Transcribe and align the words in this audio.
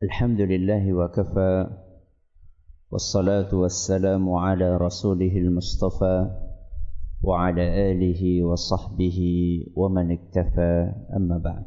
الحمد 0.00 0.40
لله 0.40 0.94
وكفى 0.96 1.54
والصلاة 2.90 3.52
والسلام 3.52 4.24
على 4.32 4.76
رسوله 4.76 5.28
المصطفى 5.36 6.16
وعلى 7.22 7.92
آله 7.92 8.44
وصحبه 8.44 9.18
ومن 9.76 10.06
اكتفى 10.12 10.72
أما 11.16 11.38
بعد 11.38 11.64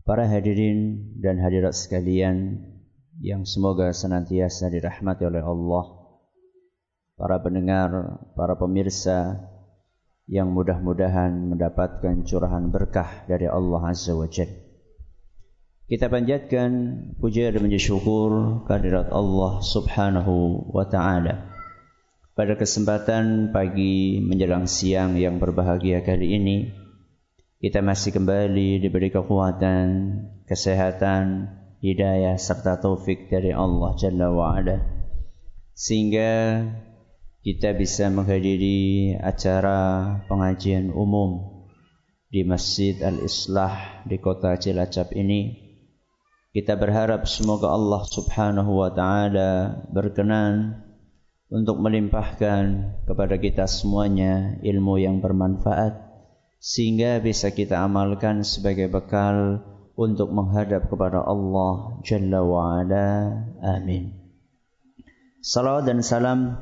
Para 0.00 0.24
hadirin 0.24 1.12
dan 1.20 1.36
hadirat 1.44 1.76
sekalian 1.76 2.56
yang 3.20 3.44
semoga 3.44 3.92
senantiasa 3.92 4.72
dirahmati 4.72 5.28
oleh 5.28 5.44
Allah, 5.44 5.84
para 7.20 7.36
pendengar, 7.44 8.16
para 8.32 8.56
pemirsa 8.56 9.44
yang 10.24 10.56
mudah-mudahan 10.56 11.52
mendapatkan 11.52 12.24
curahan 12.24 12.72
berkah 12.72 13.28
dari 13.28 13.44
Allah 13.44 13.92
Azza 13.92 14.16
wa 14.16 14.24
Jalla. 14.24 14.68
Kita 15.90 16.06
panjatkan 16.06 16.70
puja 17.18 17.50
dan 17.50 17.66
puji 17.66 17.82
syukur 17.82 18.62
kehadirat 18.62 19.10
Allah 19.10 19.58
Subhanahu 19.58 20.70
wa 20.70 20.86
taala. 20.86 21.50
Pada 22.38 22.54
kesempatan 22.54 23.50
pagi 23.50 24.22
menjelang 24.22 24.70
siang 24.70 25.18
yang 25.18 25.42
berbahagia 25.42 26.06
kali 26.06 26.38
ini, 26.38 26.70
kita 27.58 27.82
masih 27.82 28.14
kembali 28.14 28.78
diberi 28.78 29.10
kekuatan, 29.10 29.86
kesehatan, 30.46 31.58
hidayah 31.82 32.38
serta 32.38 32.78
taufik 32.78 33.26
dari 33.26 33.50
Allah 33.50 33.90
Jalla 33.98 34.30
wa 34.30 34.54
ala. 34.54 34.78
Sehingga 35.74 36.70
kita 37.42 37.74
bisa 37.74 38.06
menghadiri 38.14 39.18
acara 39.18 40.22
pengajian 40.30 40.94
umum 40.94 41.66
di 42.30 42.46
Masjid 42.46 42.94
Al-Islah 43.02 44.06
di 44.06 44.22
kota 44.22 44.54
Cilacap 44.54 45.18
ini 45.18 45.69
kita 46.50 46.74
berharap 46.74 47.30
semoga 47.30 47.70
Allah 47.70 48.02
Subhanahu 48.10 48.82
wa 48.82 48.90
taala 48.90 49.86
berkenan 49.94 50.82
untuk 51.46 51.78
melimpahkan 51.78 52.98
kepada 53.06 53.38
kita 53.38 53.70
semuanya 53.70 54.58
ilmu 54.58 54.98
yang 54.98 55.22
bermanfaat 55.22 56.10
sehingga 56.58 57.22
bisa 57.22 57.54
kita 57.54 57.78
amalkan 57.78 58.42
sebagai 58.42 58.90
bekal 58.90 59.62
untuk 59.94 60.34
menghadap 60.34 60.90
kepada 60.90 61.22
Allah 61.22 62.02
Jalla 62.02 62.42
wa 62.42 62.82
ala. 62.82 63.30
Amin. 63.62 64.18
Salawat 65.46 65.86
dan 65.86 66.02
salam 66.02 66.58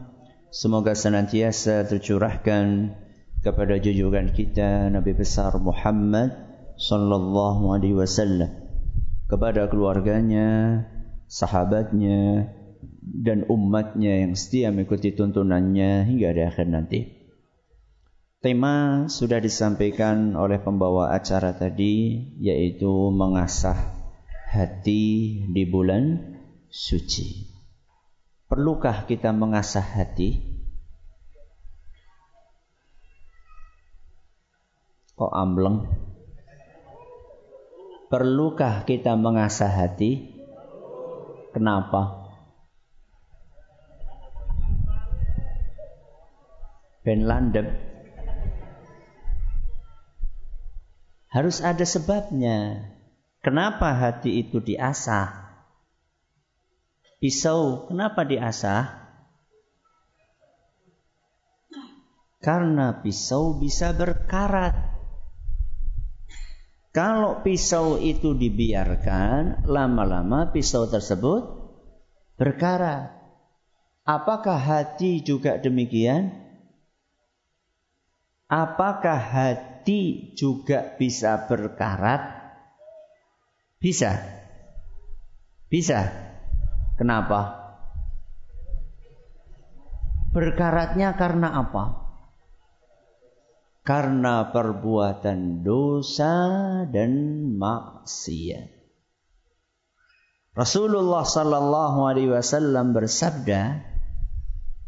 semoga 0.53 0.93
senantiasa 0.93 1.89
tercurahkan 1.89 2.93
kepada 3.41 3.81
junjungan 3.81 4.37
kita 4.37 4.93
Nabi 4.93 5.17
besar 5.17 5.57
Muhammad 5.57 6.37
sallallahu 6.77 7.73
alaihi 7.73 7.97
wasallam 7.97 8.68
kepada 9.29 9.69
keluarganya, 9.69 10.83
sahabatnya, 11.29 12.49
dan 13.05 13.45
umatnya 13.53 14.25
yang 14.25 14.33
setia 14.33 14.73
mengikuti 14.73 15.13
tuntunannya 15.13 16.09
hingga 16.09 16.33
di 16.33 16.43
akhir 16.43 16.67
nanti. 16.69 17.01
Tema 18.39 19.07
sudah 19.11 19.43
disampaikan 19.43 20.33
oleh 20.39 20.57
pembawa 20.63 21.13
acara 21.13 21.53
tadi, 21.53 22.25
yaitu 22.41 23.13
mengasah 23.13 23.77
hati 24.49 25.45
di 25.53 25.63
bulan 25.69 26.37
suci. 26.73 27.53
Perlukah 28.49 29.05
kita 29.05 29.35
mengasah 29.35 29.85
hati? 29.85 30.41
Kok 35.19 35.33
ambleng? 35.35 36.08
Perlukah 38.09 38.89
kita 38.89 39.21
mengasah 39.21 39.69
hati? 39.69 40.33
Kenapa? 41.53 42.25
Ben 47.05 47.29
landep. 47.29 47.69
Harus 51.29 51.61
ada 51.61 51.85
sebabnya. 51.85 52.89
Kenapa 53.45 53.93
hati 53.93 54.41
itu 54.41 54.65
diasah? 54.65 55.53
Pisau, 57.21 57.93
kenapa 57.93 58.25
diasah? 58.25 59.05
Karena 62.41 63.05
pisau 63.05 63.61
bisa 63.61 63.93
berkarat. 63.93 64.98
Kalau 66.99 67.47
pisau 67.47 67.95
itu 68.03 68.35
dibiarkan, 68.35 69.71
lama-lama 69.71 70.51
pisau 70.51 70.91
tersebut 70.91 71.47
berkarat. 72.35 73.15
Apakah 74.03 74.59
hati 74.59 75.23
juga 75.23 75.63
demikian? 75.63 76.35
Apakah 78.51 79.15
hati 79.15 80.35
juga 80.35 80.99
bisa 80.99 81.47
berkarat? 81.47 82.35
Bisa. 83.79 84.19
Bisa. 85.71 86.03
Kenapa? 86.99 87.63
Berkaratnya 90.35 91.15
karena 91.15 91.63
apa? 91.63 92.08
Karena 93.89 94.53
perbuatan 94.53 95.65
dosa 95.65 96.37
dan 96.93 97.13
maksiat. 97.57 98.69
Rasulullah 100.53 101.25
sallallahu 101.25 102.05
alaihi 102.05 102.29
wasallam 102.29 102.93
bersabda 102.93 103.81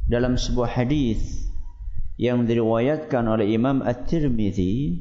dalam 0.04 0.36
sebuah 0.36 0.84
hadis 0.84 1.48
yang 2.20 2.44
diriwayatkan 2.44 3.24
oleh 3.24 3.48
Imam 3.56 3.80
At-Tirmizi 3.80 5.00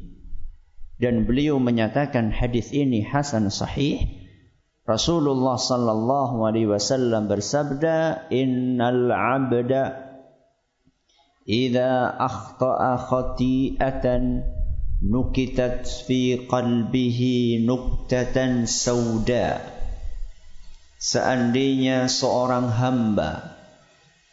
dan 0.96 1.28
beliau 1.28 1.60
menyatakan 1.60 2.32
hadis 2.32 2.72
ini 2.72 3.04
hasan 3.04 3.52
sahih 3.52 4.00
Rasulullah 4.88 5.60
sallallahu 5.60 6.48
alaihi 6.48 6.72
wasallam 6.72 7.28
bersabda 7.28 8.32
innal 8.32 9.12
'abda 9.12 10.09
idza 11.50 12.14
akhta'a 12.14 13.10
khati'atan 13.10 14.46
nukitat 15.02 15.90
fi 16.06 16.46
qalbihi 16.46 17.66
nuktatan 17.66 18.70
sauda 18.70 19.58
seandainya 21.02 22.06
seorang 22.06 22.70
hamba 22.70 23.58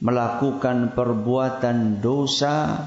melakukan 0.05 0.93
perbuatan 0.93 2.05
dosa 2.05 2.85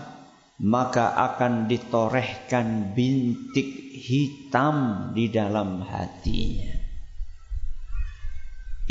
maka 0.59 1.15
akan 1.15 1.71
ditorehkan 1.71 2.91
bintik 2.91 3.95
hitam 3.95 5.09
di 5.15 5.31
dalam 5.31 5.79
hatinya. 5.87 6.75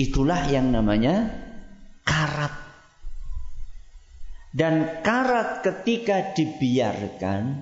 Itulah 0.01 0.49
yang 0.49 0.73
namanya 0.73 1.29
karat 2.09 2.68
dan 4.53 5.05
karat 5.05 5.61
ketika 5.61 6.33
dibiarkan 6.33 7.61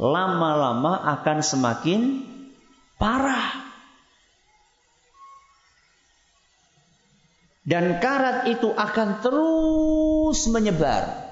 lama-lama 0.00 1.00
akan 1.20 1.38
semakin 1.40 2.00
parah. 3.00 3.72
Dan 7.60 8.00
karat 8.00 8.48
itu 8.48 8.72
akan 8.72 9.20
terus 9.20 10.48
menyebar. 10.48 11.30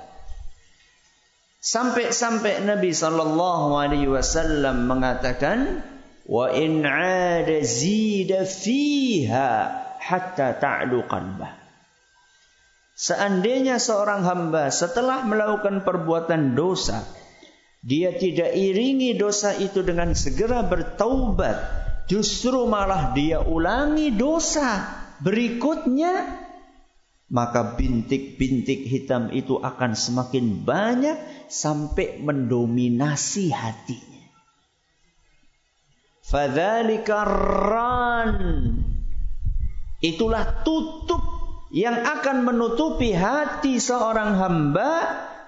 Sampai-sampai 1.58 2.62
Nabi 2.62 2.94
sallallahu 2.94 3.74
alaihi 3.74 4.06
wasallam 4.06 4.86
mengatakan, 4.86 5.82
"Wa 6.28 6.54
in 6.54 6.86
'ada 6.86 7.64
zida 7.66 8.46
fiha 8.46 9.50
hatta 9.98 10.54
ta'lu 10.62 11.02
qalbah." 11.10 11.67
Seandainya 12.98 13.78
seorang 13.78 14.26
hamba 14.26 14.74
setelah 14.74 15.22
melakukan 15.22 15.86
perbuatan 15.86 16.58
dosa, 16.58 17.06
dia 17.78 18.10
tidak 18.18 18.58
iringi 18.58 19.14
dosa 19.14 19.54
itu 19.54 19.86
dengan 19.86 20.18
segera 20.18 20.66
bertaubat, 20.66 21.56
justru 22.10 22.66
malah 22.66 23.14
dia 23.14 23.38
ulangi 23.38 24.10
dosa 24.10 24.82
berikutnya, 25.22 26.42
maka 27.30 27.78
bintik-bintik 27.78 28.82
hitam 28.90 29.30
itu 29.30 29.62
akan 29.62 29.94
semakin 29.94 30.66
banyak 30.66 31.46
sampai 31.46 32.18
mendominasi 32.18 33.54
hatinya. 33.54 34.26
Fadzalika 36.26 37.22
ran. 37.22 38.34
Itulah 40.02 40.66
tutup 40.66 41.37
yang 41.68 42.00
akan 42.00 42.48
menutupi 42.48 43.12
hati 43.12 43.76
seorang 43.76 44.40
hamba 44.40 44.90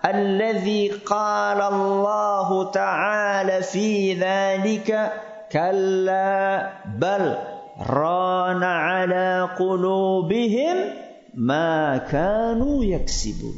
alladzi 0.05 1.01
qala 1.05 1.73
Allah 1.73 2.49
taala 2.73 3.65
fi 3.65 4.17
dzalika 4.17 5.17
kalla 5.49 6.37
bal 6.85 7.25
rana 7.81 8.73
ala 9.01 9.29
qulubihim 9.57 10.77
ma 11.41 12.01
kanu 12.05 12.85
yaksibun. 12.85 13.57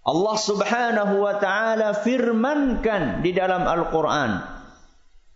Allah 0.00 0.36
Subhanahu 0.38 1.22
wa 1.22 1.34
taala 1.38 1.92
firmankan 1.92 3.20
di 3.20 3.30
dalam 3.36 3.66
Al-Qur'an 3.68 4.42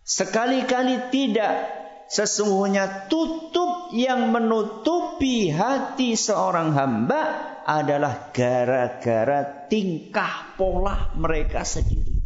sekali-kali 0.04 1.12
tidak 1.12 1.83
sesungguhnya 2.14 3.10
tutup 3.10 3.90
yang 3.90 4.30
menutupi 4.30 5.50
hati 5.50 6.14
seorang 6.14 6.70
hamba 6.70 7.22
adalah 7.66 8.30
gara-gara 8.30 9.66
tingkah 9.66 10.54
pola 10.54 11.10
mereka 11.18 11.66
sendiri. 11.66 12.22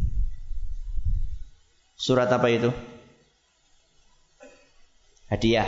Surat 1.97 2.29
apa 2.29 2.47
itu? 2.53 2.69
Hadiah. 5.25 5.65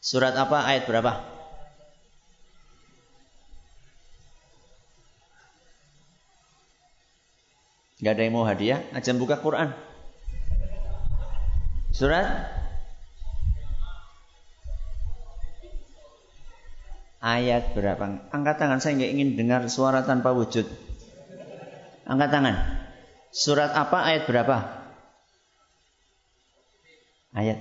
Surat 0.00 0.32
apa? 0.40 0.64
Ayat 0.64 0.88
berapa? 0.88 1.12
Gak 8.00 8.16
ada 8.16 8.22
yang 8.24 8.32
mau 8.32 8.48
hadiah? 8.48 8.80
Ajam 8.96 9.20
buka 9.20 9.36
Quran. 9.36 9.89
Surat 12.00 12.48
ayat 17.20 17.76
berapa? 17.76 18.24
Angkat 18.32 18.56
tangan, 18.56 18.80
saya 18.80 18.96
nggak 18.96 19.12
ingin 19.12 19.30
dengar 19.36 19.68
suara 19.68 20.00
tanpa 20.08 20.32
wujud. 20.32 20.64
Angkat 22.08 22.32
tangan. 22.32 22.56
Surat 23.36 23.76
apa? 23.76 24.00
Ayat 24.00 24.24
berapa? 24.24 24.56
Ayat. 27.36 27.60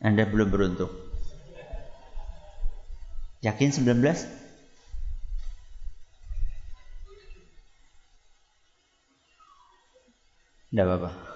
Anda 0.00 0.24
belum 0.24 0.48
beruntung. 0.48 0.88
Yakin 3.44 3.76
19? 3.76 3.92
Tidak 10.72 10.80
apa-apa. 10.88 11.31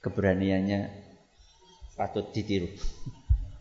Keberaniannya 0.00 0.80
patut 1.96 2.32
ditiru. 2.32 2.68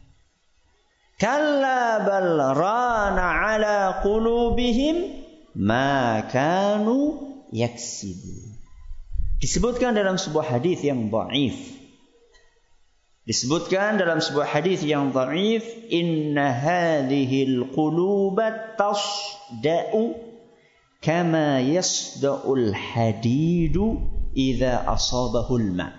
Kalla 1.24 2.00
bal 2.08 2.32
rana 2.56 3.28
ala 3.52 4.00
qulubihim 4.00 5.28
ma 5.60 6.24
kanu 6.32 7.20
yaksibu. 7.52 8.56
Disebutkan 9.44 9.96
dalam 9.96 10.16
sebuah 10.16 10.60
hadis 10.60 10.80
yang 10.84 11.12
dhaif 11.12 11.80
Disebutkan 13.30 14.02
dalam 14.02 14.26
sebuah 14.26 14.58
hadis 14.58 14.82
yang 14.82 15.14
dhaif, 15.14 15.62
"Inna 15.94 16.50
hadhil 16.50 17.70
quluba 17.78 18.74
tasda'u 18.74 20.18
kama 20.98 21.62
yasda'ul 21.62 22.74
hadidu 22.74 24.02
idza 24.34 24.82
asabahul 24.82 25.78
ma." 25.78 25.99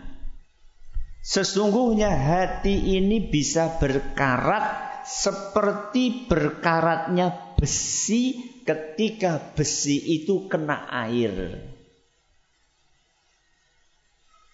Sesungguhnya 1.20 2.08
hati 2.08 2.96
ini 2.96 3.20
bisa 3.28 3.76
berkarat 3.76 4.88
seperti 5.05 6.25
berkaratnya 6.25 7.56
besi 7.61 8.40
ketika 8.64 9.37
besi 9.52 10.20
itu 10.20 10.49
kena 10.49 10.88
air. 10.88 11.61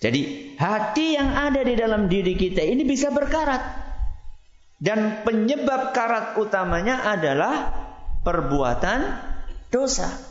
Jadi 0.03 0.53
hati 0.61 1.17
yang 1.17 1.33
ada 1.33 1.63
di 1.65 1.75
dalam 1.79 2.11
diri 2.11 2.37
kita 2.37 2.61
ini 2.61 2.83
bisa 2.85 3.15
berkarat. 3.15 3.87
Dan 4.77 5.25
penyebab 5.25 5.97
karat 5.97 6.37
utamanya 6.37 7.09
adalah 7.09 7.73
perbuatan 8.21 9.01
dosa. 9.73 10.26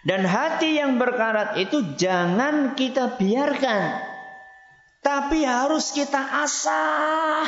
Dan 0.00 0.24
hati 0.24 0.80
yang 0.80 0.96
berkarat 0.96 1.60
itu 1.60 1.96
jangan 1.96 2.72
kita 2.72 3.20
biarkan. 3.20 4.00
Tapi 5.00 5.44
harus 5.44 5.92
kita 5.92 6.44
asah 6.44 7.44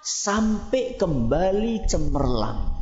sampai 0.00 0.96
kembali 0.96 1.84
cemerlang. 1.84 2.80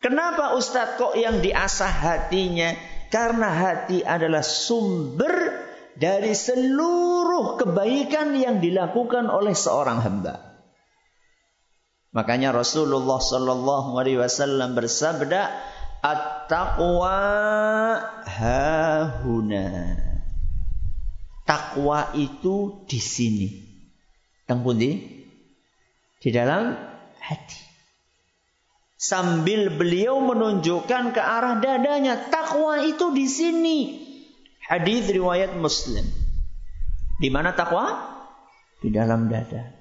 Kenapa 0.00 0.54
Ustadz 0.56 0.96
kok 1.00 1.18
yang 1.18 1.40
diasah 1.42 1.90
hatinya 1.90 2.72
karena 3.10 3.48
hati 3.48 4.04
adalah 4.04 4.44
sumber 4.44 5.66
dari 5.96 6.36
seluruh 6.36 7.56
kebaikan 7.56 8.36
yang 8.36 8.60
dilakukan 8.60 9.26
oleh 9.32 9.56
seorang 9.56 10.04
hamba. 10.04 10.46
Makanya 12.12 12.52
Rasulullah 12.52 13.20
Sallallahu 13.20 14.00
Alaihi 14.00 14.20
Wasallam 14.20 14.72
bersabda, 14.72 15.52
"At-taqwa 16.02 17.18
hahuna." 18.26 19.68
Takwa 21.46 22.10
itu 22.18 22.82
di 22.90 22.98
sini. 22.98 23.48
Tengpundi? 24.50 24.98
Di 26.18 26.28
dalam 26.34 26.74
hati 27.22 27.66
sambil 28.96 29.70
beliau 29.70 30.18
menunjukkan 30.24 31.12
ke 31.14 31.22
arah 31.22 31.60
dadanya. 31.60 32.32
Takwa 32.32 32.82
itu 32.82 33.12
di 33.12 33.26
sini. 33.28 33.78
Hadis 34.66 35.06
riwayat 35.12 35.54
Muslim. 35.54 36.02
Di 37.22 37.30
mana 37.30 37.54
takwa? 37.54 37.86
Di 38.82 38.90
dalam 38.90 39.30
dada. 39.30 39.72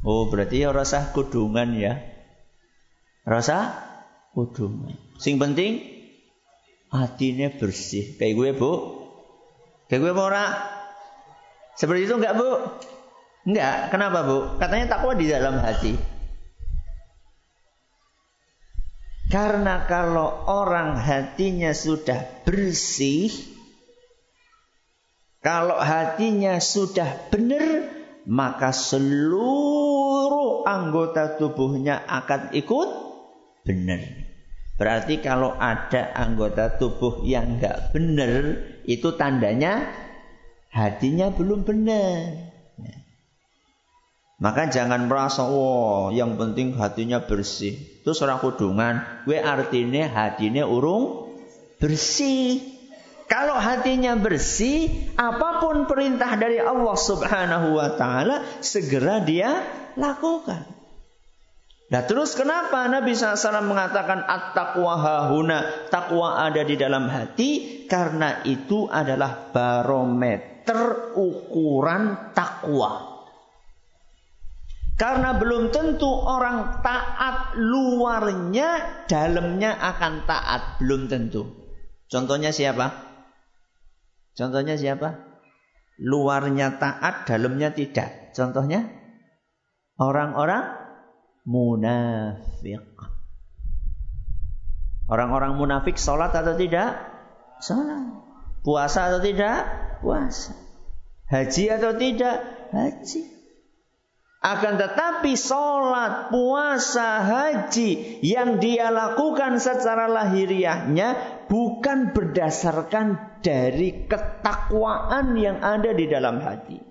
Oh, 0.00 0.32
berarti 0.32 0.64
ya 0.64 0.72
rasa 0.72 1.12
kudungan 1.12 1.76
ya. 1.76 2.00
Rasa 3.28 3.76
kudungan. 4.34 4.94
Sing 5.18 5.36
penting 5.36 6.00
hatinya 6.90 7.48
bersih. 7.54 8.18
Kayak 8.18 8.34
gue, 8.36 8.50
Bu. 8.58 8.72
Kayak 9.86 10.00
gue 10.06 10.12
ora. 10.14 10.46
Seperti 11.78 12.10
itu 12.10 12.14
enggak, 12.18 12.34
Bu? 12.36 12.50
Enggak. 13.46 13.94
Kenapa, 13.94 14.18
Bu? 14.26 14.38
Katanya 14.58 14.86
takwa 14.98 15.14
di 15.14 15.26
dalam 15.30 15.58
hati. 15.62 15.94
Karena 19.30 19.86
kalau 19.86 20.42
orang 20.50 20.98
hatinya 20.98 21.70
sudah 21.70 22.42
bersih, 22.42 23.30
kalau 25.38 25.78
hatinya 25.78 26.58
sudah 26.58 27.30
benar, 27.30 27.94
maka 28.26 28.74
seluruh 28.74 30.66
anggota 30.66 31.38
tubuhnya 31.38 32.02
akan 32.10 32.50
ikut 32.58 33.09
benar. 33.64 34.00
Berarti 34.80 35.20
kalau 35.20 35.52
ada 35.60 36.16
anggota 36.16 36.80
tubuh 36.80 37.20
yang 37.28 37.60
enggak 37.60 37.92
benar, 37.92 38.56
itu 38.88 39.12
tandanya 39.12 39.84
hatinya 40.72 41.28
belum 41.28 41.68
benar. 41.68 42.50
Maka 44.40 44.72
jangan 44.72 45.04
merasa, 45.04 45.44
wah 45.44 46.08
yang 46.16 46.40
penting 46.40 46.72
hatinya 46.72 47.20
bersih. 47.20 47.76
Itu 48.00 48.16
seorang 48.16 48.40
kudungan. 48.40 49.28
Gue 49.28 49.36
artinya 49.36 50.08
hatinya 50.08 50.64
urung 50.64 51.36
bersih. 51.76 52.64
Kalau 53.28 53.60
hatinya 53.60 54.16
bersih, 54.16 55.12
apa 55.20 55.60
pun 55.60 55.84
perintah 55.84 56.40
dari 56.40 56.56
Allah 56.56 56.96
Subhanahu 56.96 57.76
wa 57.76 57.92
taala 58.00 58.42
segera 58.64 59.20
dia 59.20 59.60
lakukan. 60.00 60.79
Nah 61.90 62.06
terus 62.06 62.38
kenapa 62.38 62.86
Nabi 62.86 63.18
SAW 63.18 63.66
mengatakan 63.66 64.22
at-taqwa 64.22 64.94
hahuna, 64.94 65.90
takwa 65.90 66.38
ada 66.38 66.62
di 66.62 66.78
dalam 66.78 67.10
hati 67.10 67.82
karena 67.90 68.46
itu 68.46 68.86
adalah 68.86 69.50
barometer 69.50 71.10
ukuran 71.18 72.30
takwa. 72.30 73.10
Karena 74.94 75.34
belum 75.34 75.74
tentu 75.74 76.06
orang 76.06 76.78
taat 76.84 77.58
luarnya, 77.58 79.02
dalamnya 79.10 79.74
akan 79.74 80.28
taat. 80.28 80.78
Belum 80.78 81.10
tentu. 81.10 81.48
Contohnya 82.06 82.52
siapa? 82.54 82.86
Contohnya 84.36 84.76
siapa? 84.78 85.40
Luarnya 85.98 86.78
taat, 86.78 87.26
dalamnya 87.26 87.72
tidak. 87.74 88.36
Contohnya? 88.36 88.92
Orang-orang 89.96 90.79
munafik. 91.50 92.86
Orang-orang 95.10 95.58
munafik 95.58 95.98
sholat 95.98 96.30
atau 96.30 96.54
tidak? 96.54 96.94
Sholat. 97.58 98.14
Puasa 98.62 99.10
atau 99.10 99.18
tidak? 99.18 99.66
Puasa. 99.98 100.54
Haji 101.26 101.64
atau 101.74 101.92
tidak? 101.98 102.36
Haji. 102.70 103.22
Akan 104.40 104.80
tetapi 104.80 105.36
sholat, 105.36 106.32
puasa, 106.32 107.20
haji 107.20 108.24
yang 108.24 108.56
dia 108.56 108.88
lakukan 108.88 109.60
secara 109.60 110.08
lahiriahnya 110.08 111.12
bukan 111.50 112.16
berdasarkan 112.16 113.36
dari 113.44 114.08
ketakwaan 114.08 115.36
yang 115.36 115.60
ada 115.60 115.92
di 115.92 116.08
dalam 116.08 116.40
hati. 116.40 116.89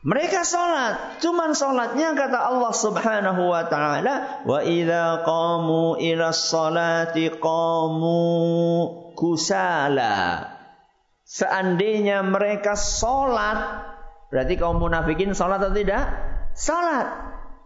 Mereka 0.00 0.48
sholat, 0.48 1.20
cuman 1.20 1.52
sholatnya 1.52 2.16
kata 2.16 2.40
Allah 2.40 2.72
subhanahu 2.72 3.52
wa 3.52 3.68
ta'ala, 3.68 4.48
wa 4.48 4.64
idha 4.64 5.20
qamu 5.28 6.00
ila 6.00 6.32
sholati 6.32 7.28
qamu 7.36 8.24
kusala. 9.12 10.48
Seandainya 11.28 12.24
mereka 12.24 12.80
sholat, 12.80 13.60
berarti 14.32 14.56
kaum 14.56 14.80
munafikin 14.80 15.36
sholat 15.36 15.60
atau 15.60 15.76
tidak? 15.76 16.08
Sholat. 16.56 17.06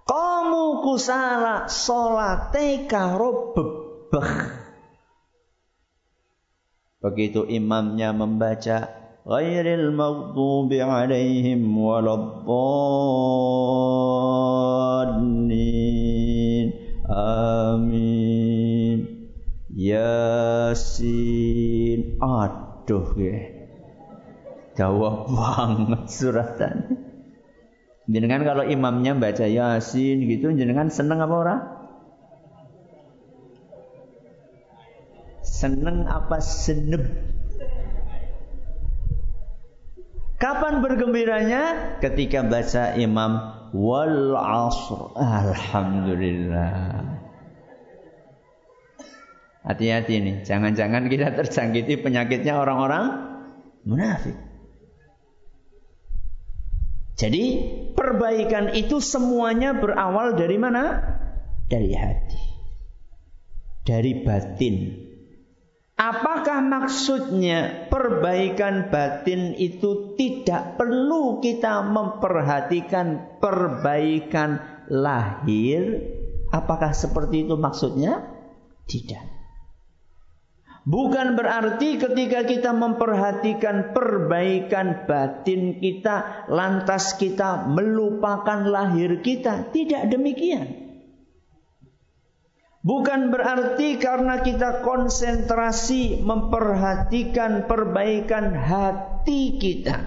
Kamu 0.04 0.82
kusala 0.82 1.70
sholat 1.70 2.50
karo 2.90 3.54
bebeh. 3.54 4.32
Begitu 6.98 7.46
imamnya 7.46 8.10
membaca 8.10 9.03
ghairil 9.24 9.88
maghdubi 9.96 10.84
alaihim 10.84 11.64
waladdallin. 11.72 12.44
Amin. 17.08 18.98
Yasin. 19.72 21.00
Aduh 22.20 23.16
ya. 23.16 23.48
Jawab 24.74 25.30
banget 25.30 26.10
suratan. 26.10 26.76
Jenengan 28.04 28.44
kalau 28.44 28.68
imamnya 28.68 29.16
baca 29.16 29.48
Yasin 29.48 30.28
gitu, 30.28 30.52
jenengan 30.52 30.92
seneng 30.92 31.24
apa 31.24 31.32
ora? 31.32 31.56
Seneng 35.40 36.04
apa 36.04 36.36
seneb? 36.44 37.33
Kapan 40.44 40.84
bergembiranya? 40.84 41.96
Ketika 42.04 42.44
baca 42.44 43.00
imam 43.00 43.32
wal 43.72 44.36
asr. 44.36 45.16
Alhamdulillah. 45.16 47.00
Hati-hati 49.64 50.20
nih, 50.20 50.36
jangan-jangan 50.44 51.08
kita 51.08 51.32
terjangkiti 51.32 51.96
penyakitnya 52.04 52.60
orang-orang 52.60 53.04
munafik. 53.88 54.36
Jadi 57.16 57.44
perbaikan 57.96 58.76
itu 58.76 59.00
semuanya 59.00 59.72
berawal 59.72 60.36
dari 60.36 60.60
mana? 60.60 61.00
Dari 61.72 61.96
hati. 61.96 62.42
Dari 63.88 64.12
batin. 64.20 65.03
Apakah 65.94 66.58
maksudnya 66.58 67.86
perbaikan 67.86 68.90
batin 68.90 69.54
itu 69.54 70.18
tidak 70.18 70.74
perlu 70.74 71.38
kita 71.38 71.86
memperhatikan 71.86 73.38
perbaikan 73.38 74.58
lahir? 74.90 76.02
Apakah 76.50 76.90
seperti 76.90 77.46
itu 77.46 77.54
maksudnya? 77.54 78.26
Tidak. 78.90 79.22
Bukan 80.84 81.38
berarti 81.38 81.96
ketika 81.96 82.44
kita 82.44 82.76
memperhatikan 82.76 83.96
perbaikan 83.96 85.08
batin 85.08 85.80
kita, 85.80 86.44
lantas 86.50 87.16
kita 87.16 87.70
melupakan 87.70 88.66
lahir 88.66 89.22
kita. 89.24 89.72
Tidak 89.72 90.10
demikian. 90.12 90.83
Bukan 92.84 93.32
berarti 93.32 93.96
karena 93.96 94.44
kita 94.44 94.84
konsentrasi 94.84 96.20
memperhatikan 96.20 97.64
perbaikan 97.64 98.52
hati 98.52 99.56
kita, 99.56 100.04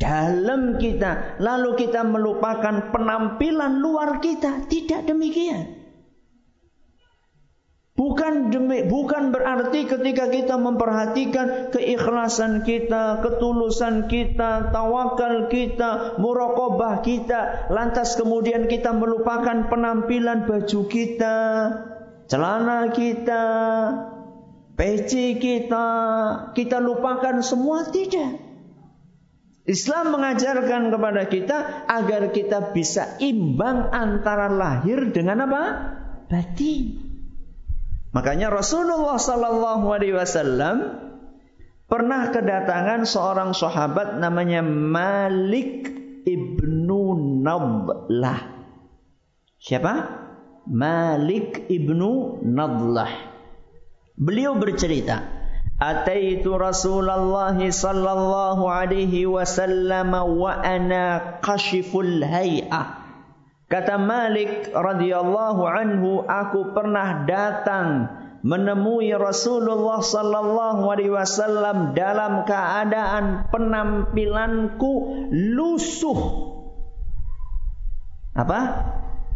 dalam 0.00 0.80
kita, 0.80 1.36
lalu 1.36 1.76
kita 1.76 2.08
melupakan 2.08 2.88
penampilan 2.88 3.84
luar 3.84 4.16
kita. 4.24 4.64
Tidak 4.64 5.04
demikian. 5.12 5.77
Bukan 7.98 8.54
demi, 8.54 8.86
bukan 8.86 9.34
berarti 9.34 9.82
ketika 9.90 10.30
kita 10.30 10.54
memperhatikan 10.54 11.74
keikhlasan 11.74 12.62
kita, 12.62 13.18
ketulusan 13.26 14.06
kita, 14.06 14.70
tawakal 14.70 15.50
kita, 15.50 16.14
murokobah 16.22 17.02
kita, 17.02 17.66
lantas 17.74 18.14
kemudian 18.14 18.70
kita 18.70 18.94
melupakan 18.94 19.66
penampilan 19.66 20.46
baju 20.46 20.80
kita, 20.86 21.38
celana 22.30 22.94
kita, 22.94 23.44
peci 24.78 25.34
kita, 25.42 25.88
kita 26.54 26.78
lupakan 26.78 27.42
semua 27.42 27.82
tidak. 27.90 28.46
Islam 29.66 30.14
mengajarkan 30.14 30.94
kepada 30.94 31.26
kita 31.26 31.56
agar 31.90 32.30
kita 32.30 32.70
bisa 32.70 33.18
imbang 33.18 33.90
antara 33.90 34.46
lahir 34.46 35.10
dengan 35.10 35.50
apa? 35.50 35.62
Batin. 36.30 37.07
Makanya 38.12 38.48
Rasulullah 38.48 39.20
sallallahu 39.20 39.86
alaihi 39.92 40.16
wasallam 40.16 40.96
pernah 41.88 42.32
kedatangan 42.32 43.04
seorang 43.04 43.52
sahabat 43.52 44.16
namanya 44.16 44.64
Malik 44.64 45.92
ibnu 46.24 47.16
Nadlah. 47.44 48.40
Siapa? 49.60 49.94
Malik 50.68 51.68
ibnu 51.68 52.40
Nadlah. 52.44 53.12
Beliau 54.18 54.58
bercerita, 54.58 55.38
Ataitu 55.78 56.58
Rasulullah 56.58 57.54
sallallahu 57.54 58.66
alaihi 58.66 59.30
wasallam 59.30 60.10
wa 60.10 60.58
ana 60.58 61.38
qashiful 61.38 62.18
hay'ah. 62.18 63.07
Kata 63.68 64.00
Malik 64.00 64.72
radhiyallahu 64.72 65.62
anhu, 65.68 66.24
aku 66.24 66.72
pernah 66.72 67.28
datang 67.28 68.08
menemui 68.40 69.12
Rasulullah 69.12 70.00
sallallahu 70.00 70.88
alaihi 70.88 71.12
wasallam 71.12 71.92
dalam 71.92 72.48
keadaan 72.48 73.44
penampilanku 73.52 74.92
lusuh. 75.52 76.20
Apa? 78.32 78.60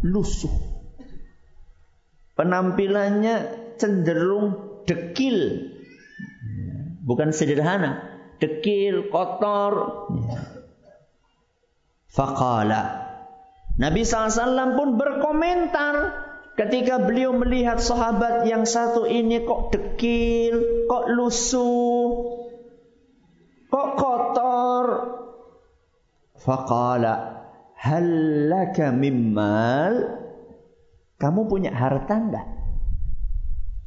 Lusuh. 0.01 0.49
Penampilannya 2.33 3.35
cenderung 3.77 4.81
dekil. 4.89 5.69
Bukan 7.05 7.29
sederhana, 7.37 8.01
dekil, 8.41 9.13
kotor. 9.13 10.09
Faqala 12.09 13.12
Nabi 13.73 14.05
SAW 14.05 14.77
pun 14.77 15.01
berkomentar 15.01 15.95
ketika 16.53 17.01
beliau 17.01 17.33
melihat 17.33 17.81
sahabat 17.81 18.45
yang 18.45 18.69
satu 18.69 19.09
ini 19.09 19.41
kok 19.41 19.73
dekil, 19.73 20.85
kok 20.85 21.09
lusuh, 21.09 22.09
kok 23.73 23.89
kotor. 23.97 24.85
Faqala 26.37 27.15
hal 27.81 28.07
laka 28.51 28.93
mimmal? 28.93 30.21
Kamu 31.17 31.47
punya 31.49 31.71
harta 31.73 32.13
enggak? 32.19 32.47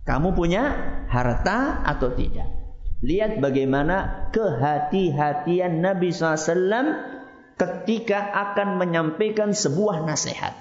Kamu 0.06 0.34
punya 0.34 0.62
harta 1.10 1.84
atau 1.84 2.10
tidak? 2.14 2.48
Lihat 3.04 3.44
bagaimana 3.44 4.30
kehati-hatian 4.32 5.84
Nabi 5.84 6.10
SAW 6.16 7.15
ketika 7.56 8.32
akan 8.32 8.76
menyampaikan 8.76 9.56
sebuah 9.56 10.04
nasihat. 10.04 10.52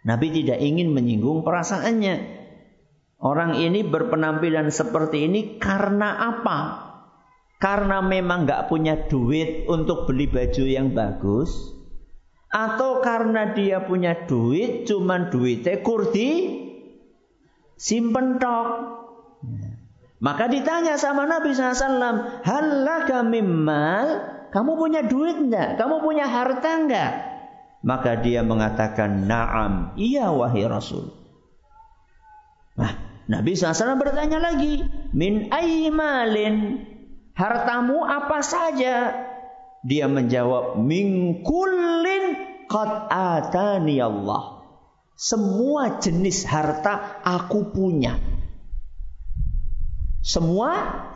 Nabi 0.00 0.32
tidak 0.32 0.58
ingin 0.64 0.96
menyinggung 0.96 1.44
perasaannya. 1.44 2.40
Orang 3.20 3.60
ini 3.60 3.84
berpenampilan 3.84 4.72
seperti 4.72 5.28
ini 5.28 5.60
karena 5.60 6.32
apa? 6.32 6.58
Karena 7.60 8.00
memang 8.00 8.48
nggak 8.48 8.72
punya 8.72 8.96
duit 9.04 9.68
untuk 9.68 10.08
beli 10.08 10.24
baju 10.24 10.64
yang 10.64 10.96
bagus, 10.96 11.52
atau 12.48 13.04
karena 13.04 13.52
dia 13.52 13.84
punya 13.84 14.24
duit, 14.24 14.88
cuman 14.88 15.28
duitnya 15.28 15.84
kurdi 15.84 16.56
simpen 17.76 18.40
tok. 18.40 18.68
Maka 20.24 20.48
ditanya 20.48 20.96
sama 20.96 21.28
Nabi 21.28 21.52
SAW, 21.52 22.40
halaka 22.40 23.20
mimmal 23.20 24.39
kamu 24.50 24.74
punya 24.74 25.00
duit 25.06 25.38
enggak? 25.38 25.78
Kamu 25.78 26.02
punya 26.02 26.26
harta 26.26 26.70
enggak? 26.74 27.12
Maka 27.80 28.20
dia 28.20 28.44
mengatakan, 28.44 29.24
Naam, 29.24 29.96
iya 29.96 30.28
wahai 30.28 30.66
Rasul. 30.68 31.16
Nah, 32.76 32.92
Nabi 33.30 33.56
SAW 33.56 33.96
bertanya 33.96 34.42
lagi, 34.42 34.84
Min 35.14 35.48
aymalin, 35.48 36.84
hartamu 37.32 38.04
apa 38.04 38.42
saja? 38.44 39.14
Dia 39.80 40.10
menjawab, 40.10 40.76
Min 40.82 41.40
kullin 41.46 42.36
qad 42.68 43.08
atani 43.08 44.02
Allah. 44.02 44.60
Semua 45.16 46.00
jenis 46.00 46.48
harta 46.48 47.20
aku 47.22 47.70
punya. 47.70 48.16
Semua 50.20 50.70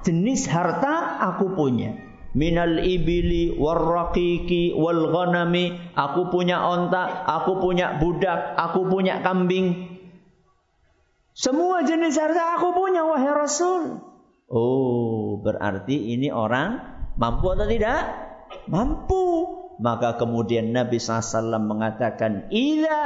jenis 0.05 0.49
harta 0.49 1.21
aku 1.29 1.53
punya. 1.57 2.04
Minal 2.35 2.83
ibili 2.83 3.55
warraqiqi 3.55 4.75
wal 4.75 5.07
ghanami. 5.15 5.95
Aku 5.95 6.35
punya 6.35 6.67
onta, 6.67 7.23
aku 7.31 7.63
punya 7.63 8.03
budak, 8.03 8.59
aku 8.59 8.91
punya 8.91 9.23
kambing. 9.23 9.95
Semua 11.35 11.83
jenis 11.83 12.15
harta 12.15 12.59
aku 12.59 12.75
punya 12.75 13.07
wahai 13.07 13.35
Rasul. 13.35 14.03
Oh, 14.51 15.43
berarti 15.43 16.15
ini 16.15 16.31
orang 16.31 16.79
mampu 17.19 17.55
atau 17.55 17.67
tidak? 17.67 18.03
Mampu. 18.71 19.23
Maka 19.83 20.15
kemudian 20.15 20.71
Nabi 20.71 21.03
SAW 21.03 21.59
mengatakan, 21.59 22.47
Ila 22.55 23.03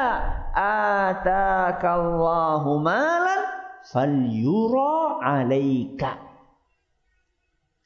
atakallahu 1.08 2.76
malan 2.84 3.48
falyura 3.88 5.24
alaika. 5.24 6.27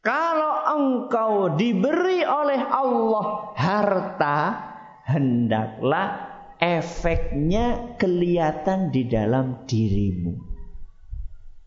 Kalau 0.03 0.55
engkau 0.67 1.55
diberi 1.55 2.27
oleh 2.27 2.59
Allah 2.59 3.55
harta, 3.55 4.39
hendaklah 5.07 6.27
efeknya 6.59 7.95
kelihatan 8.03 8.91
di 8.91 9.07
dalam 9.07 9.63
dirimu. 9.63 10.35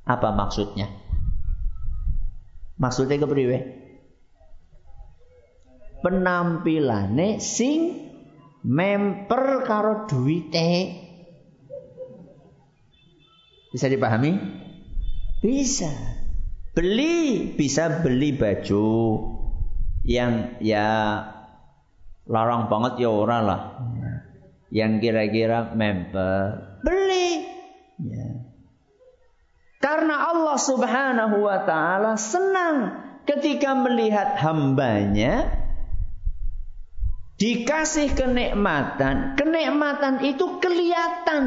Apa 0.04 0.36
maksudnya? 0.36 0.92
Maksudnya 2.76 3.24
kepriwe? 3.24 3.58
Penampilane 6.04 7.40
sing 7.40 8.12
memper 8.68 9.64
karo 9.64 10.12
duwite. 10.12 10.92
Bisa 13.72 13.88
dipahami? 13.88 14.36
Bisa. 15.40 16.25
Beli, 16.76 17.56
bisa 17.56 18.04
beli 18.04 18.36
baju 18.36 18.88
yang 20.04 20.60
ya 20.60 21.24
larang 22.28 22.68
banget 22.68 23.08
ya 23.08 23.10
ora 23.16 23.40
lah. 23.40 23.62
Yang 24.76 25.08
kira-kira 25.08 25.72
memper 25.72 26.76
beli. 26.84 27.48
Ya. 28.04 28.44
Karena 29.80 30.36
Allah 30.36 30.58
Subhanahu 30.60 31.48
wa 31.48 31.64
taala 31.64 32.20
senang 32.20 32.92
ketika 33.24 33.72
melihat 33.72 34.36
hambanya 34.36 35.48
dikasih 37.40 38.12
kenikmatan, 38.20 39.40
kenikmatan 39.40 40.28
itu 40.28 40.60
kelihatan 40.60 41.46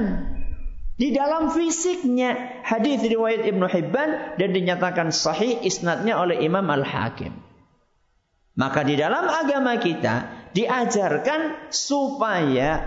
di 0.98 1.14
dalam 1.14 1.54
fisiknya 1.54 2.60
hadis 2.66 2.98
riwayat 3.06 3.46
Ibnu 3.46 3.70
Hibban 3.70 4.34
dan 4.34 4.50
dinyatakan 4.50 5.14
sahih 5.14 5.62
isnadnya 5.62 6.18
oleh 6.18 6.42
Imam 6.42 6.66
Al-Hakim. 6.66 7.30
Maka 8.58 8.82
di 8.82 8.98
dalam 8.98 9.30
agama 9.30 9.78
kita 9.78 10.50
diajarkan 10.50 11.70
supaya 11.70 12.82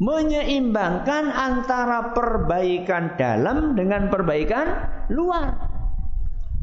menyeimbangkan 0.00 1.28
antara 1.28 2.16
perbaikan 2.16 3.20
dalam 3.20 3.76
dengan 3.76 4.08
perbaikan 4.08 4.66
luar. 5.12 5.60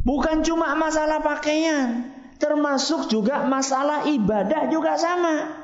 Bukan 0.01 0.41
cuma 0.41 0.74
masalah 0.74 1.21
pakaian, 1.21 2.10
termasuk 2.41 3.13
juga 3.13 3.45
masalah 3.45 4.10
ibadah 4.10 4.74
juga 4.74 4.98
sama. 4.98 5.62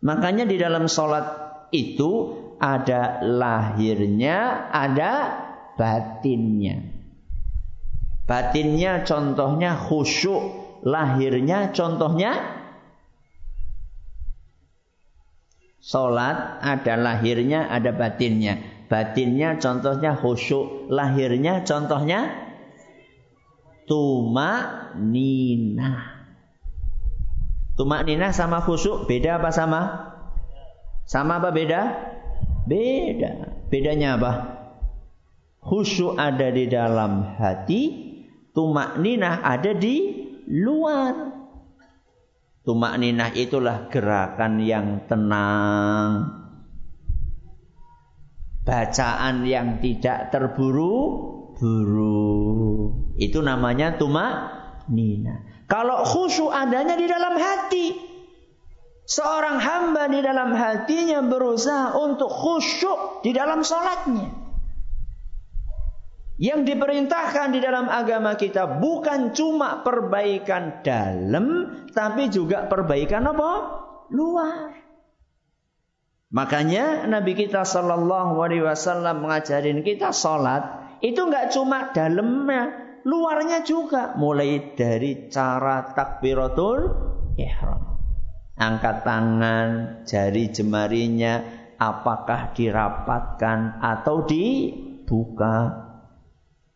Makanya 0.00 0.48
di 0.48 0.56
dalam 0.56 0.88
sholat 0.88 1.28
itu 1.76 2.40
ada 2.60 3.24
lahirnya, 3.24 4.68
ada 4.68 5.12
batinnya. 5.80 6.84
Batinnya 8.28 9.02
contohnya 9.02 9.74
khusyuk, 9.74 10.78
lahirnya 10.84 11.72
contohnya 11.72 12.60
Salat 15.80 16.60
ada 16.60 16.94
lahirnya, 17.00 17.64
ada 17.72 17.96
batinnya. 17.96 18.60
Batinnya 18.86 19.56
contohnya 19.56 20.12
khusyuk, 20.12 20.92
lahirnya 20.92 21.64
contohnya 21.64 22.28
tuma 23.88 24.52
nina. 25.00 26.20
Tuma 27.80 28.04
nina 28.04 28.28
sama 28.36 28.60
khusyuk 28.60 29.08
beda 29.08 29.40
apa 29.40 29.50
sama? 29.50 29.80
Sama 31.08 31.40
apa 31.40 31.48
beda? 31.48 32.09
Beda. 32.70 33.66
Bedanya 33.66 34.14
apa? 34.14 34.32
Khusyuk 35.58 36.14
ada 36.14 36.54
di 36.54 36.70
dalam 36.70 37.34
hati, 37.34 37.82
tumak 38.54 38.94
ninah 39.02 39.42
ada 39.42 39.74
di 39.74 40.22
luar. 40.46 41.34
Tumak 42.62 42.94
ninah 43.02 43.34
itulah 43.34 43.90
gerakan 43.90 44.62
yang 44.62 45.02
tenang. 45.10 46.30
Bacaan 48.62 49.42
yang 49.50 49.82
tidak 49.82 50.30
terburu-buru. 50.30 52.06
Itu 53.18 53.42
namanya 53.42 53.98
tumak 53.98 54.34
ninah. 54.86 55.66
Kalau 55.66 56.06
khusyuk 56.06 56.54
adanya 56.54 56.94
di 56.94 57.10
dalam 57.10 57.34
hati, 57.34 57.98
Seorang 59.10 59.58
hamba 59.58 60.06
di 60.06 60.22
dalam 60.22 60.54
hatinya 60.54 61.18
berusaha 61.26 61.98
untuk 61.98 62.30
khusyuk 62.30 63.26
di 63.26 63.34
dalam 63.34 63.66
sholatnya. 63.66 64.30
Yang 66.38 66.72
diperintahkan 66.72 67.50
di 67.50 67.58
dalam 67.58 67.90
agama 67.90 68.38
kita 68.38 68.78
bukan 68.78 69.34
cuma 69.34 69.82
perbaikan 69.82 70.78
dalam, 70.86 71.46
tapi 71.90 72.30
juga 72.30 72.70
perbaikan 72.70 73.26
apa? 73.34 73.50
Luar. 74.14 74.78
Makanya 76.30 77.10
Nabi 77.10 77.34
kita 77.34 77.66
Shallallahu 77.66 78.38
Alaihi 78.38 78.62
Wasallam 78.62 79.26
mengajarin 79.26 79.82
kita 79.82 80.14
sholat 80.14 80.94
itu 81.02 81.18
nggak 81.18 81.50
cuma 81.50 81.90
dalamnya, 81.90 82.94
luarnya 83.02 83.66
juga. 83.66 84.14
Mulai 84.14 84.78
dari 84.78 85.26
cara 85.26 85.90
takbiratul 85.98 86.78
ihram 87.34 87.89
angkat 88.60 89.08
tangan, 89.08 89.68
jari 90.04 90.52
jemarinya 90.52 91.40
apakah 91.80 92.52
dirapatkan 92.52 93.80
atau 93.80 94.28
dibuka. 94.28 95.88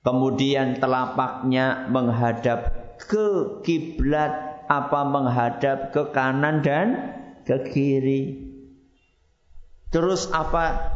Kemudian 0.01 0.81
telapaknya 0.81 1.89
menghadap 1.93 2.73
ke 2.97 3.61
kiblat 3.61 4.33
apa 4.65 5.01
menghadap 5.05 5.93
ke 5.93 6.09
kanan 6.13 6.65
dan 6.65 6.89
ke 7.45 7.69
kiri. 7.69 8.53
Terus 9.93 10.33
apa 10.33 10.93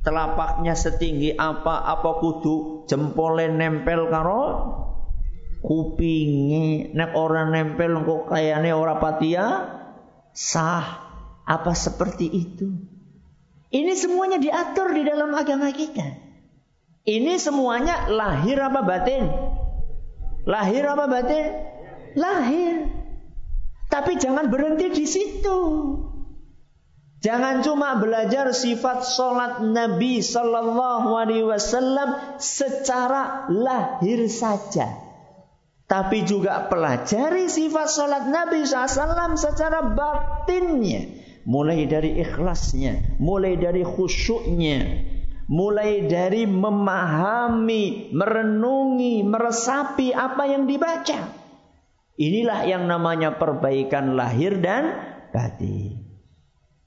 telapaknya 0.00 0.72
setinggi 0.72 1.36
apa 1.36 1.84
apa 1.84 2.20
kudu 2.20 2.88
jempolnya 2.88 3.52
nempel 3.52 4.08
karo 4.08 4.42
kupingi 5.60 6.96
nek 6.96 7.12
orang 7.12 7.52
nempel 7.52 8.00
kok 8.00 8.32
kayane 8.32 8.72
ora 8.72 8.96
patia 8.96 9.79
sah. 10.34 11.10
Apa 11.50 11.74
seperti 11.74 12.30
itu? 12.30 12.70
Ini 13.70 13.94
semuanya 13.98 14.38
diatur 14.38 14.94
di 14.94 15.02
dalam 15.02 15.34
agama 15.34 15.70
kita. 15.74 16.30
Ini 17.06 17.38
semuanya 17.42 18.06
lahir 18.06 18.58
apa 18.62 18.86
batin? 18.86 19.26
Lahir 20.46 20.86
apa 20.86 21.10
batin? 21.10 21.46
Lahir. 22.14 22.86
Tapi 23.90 24.14
jangan 24.18 24.46
berhenti 24.46 24.94
di 24.94 25.06
situ. 25.10 25.58
Jangan 27.20 27.60
cuma 27.60 28.00
belajar 28.00 28.54
sifat 28.54 29.04
solat 29.04 29.60
Nabi 29.60 30.24
Sallallahu 30.24 31.10
Alaihi 31.18 31.44
Wasallam 31.44 32.38
secara 32.40 33.50
lahir 33.52 34.24
saja. 34.30 35.09
Tapi 35.90 36.22
juga 36.22 36.70
pelajari 36.70 37.50
sifat 37.50 37.90
salat 37.90 38.30
Nabi 38.30 38.62
SAW 38.62 39.34
secara 39.34 39.82
batinnya. 39.90 41.18
Mulai 41.42 41.90
dari 41.90 42.22
ikhlasnya, 42.22 43.18
mulai 43.18 43.58
dari 43.58 43.82
khusyuknya, 43.82 45.02
mulai 45.50 46.06
dari 46.06 46.46
memahami, 46.46 48.14
merenungi, 48.14 49.26
meresapi 49.26 50.14
apa 50.14 50.46
yang 50.46 50.70
dibaca. 50.70 51.26
Inilah 52.14 52.70
yang 52.70 52.86
namanya 52.86 53.34
perbaikan 53.34 54.14
lahir 54.14 54.62
dan 54.62 54.94
batin. 55.34 56.06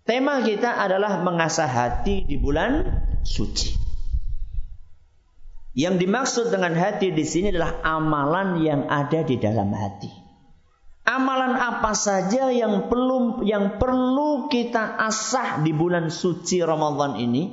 Tema 0.07 0.39
kita 0.47 0.79
adalah 0.79 1.19
mengasah 1.19 1.67
hati 1.67 2.23
di 2.23 2.39
bulan 2.39 2.87
suci. 3.27 3.82
Yang 5.73 6.05
dimaksud 6.05 6.45
dengan 6.53 6.77
hati 6.77 7.09
di 7.09 7.25
sini 7.25 7.49
adalah 7.49 7.81
amalan 7.81 8.61
yang 8.61 8.85
ada 8.85 9.25
di 9.25 9.41
dalam 9.41 9.73
hati. 9.73 10.09
Amalan 11.03 11.57
apa 11.57 11.97
saja 11.97 12.53
yang 12.53 12.87
perlu 12.87 13.41
yang 13.43 13.81
perlu 13.81 14.47
kita 14.53 15.01
asah 15.01 15.65
di 15.65 15.73
bulan 15.73 16.13
suci 16.13 16.61
Ramadan 16.61 17.17
ini? 17.17 17.43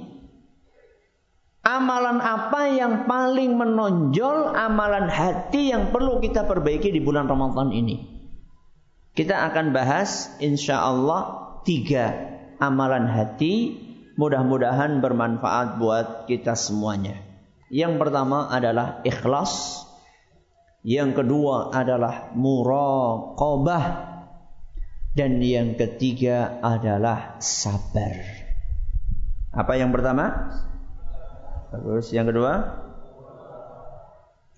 Amalan 1.65 2.21
apa 2.21 2.69
yang 2.69 3.09
paling 3.09 3.57
menonjol 3.57 4.53
amalan 4.53 5.09
hati 5.09 5.73
yang 5.73 5.89
perlu 5.89 6.21
kita 6.21 6.45
perbaiki 6.45 6.93
di 6.93 7.01
bulan 7.01 7.25
Ramadan 7.25 7.73
ini? 7.73 8.05
Kita 9.17 9.49
akan 9.49 9.73
bahas 9.73 10.37
insya 10.45 10.81
Allah 10.85 11.57
tiga 11.65 12.37
amalan 12.61 13.09
hati 13.09 13.81
mudah-mudahan 14.21 15.01
bermanfaat 15.01 15.81
buat 15.81 16.29
kita 16.29 16.53
semuanya. 16.53 17.30
Yang 17.71 18.03
pertama 18.03 18.51
adalah 18.51 18.99
ikhlas. 19.07 19.87
Yang 20.83 21.23
kedua 21.23 21.71
adalah 21.71 22.35
muraqabah. 22.35 24.11
Dan 25.15 25.43
yang 25.43 25.75
ketiga 25.79 26.59
adalah 26.63 27.39
sabar. 27.43 28.15
Apa 29.51 29.75
yang 29.79 29.91
pertama? 29.91 30.51
Bagus. 31.71 32.11
Yang 32.11 32.35
kedua? 32.35 32.53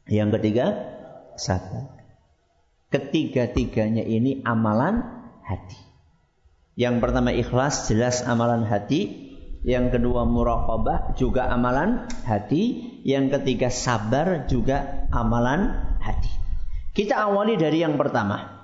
Yang 0.08 0.28
ketiga? 0.40 0.66
Sabar. 1.36 2.00
Ketiga-tiganya 2.92 4.04
ini 4.04 4.44
amalan 4.44 5.00
hati. 5.40 5.80
Yang 6.76 7.00
pertama 7.00 7.32
ikhlas, 7.32 7.88
jelas 7.88 8.20
amalan 8.24 8.68
hati. 8.68 9.32
Yang 9.64 9.96
kedua 9.96 10.28
muraqabah, 10.28 11.16
juga 11.16 11.48
amalan 11.48 12.04
hati. 12.28 12.91
Yang 13.02 13.38
ketiga 13.38 13.68
sabar, 13.68 14.46
juga 14.46 15.10
amalan 15.10 15.74
hati. 15.98 16.30
Kita 16.94 17.26
awali 17.26 17.58
dari 17.58 17.82
yang 17.82 17.98
pertama. 17.98 18.62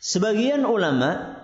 Sebagian 0.00 0.68
ulama 0.68 1.40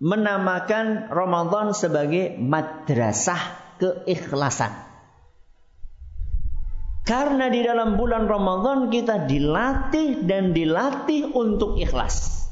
menamakan 0.00 1.12
Ramadan 1.12 1.76
sebagai 1.76 2.36
madrasah 2.40 3.76
keikhlasan. 3.76 4.72
Karena 7.04 7.48
di 7.48 7.60
dalam 7.64 7.96
bulan 7.96 8.28
Ramadan 8.28 8.92
kita 8.92 9.28
dilatih 9.28 10.24
dan 10.24 10.52
dilatih 10.52 11.32
untuk 11.32 11.80
ikhlas. 11.80 12.48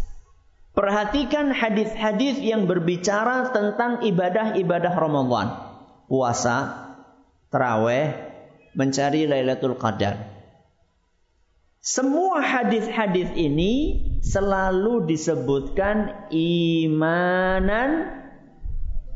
Perhatikan 0.72 1.52
hadis-hadis 1.52 2.38
yang 2.40 2.70
berbicara 2.70 3.50
tentang 3.50 4.04
ibadah-ibadah 4.04 4.94
Ramadan. 4.94 5.67
Puasa, 6.08 6.88
terawih, 7.52 8.16
mencari 8.72 9.28
Lailatul 9.28 9.76
Qadar. 9.76 10.16
Semua 11.78 12.42
hadis-hadis 12.42 13.32
ini 13.38 13.72
selalu 14.24 15.06
disebutkan 15.06 16.28
imanan 16.32 18.18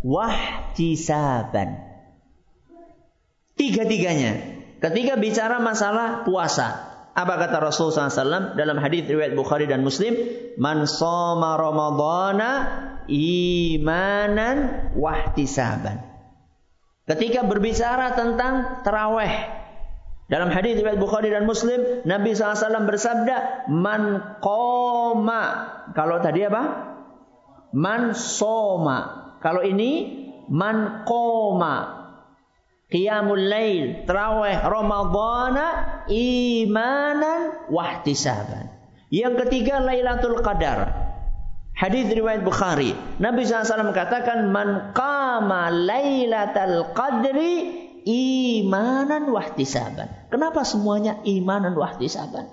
wahtisaban. 0.04 1.80
Tiga-tiganya. 3.58 4.62
Ketika 4.82 5.14
bicara 5.14 5.62
masalah 5.62 6.26
puasa, 6.26 6.92
apa 7.12 7.34
kata 7.38 7.62
Rasul 7.62 7.94
SAW 7.94 8.58
dalam 8.58 8.80
hadis 8.82 9.06
riwayat 9.06 9.36
Bukhari 9.38 9.70
dan 9.70 9.86
Muslim? 9.86 10.16
Man 10.58 10.90
soma 10.90 11.54
Ramadana 11.54 12.50
imanan 13.06 14.56
wahtisaban. 14.98 16.11
Ketika 17.02 17.42
berbicara 17.42 18.14
tentang 18.14 18.84
terawih, 18.86 19.32
dalam 20.30 20.54
hadis 20.54 20.78
riwayat 20.78 21.02
Bukhari 21.02 21.34
dan 21.34 21.44
Muslim, 21.44 22.06
Nabi 22.06 22.32
SAW 22.32 22.86
bersabda, 22.86 23.68
"Man 23.68 24.38
koma." 24.38 25.42
Kalau 25.92 26.22
tadi 26.22 26.46
apa? 26.46 26.62
Man 27.74 28.14
soma. 28.14 29.34
Kalau 29.42 29.66
ini 29.66 30.22
man 30.46 31.02
koma. 31.02 32.06
Qiyamul 32.92 33.48
lail, 33.48 34.04
terawih 34.04 34.68
Ramadana 34.68 35.66
imanan 36.12 37.72
wahtisaban. 37.72 38.68
Yang 39.08 39.44
ketiga 39.44 39.80
Lailatul 39.80 40.40
Qadar. 40.44 41.01
Hadis 41.72 42.12
riwayat 42.12 42.44
Bukhari. 42.44 42.92
Nabi 43.18 43.48
SAW 43.48 43.96
katakan 43.96 44.52
man 44.52 44.92
qama 44.92 45.72
Lailatul 45.72 46.92
Qadri 46.92 47.54
imanan 48.06 49.32
wahtisaban. 49.32 50.28
Kenapa 50.28 50.62
semuanya 50.68 51.24
imanan 51.24 51.72
wahtisaban? 51.74 52.50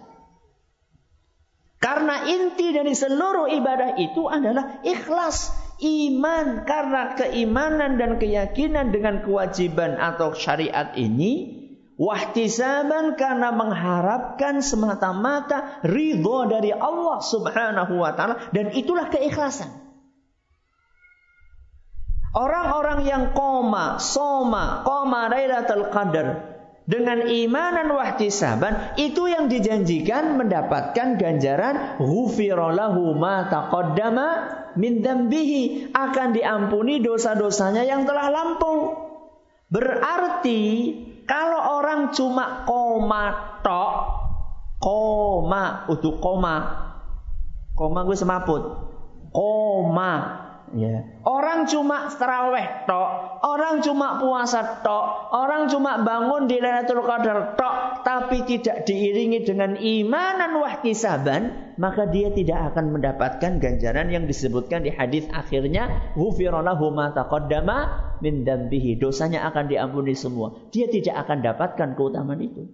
Karena 1.79 2.27
inti 2.27 2.75
dari 2.75 2.91
seluruh 2.91 3.47
ibadah 3.55 3.95
itu 3.99 4.27
adalah 4.27 4.84
ikhlas, 4.84 5.51
iman. 5.79 6.67
Karena 6.67 7.15
keimanan 7.15 7.95
dan 7.95 8.19
keyakinan 8.19 8.91
dengan 8.91 9.23
kewajiban 9.23 9.95
atau 9.95 10.36
syariat 10.36 10.91
ini 10.99 11.59
wahtisaban 12.00 13.20
karena 13.20 13.52
mengharapkan 13.52 14.64
semata-mata 14.64 15.84
ridho 15.84 16.48
dari 16.48 16.72
Allah 16.72 17.20
Subhanahu 17.20 18.00
wa 18.00 18.16
taala 18.16 18.48
dan 18.56 18.72
itulah 18.72 19.12
keikhlasan. 19.12 19.68
Orang-orang 22.30 23.04
yang 23.04 23.24
koma, 23.36 24.00
soma, 24.00 24.86
koma 24.88 25.28
Lailatul 25.28 25.92
Qadar 25.92 26.28
dengan 26.86 27.26
imanan 27.26 27.90
wahtisaban 27.92 28.96
itu 29.02 29.28
yang 29.28 29.52
dijanjikan 29.52 30.38
mendapatkan 30.40 31.20
ganjaran 31.20 32.00
ghufirallahu 32.00 33.18
ma 33.18 33.50
taqaddama 33.50 34.28
min 34.78 35.02
dambihi 35.04 35.92
akan 35.92 36.32
diampuni 36.32 37.02
dosa-dosanya 37.02 37.84
yang 37.84 38.06
telah 38.08 38.30
lampau. 38.30 38.94
Berarti 39.70 40.62
kalau 41.30 41.78
orang 41.78 42.10
cuma 42.10 42.65
koma 42.65 43.54
tok, 43.62 43.92
koma 44.82 45.86
untuk 45.86 46.18
koma, 46.18 46.56
koma 47.78 48.02
gue 48.02 48.18
semaput, 48.18 48.62
koma 49.30 50.13
Ya. 50.77 51.05
Orang 51.25 51.65
cuma 51.65 52.10
terawih 52.13 52.86
tok, 52.86 53.10
orang 53.41 53.82
cuma 53.82 54.21
puasa 54.21 54.82
tok, 54.86 55.34
orang 55.34 55.65
cuma 55.65 56.01
bangun 56.05 56.45
di 56.45 56.62
Lailatul 56.62 57.01
Qadar 57.01 57.58
tok, 57.58 58.05
tapi 58.05 58.45
tidak 58.45 58.86
diiringi 58.86 59.45
dengan 59.45 59.73
imanan 59.77 60.62
wahtisaban, 60.62 61.73
maka 61.82 62.05
dia 62.10 62.29
tidak 62.29 62.73
akan 62.73 62.93
mendapatkan 62.93 63.58
ganjaran 63.58 64.13
yang 64.13 64.29
disebutkan 64.29 64.86
di 64.86 64.93
hadis 64.93 65.25
akhirnya, 65.34 66.13
"Ghufirallahu 66.13 66.93
ma 66.93 67.13
taqaddama 67.13 67.77
min 68.21 68.45
dambihi." 68.45 69.01
Dosanya 69.01 69.47
akan 69.49 69.69
diampuni 69.69 70.13
semua. 70.13 70.53
Dia 70.69 70.86
tidak 70.89 71.25
akan 71.25 71.45
dapatkan 71.45 71.89
keutamaan 71.97 72.41
itu. 72.45 72.67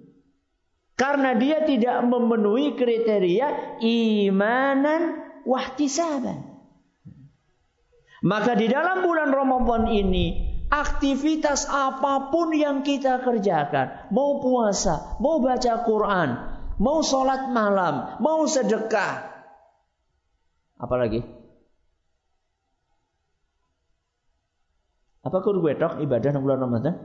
Karena 0.96 1.36
dia 1.36 1.68
tidak 1.68 2.08
memenuhi 2.08 2.80
kriteria 2.80 3.80
imanan 3.84 5.28
wahtisaban. 5.44 6.55
Maka 8.26 8.58
di 8.58 8.66
dalam 8.66 9.06
bulan 9.06 9.30
Ramadan 9.30 9.86
ini 9.94 10.34
aktivitas 10.74 11.70
apa 11.70 12.34
pun 12.34 12.50
yang 12.58 12.82
kita 12.82 13.22
kerjakan, 13.22 14.10
mau 14.10 14.42
puasa, 14.42 15.22
mau 15.22 15.38
baca 15.38 15.86
Quran, 15.86 16.30
mau 16.82 17.06
sholat 17.06 17.54
malam, 17.54 18.18
mau 18.18 18.50
sedekah, 18.50 19.30
apalagi? 20.82 21.22
Apa 25.22 25.42
kur 25.46 25.62
gue 25.62 25.78
tok 25.78 26.02
ibadah 26.02 26.34
di 26.34 26.42
bulan 26.42 26.66
Ramadan? 26.66 26.96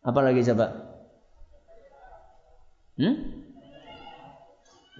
Apalagi 0.00 0.44
coba? 0.48 0.66
Hmm? 2.96 3.16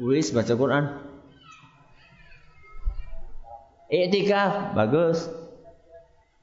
Wis 0.01 0.29
baca 0.33 0.53
Quran. 0.53 1.15
Iktikaf 3.87 4.75
bagus. 4.75 5.31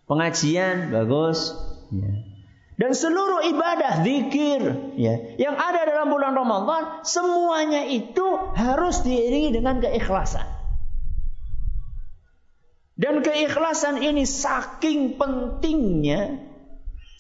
Pengajian 0.07 0.91
bagus. 0.91 1.55
Ya. 1.91 2.33
Dan 2.73 2.97
seluruh 2.97 3.45
ibadah 3.53 4.01
zikir 4.01 4.61
ya, 4.97 5.37
yang 5.37 5.53
ada 5.53 5.85
dalam 5.85 6.09
bulan 6.09 6.33
Ramadan 6.33 7.05
semuanya 7.05 7.85
itu 7.85 8.25
harus 8.57 9.05
diiringi 9.05 9.53
dengan 9.53 9.77
keikhlasan. 9.77 10.49
Dan 12.97 13.21
keikhlasan 13.21 14.01
ini 14.01 14.25
saking 14.25 15.21
pentingnya 15.21 16.41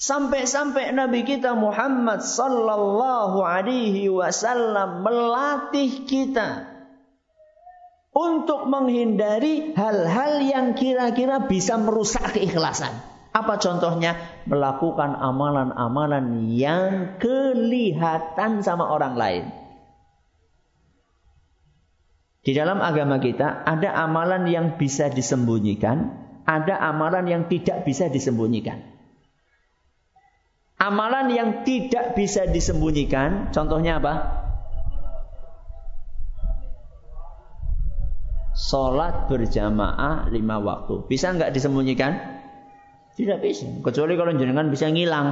sampai-sampai 0.01 0.89
Nabi 0.93 1.21
kita 1.21 1.53
Muhammad 1.53 2.25
sallallahu 2.25 3.41
alaihi 3.45 4.09
wasallam 4.09 5.05
melatih 5.05 6.05
kita 6.09 6.72
untuk 8.13 8.69
menghindari 8.69 9.73
hal-hal 9.73 10.37
yang 10.45 10.77
kira-kira 10.77 11.49
bisa 11.49 11.81
merusak 11.81 12.37
keikhlasan. 12.37 12.93
Apa 13.33 13.57
contohnya? 13.57 14.13
Melakukan 14.45 15.17
amalan-amalan 15.17 16.53
yang 16.53 17.17
kelihatan 17.17 18.61
sama 18.61 18.85
orang 18.93 19.17
lain. 19.17 19.43
Di 22.45 22.53
dalam 22.53 22.77
agama 22.77 23.17
kita 23.17 23.65
ada 23.65 23.89
amalan 24.05 24.45
yang 24.45 24.77
bisa 24.77 25.09
disembunyikan, 25.09 26.13
ada 26.45 26.77
amalan 26.77 27.25
yang 27.25 27.43
tidak 27.49 27.81
bisa 27.87 28.13
disembunyikan. 28.13 28.83
Amalan 30.77 31.31
yang 31.31 31.49
tidak 31.63 32.13
bisa 32.13 32.43
disembunyikan, 32.43 33.55
contohnya 33.55 34.03
apa? 34.03 34.42
Sholat 38.53 39.25
berjamaah 39.33 40.29
lima 40.29 40.61
waktu. 40.61 41.09
Bisa 41.09 41.33
nggak 41.33 41.57
disembunyikan? 41.57 42.13
Tidak 43.17 43.41
bisa. 43.41 43.65
Kecuali 43.81 44.13
kalau 44.13 44.33
jenengan 44.37 44.69
bisa 44.69 44.89
ngilang. 44.93 45.27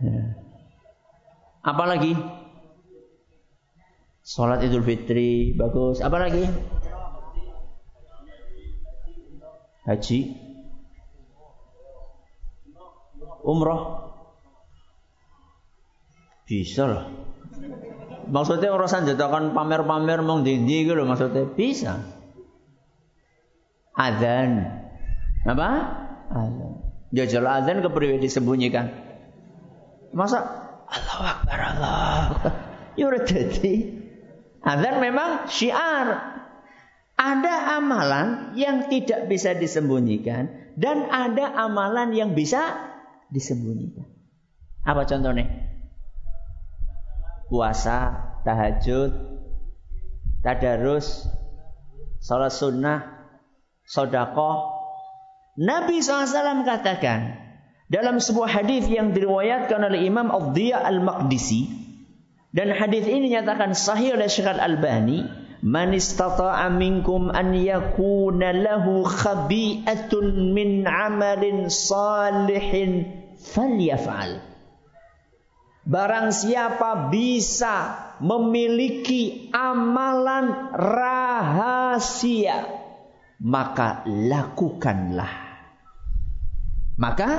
Ya. 0.00 0.36
Apalagi? 1.60 2.16
Sholat 4.24 4.64
Idul 4.64 4.84
Fitri 4.84 5.52
bagus. 5.52 6.00
Apa 6.00 6.16
lagi? 6.16 6.48
Haji. 9.84 10.20
Umroh. 13.42 13.82
Bisa 16.48 16.84
lah. 16.88 17.04
Maksudnya 18.32 18.72
orang 18.72 18.88
sanjatakan 18.88 19.52
pamer-pamer 19.52 20.24
mong 20.24 20.48
dindi 20.48 20.88
gitu 20.88 21.04
maksudnya 21.04 21.44
bisa. 21.52 22.00
Adzan. 23.92 24.72
Apa? 25.44 25.68
Adzan. 26.32 26.72
Jajal 27.12 27.44
adzan 27.44 27.84
kepriwe 27.84 28.16
disembunyikan. 28.24 28.88
Masa 30.16 30.40
Allah 30.88 31.20
Akbar 31.36 31.60
Allah. 31.60 32.20
Ya 32.96 33.08
jadi 33.20 34.02
Azan 34.62 35.02
memang 35.02 35.50
syiar. 35.50 36.32
Ada 37.18 37.78
amalan 37.78 38.56
yang 38.58 38.90
tidak 38.90 39.30
bisa 39.30 39.54
disembunyikan 39.54 40.74
dan 40.74 41.06
ada 41.06 41.54
amalan 41.54 42.10
yang 42.16 42.34
bisa 42.34 42.90
disembunyikan. 43.30 44.08
Apa 44.82 45.06
contohnya? 45.06 45.71
Puasa, 47.52 48.32
tahajud, 48.48 49.12
tadarus, 50.40 51.28
salat 52.16 52.48
sunnah, 52.48 53.28
sodakoh. 53.84 54.72
Nabi 55.60 56.00
SAW 56.00 56.64
katakan 56.64 57.36
dalam 57.92 58.16
sebuah 58.24 58.48
hadis 58.48 58.88
yang 58.88 59.12
diriwayatkan 59.12 59.84
oleh 59.84 60.08
Imam 60.08 60.32
Abdiyah 60.32 60.80
Al-Maqdisi 60.80 61.82
dan 62.52 62.72
hadis 62.72 63.08
ini 63.08 63.32
nyatakan 63.32 63.72
sahih 63.72 64.16
oleh 64.16 64.28
Syekh 64.28 64.48
Al-Albani, 64.48 65.24
"Man 65.64 65.96
istata'a 65.96 66.68
minkum 66.72 67.32
an 67.32 67.56
yakuna 67.56 68.52
lahu 68.52 69.08
khabi'atun 69.08 70.52
min 70.52 70.84
'amalin 70.84 71.72
salihin 71.72 73.08
falyaf'al." 73.40 74.51
Barang 75.82 76.30
siapa 76.30 77.10
bisa 77.10 77.98
memiliki 78.22 79.50
amalan 79.50 80.70
rahasia, 80.70 82.70
maka 83.42 84.06
lakukanlah. 84.06 85.34
Maka 86.94 87.30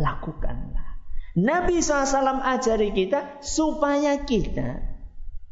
lakukanlah. 0.00 0.96
Nabi 1.36 1.84
SAW 1.84 2.40
ajari 2.40 2.96
kita 2.96 3.44
supaya 3.44 4.24
kita 4.24 4.90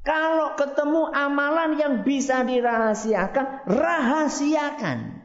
kalau 0.08 0.56
ketemu 0.56 1.12
amalan 1.12 1.76
yang 1.76 1.94
bisa 2.00 2.40
dirahasiakan, 2.48 3.68
rahasiakan. 3.68 5.20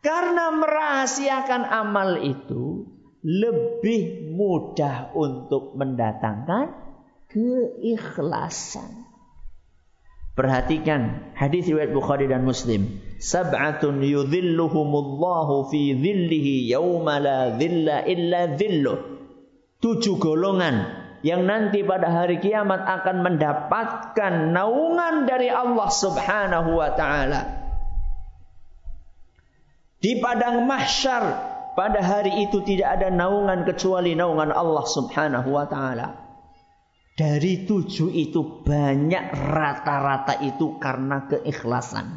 Karena 0.00 0.48
merahasiakan 0.48 1.62
amal 1.68 2.24
itu 2.24 2.88
lebih 3.20 4.31
mudah 4.42 5.14
untuk 5.14 5.78
mendatangkan 5.78 6.74
keikhlasan. 7.30 9.06
Perhatikan 10.32 11.30
hadis 11.36 11.68
riwayat 11.68 11.92
Bukhari 11.92 12.26
dan 12.26 12.42
Muslim. 12.42 12.98
Sab'atun 13.20 14.00
yudhilluhumullahu 14.00 15.68
fi 15.70 15.92
dhillihi 15.92 16.72
yawma 16.72 17.20
la 17.20 17.40
dhilla 17.54 18.02
illa 18.08 18.50
dhilluh. 18.50 18.98
Tujuh 19.78 20.16
golongan 20.16 20.88
yang 21.20 21.46
nanti 21.46 21.84
pada 21.84 22.10
hari 22.10 22.40
kiamat 22.40 22.80
akan 22.80 23.16
mendapatkan 23.22 24.50
naungan 24.50 25.28
dari 25.28 25.52
Allah 25.52 25.90
Subhanahu 25.92 26.80
wa 26.80 26.90
taala. 26.96 27.40
Di 30.02 30.18
padang 30.18 30.66
mahsyar 30.66 31.51
pada 31.72 32.04
hari 32.04 32.44
itu 32.44 32.60
tidak 32.64 33.00
ada 33.00 33.08
naungan 33.08 33.64
kecuali 33.64 34.12
naungan 34.12 34.52
Allah 34.52 34.84
Subhanahu 34.84 35.48
wa 35.52 35.64
taala. 35.64 36.08
Dari 37.12 37.68
tujuh 37.68 38.08
itu 38.08 38.64
banyak 38.64 39.36
rata-rata 39.36 40.40
itu 40.40 40.80
karena 40.80 41.28
keikhlasan. 41.28 42.16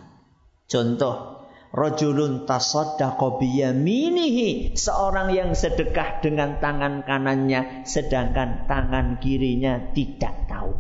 Contoh, 0.72 1.44
rojulun 1.76 2.48
tasaddaqa 2.48 3.36
biyaminihi, 3.36 4.80
seorang 4.80 5.36
yang 5.36 5.52
sedekah 5.52 6.24
dengan 6.24 6.64
tangan 6.64 7.04
kanannya 7.04 7.84
sedangkan 7.84 8.72
tangan 8.72 9.20
kirinya 9.20 9.92
tidak 9.92 10.48
tahu. 10.48 10.72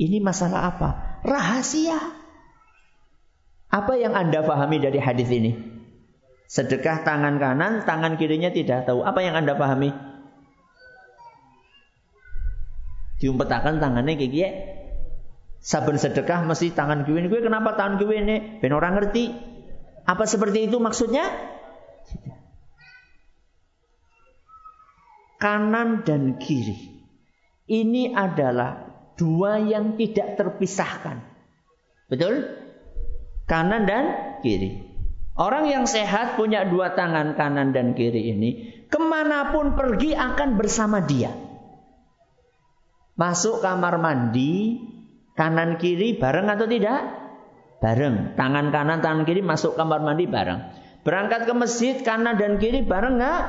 Ini 0.00 0.24
masalah 0.24 0.74
apa? 0.74 0.90
Rahasia. 1.22 2.00
Apa 3.68 4.00
yang 4.00 4.16
Anda 4.16 4.40
pahami 4.40 4.80
dari 4.80 4.98
hadis 4.98 5.28
ini? 5.28 5.73
Sedekah 6.44 7.02
tangan 7.02 7.40
kanan, 7.40 7.82
tangan 7.88 8.20
kirinya 8.20 8.52
tidak 8.52 8.84
tahu. 8.84 9.02
Apa 9.02 9.24
yang 9.24 9.34
Anda 9.34 9.56
pahami? 9.56 10.14
diumpetakan 13.24 13.80
tangannya 13.80 14.20
kayak 14.20 14.32
gini. 14.36 14.50
Saben 15.64 15.96
sedekah 15.96 16.44
mesti 16.44 16.76
tangan 16.76 17.08
kiri 17.08 17.24
ini. 17.24 17.32
kenapa 17.40 17.72
tangan 17.72 17.96
kiri 17.96 18.20
ini? 18.20 18.36
Ben 18.60 18.76
orang 18.76 19.00
ngerti. 19.00 19.32
Apa 20.04 20.28
seperti 20.28 20.68
itu 20.68 20.76
maksudnya? 20.76 21.24
Kanan 25.40 26.04
dan 26.04 26.36
kiri. 26.36 27.08
Ini 27.64 28.12
adalah 28.12 28.92
dua 29.16 29.56
yang 29.56 29.96
tidak 29.96 30.36
terpisahkan. 30.36 31.24
Betul? 32.12 32.44
Kanan 33.48 33.88
dan 33.88 34.04
kiri. 34.44 34.83
Orang 35.34 35.66
yang 35.66 35.90
sehat 35.90 36.38
punya 36.38 36.62
dua 36.62 36.94
tangan 36.94 37.34
kanan 37.34 37.74
dan 37.74 37.98
kiri 37.98 38.30
ini. 38.30 38.50
Ke 38.86 39.02
mana 39.02 39.50
pun 39.50 39.74
pergi 39.74 40.14
akan 40.14 40.54
bersama 40.54 41.02
dia. 41.02 41.34
Masuk 43.18 43.58
kamar 43.58 43.98
mandi, 43.98 44.78
kanan 45.34 45.74
kiri 45.82 46.14
bareng 46.22 46.46
atau 46.46 46.70
tidak? 46.70 47.02
Bareng. 47.82 48.38
Tangan 48.38 48.70
kanan, 48.70 49.02
tangan 49.02 49.26
kiri 49.26 49.42
masuk 49.42 49.74
kamar 49.74 50.06
mandi 50.06 50.30
bareng. 50.30 50.70
Berangkat 51.02 51.50
ke 51.50 51.52
masjid 51.54 51.98
kanan 52.06 52.38
dan 52.38 52.62
kiri 52.62 52.86
bareng 52.86 53.18
nggak? 53.18 53.42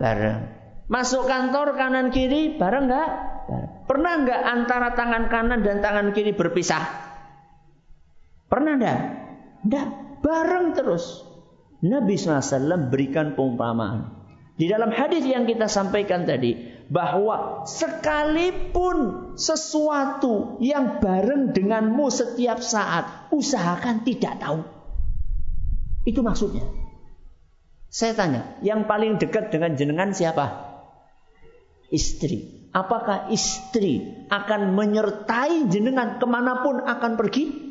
Bareng. 0.00 0.40
Masuk 0.88 1.28
kantor 1.28 1.76
kanan 1.76 2.08
kiri 2.08 2.56
bareng 2.56 2.88
nggak? 2.88 3.08
Pernah 3.84 4.12
nggak 4.24 4.40
antara 4.40 4.88
tangan 4.96 5.28
kanan 5.28 5.60
dan 5.60 5.84
tangan 5.84 6.16
kiri 6.16 6.32
berpisah? 6.32 6.82
Pernah 8.48 8.72
nggak? 8.80 9.00
Nggak. 9.68 10.05
Bareng 10.20 10.72
terus. 10.76 11.24
Nabi 11.84 12.16
SAW 12.16 12.88
berikan 12.88 13.36
perumpamaan. 13.36 14.16
Di 14.56 14.72
dalam 14.72 14.88
hadis 14.88 15.28
yang 15.28 15.44
kita 15.44 15.68
sampaikan 15.68 16.24
tadi, 16.24 16.56
bahwa 16.88 17.66
sekalipun 17.66 19.30
sesuatu 19.36 20.56
yang 20.62 21.02
bareng 21.02 21.52
denganmu 21.52 22.06
setiap 22.08 22.62
saat, 22.62 23.28
usahakan 23.34 24.06
tidak 24.06 24.40
tahu. 24.40 24.64
Itu 26.06 26.22
maksudnya. 26.22 26.64
Saya 27.90 28.16
tanya, 28.16 28.56
yang 28.62 28.88
paling 28.88 29.18
dekat 29.18 29.50
dengan 29.50 29.74
jenengan 29.74 30.14
siapa? 30.14 30.72
Istri. 31.90 32.70
Apakah 32.76 33.32
istri 33.32 34.26
akan 34.28 34.76
menyertai 34.76 35.68
jenengan 35.72 36.20
ke 36.20 36.26
mana 36.28 36.60
pun 36.60 36.80
akan 36.80 37.16
pergi? 37.16 37.65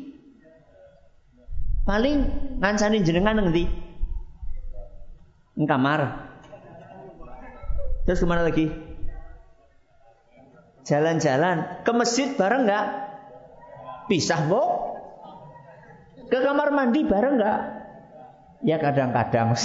Paling 1.86 2.16
ngancani 2.58 3.06
jenengan 3.06 3.38
nanti. 3.38 3.70
Kamar. 5.56 6.28
Terus 8.04 8.20
ke 8.20 8.26
mana 8.26 8.42
lagi? 8.44 8.86
jalan-jalan 10.86 11.82
ke 11.82 11.90
masjid 11.90 12.38
bareng 12.38 12.64
nggak? 12.64 12.86
Pisah 14.06 14.46
bu? 14.46 14.62
Ke 16.30 16.38
kamar 16.46 16.70
mandi 16.70 17.02
bareng 17.02 17.42
nggak? 17.42 17.60
Ya 18.62 18.78
kadang-kadang 18.78 19.58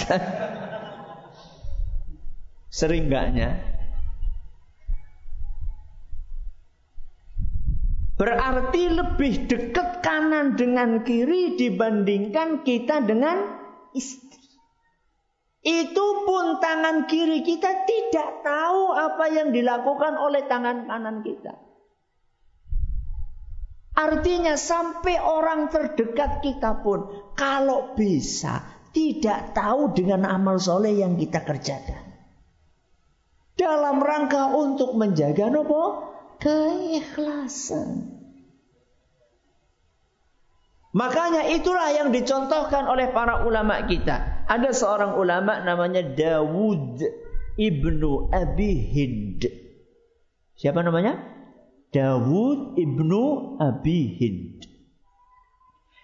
Sering 2.74 3.08
enggaknya. 3.08 3.62
Berarti 8.22 8.86
lebih 8.86 9.50
dekat 9.50 10.06
kanan 10.06 10.54
dengan 10.54 11.02
kiri 11.02 11.58
dibandingkan 11.58 12.62
kita 12.62 13.02
dengan 13.02 13.50
istri. 13.98 14.38
Itu 15.66 16.30
pun 16.30 16.62
tangan 16.62 17.10
kiri 17.10 17.42
kita 17.42 17.82
tidak 17.90 18.46
tahu 18.46 18.94
apa 18.94 19.26
yang 19.26 19.50
dilakukan 19.50 20.22
oleh 20.22 20.46
tangan 20.46 20.86
kanan 20.86 21.26
kita. 21.26 21.58
Artinya 23.98 24.54
sampai 24.54 25.18
orang 25.18 25.74
terdekat 25.74 26.46
kita 26.46 26.78
pun 26.86 27.34
kalau 27.34 27.98
bisa 27.98 28.62
tidak 28.94 29.58
tahu 29.58 29.98
dengan 29.98 30.30
amal 30.30 30.62
soleh 30.62 30.94
yang 30.94 31.18
kita 31.18 31.42
kerjakan. 31.42 32.06
Dalam 33.58 33.98
rangka 33.98 34.54
untuk 34.54 34.94
menjaga 34.94 35.50
nopo 35.50 36.12
keikhlasan. 36.42 38.18
Makanya 40.92 41.48
itulah 41.56 41.88
yang 41.96 42.12
dicontohkan 42.12 42.84
oleh 42.90 43.16
para 43.16 43.48
ulama 43.48 43.80
kita. 43.88 44.44
Ada 44.52 44.76
seorang 44.76 45.16
ulama 45.16 45.64
namanya 45.64 46.04
Dawud 46.04 47.00
ibnu 47.56 48.28
Abi 48.28 48.72
Hind. 48.92 49.48
Siapa 50.60 50.84
namanya? 50.84 51.16
Dawud 51.96 52.76
ibnu 52.76 53.56
Abi 53.64 54.20
Hind. 54.20 54.68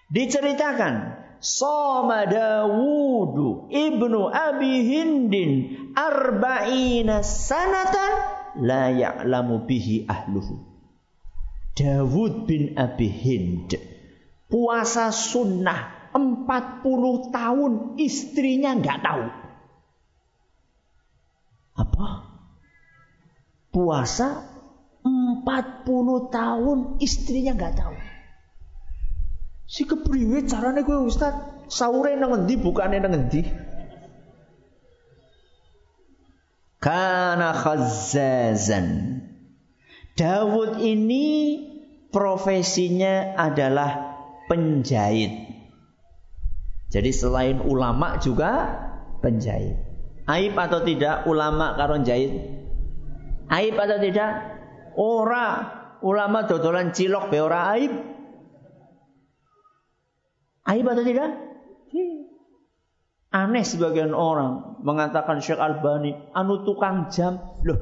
Diceritakan 0.08 1.20
Dawud 2.32 3.36
ibnu 3.68 4.20
Abi 4.32 4.74
Hindin 4.88 5.50
arba'ina 5.92 7.20
sanatan 7.20 8.37
la 8.62 8.90
ya'lamu 8.90 9.64
bihi 9.64 10.06
ahluhu. 10.06 10.58
Dawud 11.78 12.50
bin 12.50 12.74
Abi 12.74 13.06
Hind 13.06 13.70
puasa 14.48 15.12
sunnah 15.12 16.10
40 16.16 17.30
tahun 17.30 17.72
istrinya 18.00 18.74
nggak 18.74 18.98
tahu. 19.04 19.24
Apa? 21.78 22.06
Puasa 23.70 24.42
40 25.04 25.46
tahun 26.34 26.78
istrinya 26.98 27.54
nggak 27.54 27.74
tahu. 27.78 27.96
Si 29.68 29.84
kepriwe 29.84 30.48
carane 30.48 30.82
kowe 30.82 31.04
Ustaz? 31.04 31.36
Saure 31.68 32.16
nang 32.16 32.32
endi 32.32 32.56
bukane 32.56 32.98
nang 32.98 33.12
endi? 33.12 33.44
Kana 36.78 37.50
khazzazan. 37.58 39.18
Dawud 40.14 40.78
ini 40.78 41.26
profesinya 42.10 43.34
adalah 43.34 44.18
penjahit. 44.46 45.46
Jadi 46.88 47.10
selain 47.12 47.58
ulama 47.62 48.16
juga 48.22 48.78
penjahit. 49.20 49.76
Aib 50.28 50.54
atau 50.54 50.84
tidak 50.84 51.24
ulama 51.24 51.72
karo 51.74 52.00
jahit? 52.04 52.32
Aib 53.48 53.76
atau 53.80 53.98
tidak? 54.00 54.30
Ora 54.98 55.46
ulama 56.04 56.44
dodolan 56.44 56.92
cilok 56.92 57.32
be 57.32 57.38
ora 57.40 57.72
aib. 57.76 57.92
Aib 60.68 60.84
atau 60.84 61.04
tidak? 61.04 61.30
Aneh 63.32 63.64
sebagian 63.64 64.12
orang 64.12 64.67
mengatakan 64.82 65.42
Syekh 65.42 65.58
Albani 65.58 66.14
anu 66.34 66.62
tukang 66.62 67.10
jam. 67.10 67.38
Loh, 67.66 67.78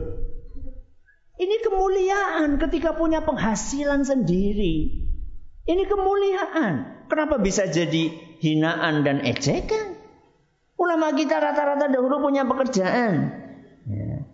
ini 1.37 1.56
kemuliaan 1.61 2.56
ketika 2.56 2.96
punya 2.96 3.20
penghasilan 3.20 4.09
sendiri. 4.09 5.04
Ini 5.66 5.82
kemuliaan. 5.85 7.04
Kenapa 7.11 7.37
bisa 7.42 7.68
jadi 7.68 8.09
hinaan 8.40 9.02
dan 9.04 9.20
ejekan? 9.20 9.98
Ulama 10.76 11.12
kita 11.12 11.40
rata-rata 11.40 11.88
dahulu 11.92 12.24
punya 12.24 12.46
pekerjaan. 12.48 13.32
Ya. 13.88 14.24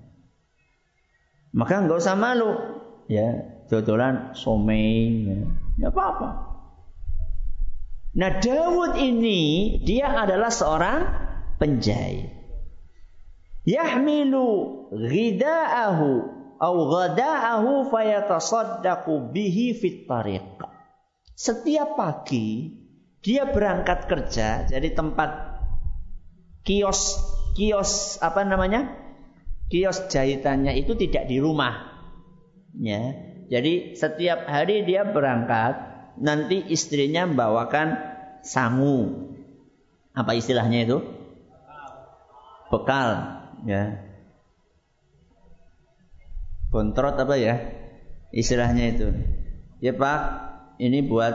Maka 1.54 1.84
nggak 1.84 1.98
usah 1.98 2.16
malu. 2.16 2.52
Ya, 3.10 3.60
dodolan 3.66 4.36
somei. 4.38 5.26
Ya, 5.26 5.38
ya 5.80 5.86
apa-apa. 5.90 6.52
Nah 8.12 8.30
Dawud 8.44 9.00
ini 9.00 9.80
dia 9.80 10.12
adalah 10.12 10.52
seorang 10.52 11.00
penjahit. 11.56 12.41
Yahmilu 13.62 14.46
ghida'ahu 14.90 16.10
au 16.58 16.76
ghada'ahu 16.90 17.90
fayatasaddaqu 17.90 19.30
bihi 19.30 19.74
fit 19.78 20.06
tariq. 20.06 20.62
Setiap 21.38 21.94
pagi 21.98 22.78
dia 23.22 23.46
berangkat 23.46 24.10
kerja, 24.10 24.66
jadi 24.66 24.88
tempat 24.94 25.62
kios 26.66 27.18
kios 27.54 28.18
apa 28.18 28.42
namanya? 28.42 28.98
Kios 29.70 30.10
jahitannya 30.10 30.74
itu 30.78 30.98
tidak 30.98 31.30
di 31.30 31.38
rumah. 31.38 31.90
Ya. 32.78 33.14
Jadi 33.46 33.94
setiap 33.98 34.48
hari 34.48 34.82
dia 34.88 35.06
berangkat, 35.06 35.76
nanti 36.18 36.62
istrinya 36.72 37.28
membawakan 37.28 38.00
sangu. 38.42 39.28
Apa 40.12 40.36
istilahnya 40.36 40.88
itu? 40.88 40.98
Bekal, 42.72 43.41
ya. 43.66 44.00
Bontrot 46.72 47.20
apa 47.20 47.36
ya? 47.36 47.60
Istilahnya 48.32 48.84
itu. 48.96 49.08
Ya 49.84 49.92
Pak, 49.92 50.20
ini 50.80 51.04
buat 51.04 51.34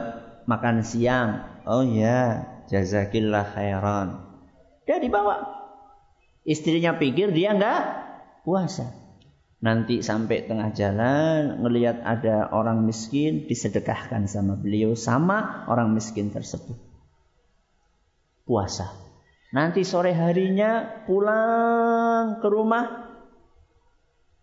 makan 0.50 0.82
siang. 0.82 1.62
Oh 1.68 1.86
ya, 1.86 2.48
jazakillah 2.66 3.54
khairan. 3.54 4.18
Dia 4.88 4.98
dibawa. 4.98 5.46
Istrinya 6.48 6.96
pikir 6.96 7.30
dia 7.30 7.54
enggak 7.54 7.82
puasa. 8.42 8.90
Nanti 9.58 10.06
sampai 10.06 10.46
tengah 10.46 10.70
jalan 10.70 11.60
ngelihat 11.62 12.00
ada 12.02 12.48
orang 12.54 12.86
miskin 12.86 13.50
disedekahkan 13.50 14.30
sama 14.30 14.54
beliau 14.54 14.94
sama 14.94 15.66
orang 15.66 15.92
miskin 15.92 16.30
tersebut. 16.30 16.78
Puasa. 18.46 19.07
Nanti 19.48 19.80
sore 19.80 20.12
harinya 20.12 21.04
pulang 21.08 22.36
ke 22.44 22.48
rumah 22.52 22.84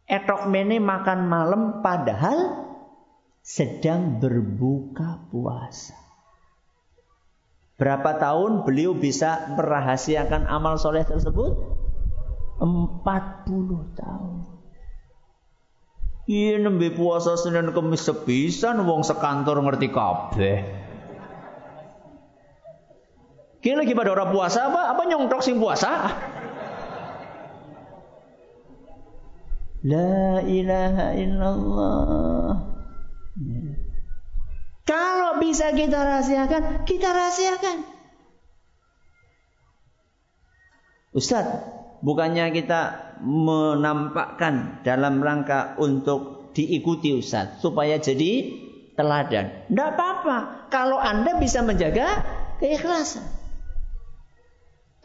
etok 0.10 0.50
mene 0.50 0.82
makan 0.82 1.30
malam 1.30 1.62
padahal 1.86 2.66
sedang 3.46 4.18
berbuka 4.18 5.30
puasa. 5.30 5.94
Berapa 7.76 8.18
tahun 8.18 8.64
beliau 8.64 8.96
bisa 8.98 9.54
merahasiakan 9.54 10.48
amal 10.48 10.80
soleh 10.80 11.04
tersebut? 11.04 11.54
40 12.58 14.00
tahun. 14.00 14.36
Iya 16.26 16.58
nembe 16.58 16.90
puasa 16.90 17.38
Senin 17.38 17.70
Kamis 17.76 18.08
sepisan 18.08 18.82
wong 18.82 19.06
sekantor 19.06 19.62
ngerti 19.62 19.94
kabeh. 19.94 20.85
Kira 23.66 23.82
lagi 23.82 23.98
pada 23.98 24.14
orang 24.14 24.30
puasa 24.30 24.70
apa? 24.70 24.94
Apa 24.94 25.10
nyongtok 25.10 25.42
sing 25.42 25.58
puasa? 25.58 26.14
La 29.82 30.38
ilaha 30.46 31.18
illallah. 31.18 32.54
Kalau 34.86 35.42
bisa 35.42 35.74
kita 35.74 35.98
rahasiakan, 35.98 36.86
kita 36.86 37.10
rahasiakan. 37.10 37.78
Ustadz, 41.18 41.66
bukannya 42.06 42.54
kita 42.54 43.18
menampakkan 43.26 44.86
dalam 44.86 45.26
rangka 45.26 45.74
untuk 45.82 46.54
diikuti 46.54 47.18
Ustadz 47.18 47.66
supaya 47.66 47.98
jadi 47.98 48.62
teladan. 48.94 49.74
Tidak 49.74 49.90
apa-apa 49.98 50.70
kalau 50.70 51.02
Anda 51.02 51.42
bisa 51.42 51.66
menjaga 51.66 52.22
keikhlasan. 52.62 53.45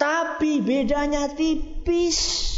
Tapi 0.00 0.64
bedanya 0.64 1.28
tipis. 1.28 2.48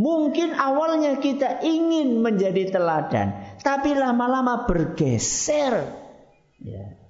Mungkin 0.00 0.56
awalnya 0.56 1.20
kita 1.20 1.60
ingin 1.60 2.20
menjadi 2.20 2.72
teladan, 2.72 3.32
tapi 3.60 3.96
lama-lama 3.96 4.68
bergeser. 4.68 5.88
Ya. 6.60 7.00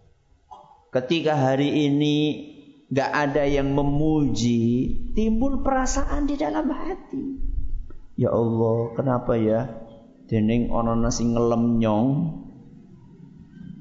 Ketika 0.94 1.34
hari 1.34 1.86
ini 1.90 2.16
gak 2.90 3.10
ada 3.10 3.42
yang 3.42 3.74
memuji, 3.74 4.90
timbul 5.18 5.66
perasaan 5.66 6.30
di 6.30 6.38
dalam 6.38 6.70
hati. 6.70 7.24
Ya 8.14 8.30
Allah, 8.30 8.94
kenapa 8.94 9.34
ya? 9.34 9.66
Dening 10.30 10.70
ono 10.70 10.94
nasi 10.94 11.26
ngelem 11.26 11.82
nyong. 11.82 12.10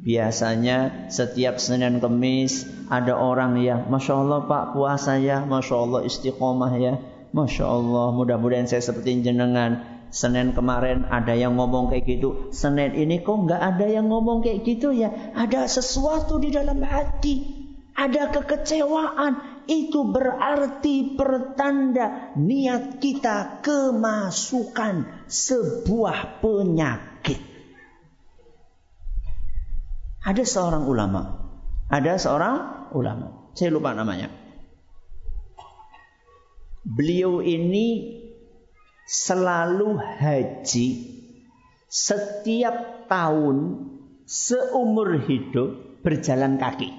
Biasanya 0.06 1.10
setiap 1.10 1.58
Senin 1.58 1.98
Kemis 1.98 2.70
ada 2.94 3.18
orang 3.18 3.58
yang 3.58 3.90
Masya 3.90 4.14
Allah 4.22 4.46
Pak 4.46 4.78
puasa 4.78 5.18
ya, 5.18 5.42
Masya 5.42 5.76
Allah 5.82 6.06
istiqomah 6.06 6.74
ya, 6.78 7.02
Masya 7.34 7.66
Allah 7.66 8.14
mudah-mudahan 8.14 8.70
saya 8.70 8.86
seperti 8.86 9.26
jenengan 9.26 9.96
Senin 10.16 10.56
kemarin 10.56 11.10
ada 11.12 11.36
yang 11.36 11.60
ngomong 11.60 11.92
kayak 11.92 12.06
gitu. 12.06 12.54
Senin 12.56 12.96
ini 12.96 13.20
kok 13.20 13.50
nggak 13.50 13.60
ada 13.60 13.84
yang 13.84 14.08
ngomong 14.08 14.46
kayak 14.46 14.64
gitu 14.64 14.96
ya. 14.96 15.12
Ada 15.36 15.68
sesuatu 15.68 16.40
di 16.40 16.56
dalam 16.56 16.80
hati. 16.80 17.66
Ada 17.98 18.32
kekecewaan. 18.32 19.66
Itu 19.66 20.14
berarti 20.14 21.18
pertanda 21.18 22.32
niat 22.38 23.02
kita 23.02 23.60
kemasukan 23.66 25.26
sebuah 25.26 26.40
penyakit. 26.40 27.15
Ada 30.26 30.42
seorang 30.42 30.90
ulama. 30.90 31.22
Ada 31.86 32.18
seorang 32.18 32.56
ulama. 32.98 33.54
Saya 33.54 33.70
lupa 33.70 33.94
namanya. 33.94 34.34
Beliau 36.82 37.46
ini 37.46 38.18
selalu 39.06 40.02
haji 40.02 40.90
setiap 41.86 43.06
tahun 43.06 43.86
seumur 44.26 45.30
hidup 45.30 46.02
berjalan 46.02 46.58
kaki. 46.58 46.90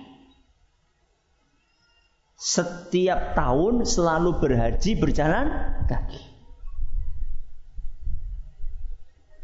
Setiap 2.39 3.35
tahun 3.35 3.83
selalu 3.83 4.39
berhaji 4.39 4.95
berjalan 5.03 5.47
kaki. 5.91 6.23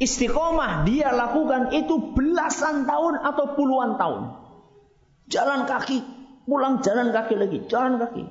Istiqomah 0.02 0.82
dia 0.82 1.14
lakukan 1.14 1.70
itu 1.70 2.10
belasan 2.10 2.90
tahun 2.90 3.22
atau 3.22 3.54
puluhan 3.54 3.94
tahun. 4.02 4.34
Jalan 5.30 5.70
kaki, 5.70 6.02
pulang 6.42 6.82
jalan 6.82 7.14
kaki 7.14 7.38
lagi, 7.38 7.62
jalan 7.70 8.02
kaki. 8.02 8.26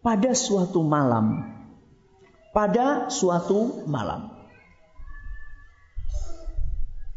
Pada 0.00 0.32
suatu 0.32 0.80
malam, 0.80 1.44
pada 2.56 3.12
suatu 3.12 3.84
malam. 3.84 4.32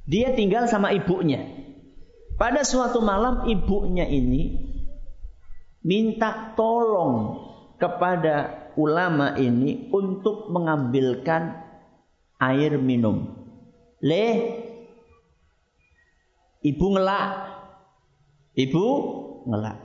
Dia 0.04 0.36
tinggal 0.36 0.68
sama 0.68 0.92
ibunya. 0.92 1.48
Pada 2.36 2.68
suatu 2.68 3.00
malam 3.00 3.48
ibunya 3.48 4.04
ini 4.04 4.68
minta 5.80 6.52
tolong 6.60 7.40
kepada 7.80 8.68
ulama 8.76 9.40
ini 9.40 9.88
untuk 9.96 10.52
mengambilkan 10.52 11.63
air 12.52 12.76
minum. 12.76 13.32
Leh, 14.04 14.36
ibu 16.60 16.86
ngelak. 16.92 17.32
Ibu 18.54 18.86
ngelak. 19.48 19.80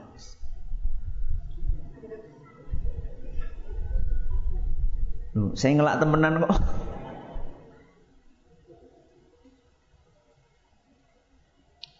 Saya 5.55 5.71
ngelak 5.79 5.97
temenan 6.03 6.43
kok. 6.43 6.57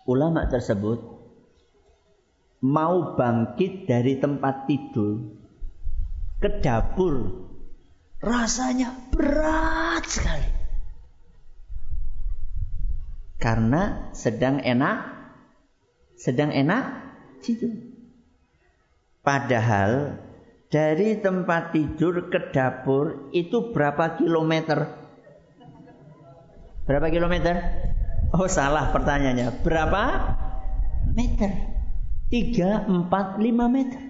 Ulama 0.10 0.49
tersebut 0.49 0.99
mau 2.66 3.14
bangkit 3.14 3.86
dari 3.86 4.18
tempat 4.18 4.66
tidur 4.66 5.38
ke 6.41 6.49
dapur. 6.60 7.47
Rasanya 8.20 8.91
berat 9.15 10.03
sekali. 10.03 10.49
Karena 13.39 14.11
sedang 14.11 14.59
enak, 14.59 14.97
sedang 16.20 16.51
enak 16.51 16.84
tidur. 17.39 17.72
Padahal 19.24 20.20
dari 20.67 21.15
tempat 21.24 21.72
tidur 21.72 22.28
ke 22.28 22.51
dapur 22.51 23.32
itu 23.32 23.72
berapa 23.72 24.20
kilometer? 24.20 24.91
Berapa 26.84 27.07
kilometer? 27.07 27.55
Oh 28.36 28.51
salah 28.51 28.91
pertanyaannya. 28.91 29.63
Berapa 29.63 30.03
meter? 31.15 31.51
3, 32.30 32.86
4, 32.86 33.07
5 33.09 33.47
meter. 33.72 34.01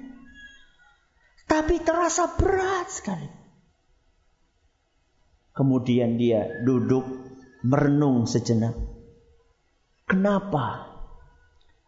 Tapi 1.45 1.79
terasa 1.79 2.35
berat 2.35 2.89
sekali. 2.91 3.38
Kemudian 5.59 6.15
dia 6.15 6.63
duduk 6.63 7.03
merenung 7.67 8.23
sejenak. 8.23 8.79
Kenapa? 10.07 10.87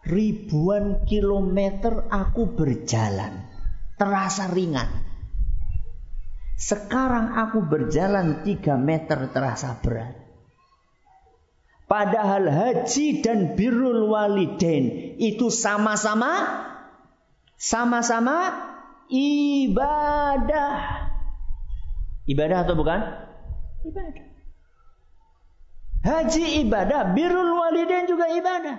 Ribuan 0.03 1.07
kilometer 1.07 2.11
aku 2.11 2.51
berjalan 2.51 3.47
terasa 3.95 4.51
ringan. 4.51 4.91
Sekarang 6.59 7.39
aku 7.39 7.63
berjalan 7.63 8.43
tiga 8.43 8.75
meter 8.75 9.31
terasa 9.31 9.79
berat. 9.79 10.19
Padahal 11.87 12.51
haji 12.51 13.23
dan 13.23 13.55
birrul 13.55 14.11
walidain 14.11 15.15
itu 15.15 15.47
sama-sama 15.47 16.59
sama-sama 17.55 18.51
ibadah. 19.07 20.75
Ibadah 22.27 22.67
atau 22.67 22.75
bukan? 22.75 23.30
Ibadah. 23.81 24.25
Haji 26.01 26.65
ibadah, 26.65 27.13
birrul 27.13 27.53
walidain 27.53 28.09
juga 28.09 28.25
ibadah. 28.33 28.77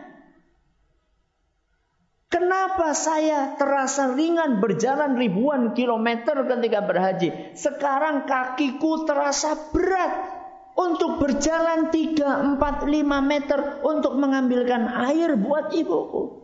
Kenapa 2.32 2.96
saya 2.96 3.55
terasa 3.61 4.16
ringan 4.16 4.59
berjalan 4.59 5.20
ribuan 5.20 5.76
kilometer 5.76 6.48
ketika 6.48 6.80
berhaji? 6.82 7.55
Sekarang 7.55 8.24
kakiku 8.24 9.05
terasa 9.05 9.55
berat 9.70 10.32
untuk 10.74 11.20
berjalan 11.20 11.92
3, 11.92 12.57
4, 12.57 12.88
5 12.88 13.20
meter 13.20 13.61
untuk 13.84 14.16
mengambilkan 14.16 14.88
air 15.12 15.36
buat 15.36 15.76
ibuku. 15.76 16.40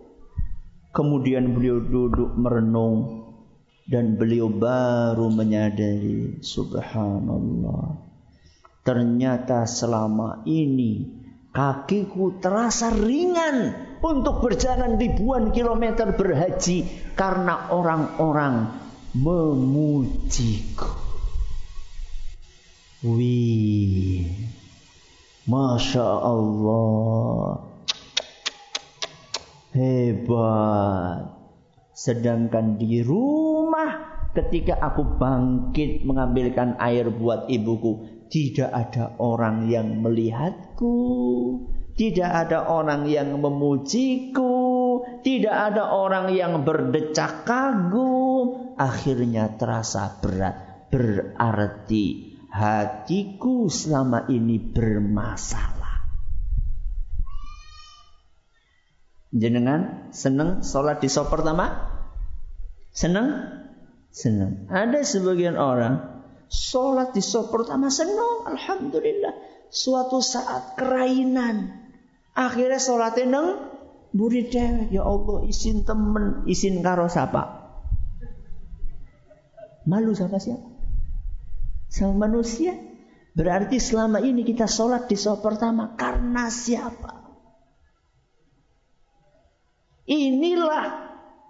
Kemudian 0.92 1.56
beliau 1.56 1.80
duduk 1.80 2.36
merenung 2.36 3.24
dan 3.88 4.20
beliau 4.20 4.52
baru 4.52 5.32
menyadari 5.32 6.44
subhanallah. 6.44 8.07
Ternyata 8.88 9.68
selama 9.68 10.48
ini 10.48 11.04
kakiku 11.52 12.40
terasa 12.40 12.88
ringan 12.88 13.76
untuk 14.00 14.40
berjalan 14.40 14.96
ribuan 14.96 15.52
kilometer 15.52 16.16
berhaji 16.16 16.88
karena 17.12 17.68
orang-orang 17.68 18.80
memujiku. 19.12 20.88
Wih, 23.04 24.24
masya 25.44 26.08
Allah, 26.24 27.68
hebat. 29.76 31.28
Sedangkan 31.92 32.80
di 32.80 33.04
rumah 33.04 34.16
ketika 34.32 34.80
aku 34.80 35.20
bangkit 35.20 36.08
mengambilkan 36.08 36.80
air 36.80 37.12
buat 37.12 37.52
ibuku, 37.52 38.17
tidak 38.28 38.70
ada 38.72 39.16
orang 39.16 39.68
yang 39.72 40.04
melihatku. 40.04 40.96
Tidak 41.98 42.30
ada 42.30 42.70
orang 42.70 43.10
yang 43.10 43.42
memujiku, 43.42 44.54
tidak 45.26 45.74
ada 45.74 45.90
orang 45.90 46.30
yang 46.30 46.62
berdecak 46.62 47.42
kagum. 47.42 48.78
Akhirnya 48.78 49.58
terasa 49.58 50.14
berat. 50.22 50.86
Berarti 50.94 52.38
hatiku 52.54 53.66
selama 53.66 54.30
ini 54.30 54.62
bermasalah. 54.62 56.06
Jenengan 59.34 60.14
seneng 60.14 60.62
sholat 60.62 61.02
di 61.02 61.10
sop 61.10 61.34
pertama? 61.34 61.98
Seneng? 62.94 63.58
Seneng. 64.14 64.70
Ada 64.70 65.02
sebagian 65.02 65.58
orang 65.58 66.17
sholat 66.48 67.12
di 67.12 67.20
sop 67.20 67.52
pertama 67.52 67.92
seneng. 67.92 68.48
Alhamdulillah. 68.48 69.32
Suatu 69.68 70.24
saat 70.24 70.80
kerainan 70.80 71.88
Akhirnya 72.38 72.78
sholatnya 72.78 73.24
neng 73.26 73.48
buri. 74.14 74.46
Ya 74.94 75.02
Allah 75.02 75.42
izin 75.50 75.82
temen, 75.82 76.46
izin 76.46 76.78
karo 76.86 77.10
siapa? 77.10 77.66
Malu 79.90 80.14
sama 80.14 80.38
siapa? 80.38 80.70
Sama 81.90 82.30
manusia. 82.30 82.78
Berarti 83.34 83.82
selama 83.82 84.22
ini 84.22 84.46
kita 84.46 84.70
sholat 84.70 85.10
di 85.10 85.18
sholat 85.18 85.42
pertama 85.42 85.98
karena 85.98 86.46
siapa? 86.46 87.26
Inilah 90.06 90.86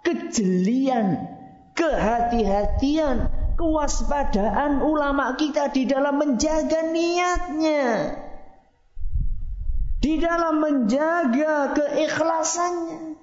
kejelian, 0.01 1.21
kehati-hatian, 1.77 3.29
kewaspadaan 3.59 4.79
ulama 4.79 5.35
kita 5.35 5.67
di 5.75 5.83
dalam 5.83 6.15
menjaga 6.15 6.87
niatnya 6.95 8.15
di 9.99 10.15
dalam 10.17 10.63
menjaga 10.63 11.75
keikhlasannya. 11.75 13.19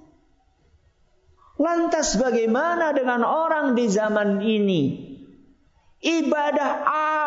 Lantas 1.57 2.21
bagaimana 2.21 2.93
dengan 2.93 3.25
orang 3.25 3.73
di 3.73 3.89
zaman 3.89 4.45
ini? 4.45 4.83
Ibadah 6.05 6.73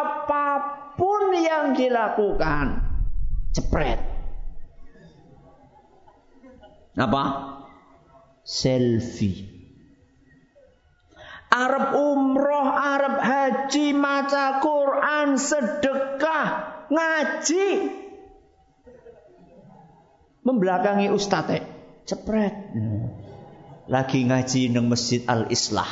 apa 0.06 0.48
pun 0.94 1.34
yang 1.34 1.74
dilakukan. 1.74 2.86
Cepret. 3.58 3.98
Apa? 6.94 7.24
Selfie. 8.46 9.59
Arab 11.50 11.98
umroh, 11.98 12.70
Arab 12.70 13.18
haji, 13.26 13.98
maca 13.98 14.62
Quran, 14.62 15.34
sedekah, 15.42 16.48
ngaji. 16.94 17.70
Membelakangi 20.46 21.10
ustadz, 21.10 21.66
cepret. 22.06 22.54
Lagi 23.90 24.30
ngaji 24.30 24.70
neng 24.70 24.94
masjid 24.94 25.26
al-islah. 25.26 25.90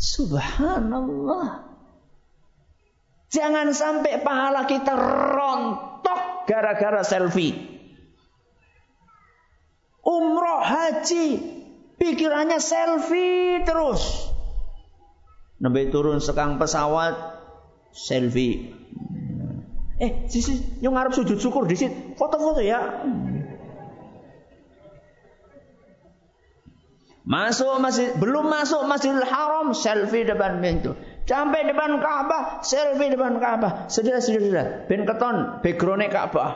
Subhanallah. 0.00 1.68
Jangan 3.28 3.76
sampai 3.76 4.24
pahala 4.24 4.64
kita 4.64 4.96
rontok 5.36 6.48
gara-gara 6.48 7.04
selfie. 7.04 7.56
Umroh 10.04 10.60
haji, 10.64 11.28
pikirannya 11.98 12.58
selfie 12.58 13.62
terus. 13.66 14.30
Nabi 15.62 15.88
turun 15.88 16.18
sekang 16.18 16.58
pesawat, 16.58 17.14
selfie. 17.94 18.74
Eh, 20.02 20.26
sisi 20.26 20.82
nyung 20.82 20.98
arep 20.98 21.14
sujud 21.14 21.38
syukur 21.38 21.70
di 21.70 21.78
situ, 21.78 22.18
foto-foto 22.18 22.58
ya. 22.58 23.06
Masuk 27.24 27.80
masjid, 27.80 28.12
belum 28.20 28.52
masuk 28.52 28.84
Masjidil 28.84 29.24
Haram, 29.24 29.72
selfie 29.72 30.28
depan 30.28 30.60
pintu. 30.60 30.92
Sampai 31.24 31.64
depan 31.64 31.96
Ka'bah, 32.04 32.60
selfie 32.60 33.08
depan 33.08 33.40
Ka'bah. 33.40 33.88
Sudah. 33.88 34.20
Ben 34.84 35.08
keton, 35.08 35.64
backgroundnya 35.64 36.12
Ka'bah. 36.12 36.52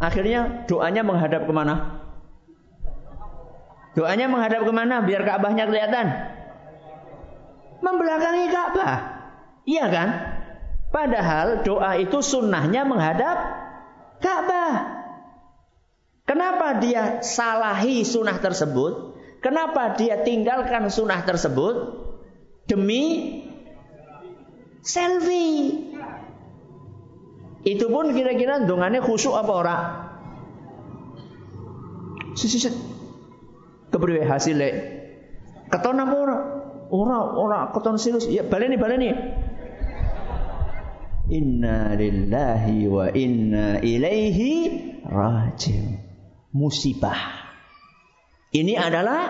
Akhirnya 0.00 0.64
doanya 0.64 1.04
menghadap 1.04 1.44
ke 1.44 1.52
mana? 1.52 2.01
Doanya 3.92 4.26
menghadap 4.28 4.64
ke 4.64 4.72
mana 4.72 5.04
biar 5.04 5.20
Ka'bahnya 5.20 5.68
kelihatan? 5.68 6.06
Membelakangi 7.84 8.46
Ka'bah. 8.48 8.96
Iya 9.68 9.86
kan? 9.92 10.08
Padahal 10.88 11.60
doa 11.60 12.00
itu 12.00 12.24
sunnahnya 12.24 12.88
menghadap 12.88 13.36
Ka'bah. 14.24 15.04
Kenapa 16.24 16.80
dia 16.80 17.20
salahi 17.20 18.06
sunnah 18.06 18.40
tersebut? 18.40 19.12
Kenapa 19.44 19.98
dia 19.98 20.22
tinggalkan 20.22 20.88
sunnah 20.88 21.20
tersebut? 21.26 22.00
Demi 22.64 23.42
selfie. 24.80 25.92
Itu 27.62 27.90
pun 27.90 28.14
kira-kira 28.14 28.64
dongannya 28.64 29.02
khusyuk 29.02 29.34
apa 29.34 29.52
ora? 29.52 29.76
Sisi 32.38 32.58
kepriwe 33.92 34.24
hasilnya? 34.24 34.70
Keton 35.68 36.00
apa 36.00 36.14
ora? 36.16 36.38
Ora, 36.92 37.18
ora 37.36 37.60
keton 37.72 37.96
serius. 38.00 38.28
Ya 38.28 38.44
baleni 38.44 38.76
baleni. 38.80 39.12
Inna 41.32 41.96
lillahi 41.96 42.88
wa 42.88 43.08
inna 43.12 43.80
ilaihi 43.80 44.50
rajiun 45.08 45.96
musibah. 46.52 47.16
Ini 48.52 48.76
adalah 48.76 49.20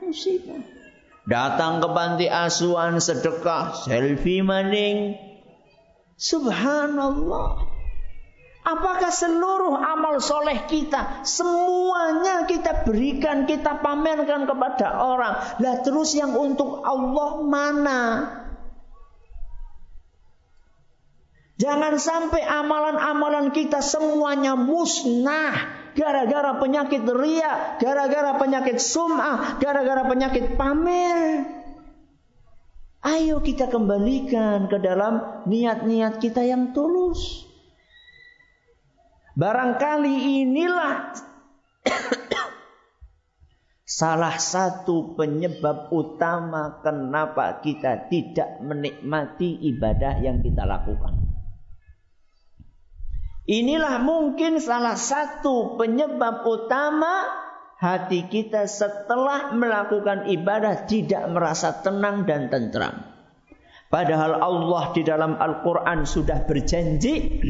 musibah. 0.00 0.80
Datang 1.28 1.84
ke 1.84 1.88
panti 1.92 2.26
asuhan 2.26 2.96
sedekah, 2.98 3.76
selfie 3.86 4.40
maning. 4.40 5.20
Subhanallah. 6.16 7.69
Apakah 8.60 9.08
seluruh 9.08 9.72
amal 9.72 10.20
soleh 10.20 10.68
kita 10.68 11.24
semuanya 11.24 12.44
kita 12.44 12.84
berikan, 12.84 13.48
kita 13.48 13.80
pamerkan 13.80 14.44
kepada 14.44 15.00
orang? 15.00 15.34
Lah 15.64 15.80
terus 15.80 16.12
yang 16.12 16.36
untuk 16.36 16.84
Allah 16.84 17.40
mana? 17.40 18.00
Jangan 21.60 21.96
sampai 22.00 22.40
amalan-amalan 22.40 23.52
kita 23.52 23.84
semuanya 23.84 24.56
musnah 24.56 25.80
gara-gara 25.92 26.56
penyakit 26.56 27.04
ria, 27.04 27.76
gara-gara 27.76 28.36
penyakit 28.40 28.80
sum'ah, 28.80 29.60
gara-gara 29.60 30.04
penyakit 30.08 30.56
pamer. 30.56 31.48
Ayo 33.00 33.40
kita 33.40 33.72
kembalikan 33.72 34.68
ke 34.68 34.76
dalam 34.80 35.44
niat-niat 35.48 36.20
kita 36.20 36.44
yang 36.44 36.76
tulus. 36.76 37.49
Barangkali 39.40 40.44
inilah 40.44 41.16
salah 43.88 44.36
satu 44.36 45.16
penyebab 45.16 45.88
utama 45.96 46.84
kenapa 46.84 47.64
kita 47.64 48.12
tidak 48.12 48.60
menikmati 48.60 49.64
ibadah 49.72 50.20
yang 50.20 50.44
kita 50.44 50.68
lakukan. 50.68 51.24
Inilah 53.48 53.96
mungkin 54.04 54.60
salah 54.60 55.00
satu 55.00 55.80
penyebab 55.80 56.44
utama 56.44 57.24
hati 57.80 58.28
kita 58.28 58.68
setelah 58.68 59.56
melakukan 59.56 60.28
ibadah 60.28 60.84
tidak 60.84 61.24
merasa 61.32 61.80
tenang 61.80 62.28
dan 62.28 62.52
tentram. 62.52 63.08
Padahal 63.88 64.36
Allah 64.36 64.84
di 64.92 65.00
dalam 65.00 65.40
Al-Quran 65.40 66.04
sudah 66.04 66.44
berjanji 66.44 67.40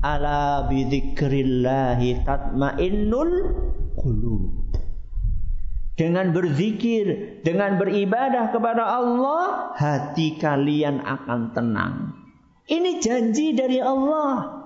Ala 0.00 0.64
bidzikrillahi 0.72 2.24
tatmainnul 2.24 3.34
qulub. 4.00 4.72
Dengan 6.00 6.32
berzikir, 6.32 7.36
dengan 7.44 7.76
beribadah 7.76 8.48
kepada 8.48 8.88
Allah, 8.88 9.76
hati 9.76 10.40
kalian 10.40 11.04
akan 11.04 11.52
tenang. 11.52 11.94
Ini 12.64 13.04
janji 13.04 13.52
dari 13.52 13.76
Allah. 13.84 14.64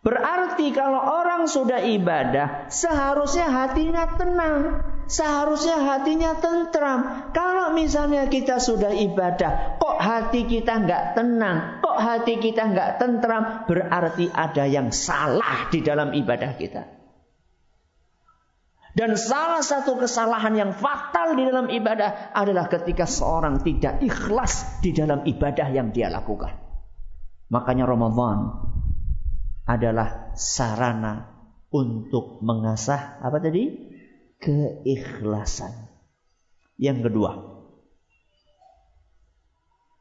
Berarti 0.00 0.72
kalau 0.72 1.20
orang 1.20 1.44
sudah 1.44 1.84
ibadah, 1.84 2.72
seharusnya 2.72 3.52
hatinya 3.52 4.16
tenang, 4.16 4.80
seharusnya 5.10 5.82
hatinya 5.82 6.38
tentram. 6.38 7.30
Kalau 7.34 7.74
misalnya 7.74 8.30
kita 8.30 8.62
sudah 8.62 8.94
ibadah, 8.94 9.82
kok 9.82 9.98
hati 9.98 10.46
kita 10.46 10.86
nggak 10.86 11.18
tenang, 11.18 11.82
kok 11.82 11.98
hati 11.98 12.38
kita 12.38 12.70
nggak 12.70 13.02
tentram, 13.02 13.66
berarti 13.66 14.30
ada 14.30 14.64
yang 14.70 14.94
salah 14.94 15.66
di 15.74 15.82
dalam 15.82 16.14
ibadah 16.14 16.54
kita. 16.54 16.82
Dan 18.90 19.14
salah 19.14 19.62
satu 19.62 19.98
kesalahan 19.98 20.54
yang 20.54 20.72
fatal 20.74 21.38
di 21.38 21.46
dalam 21.46 21.70
ibadah 21.70 22.34
adalah 22.34 22.66
ketika 22.66 23.06
seorang 23.06 23.62
tidak 23.62 24.02
ikhlas 24.02 24.82
di 24.82 24.90
dalam 24.90 25.22
ibadah 25.26 25.66
yang 25.70 25.94
dia 25.94 26.10
lakukan. 26.10 26.58
Makanya 27.50 27.86
Ramadan 27.86 28.50
adalah 29.66 30.34
sarana 30.34 31.30
untuk 31.70 32.42
mengasah 32.42 33.22
apa 33.22 33.38
tadi? 33.38 33.89
Keikhlasan. 34.40 35.92
Yang 36.80 37.12
kedua. 37.12 37.32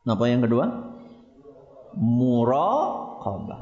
Apa 0.08 0.26
yang 0.32 0.40
kedua? 0.48 0.96
Muraqabah. 2.00 3.62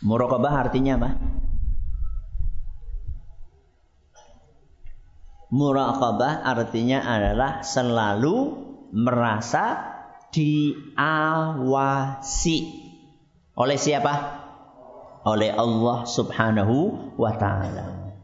Muraqabah 0.00 0.54
artinya 0.64 0.96
apa? 0.96 1.10
Muraqabah 5.48 6.44
artinya 6.44 7.04
adalah 7.04 7.60
selalu 7.64 8.64
merasa 8.96 9.92
diawasi 10.32 11.68
oleh 13.58 13.78
siapa? 13.80 14.37
Oleh 15.28 15.52
Allah 15.52 16.08
Subhanahu 16.08 17.12
wa 17.20 17.32
taala. 17.36 18.16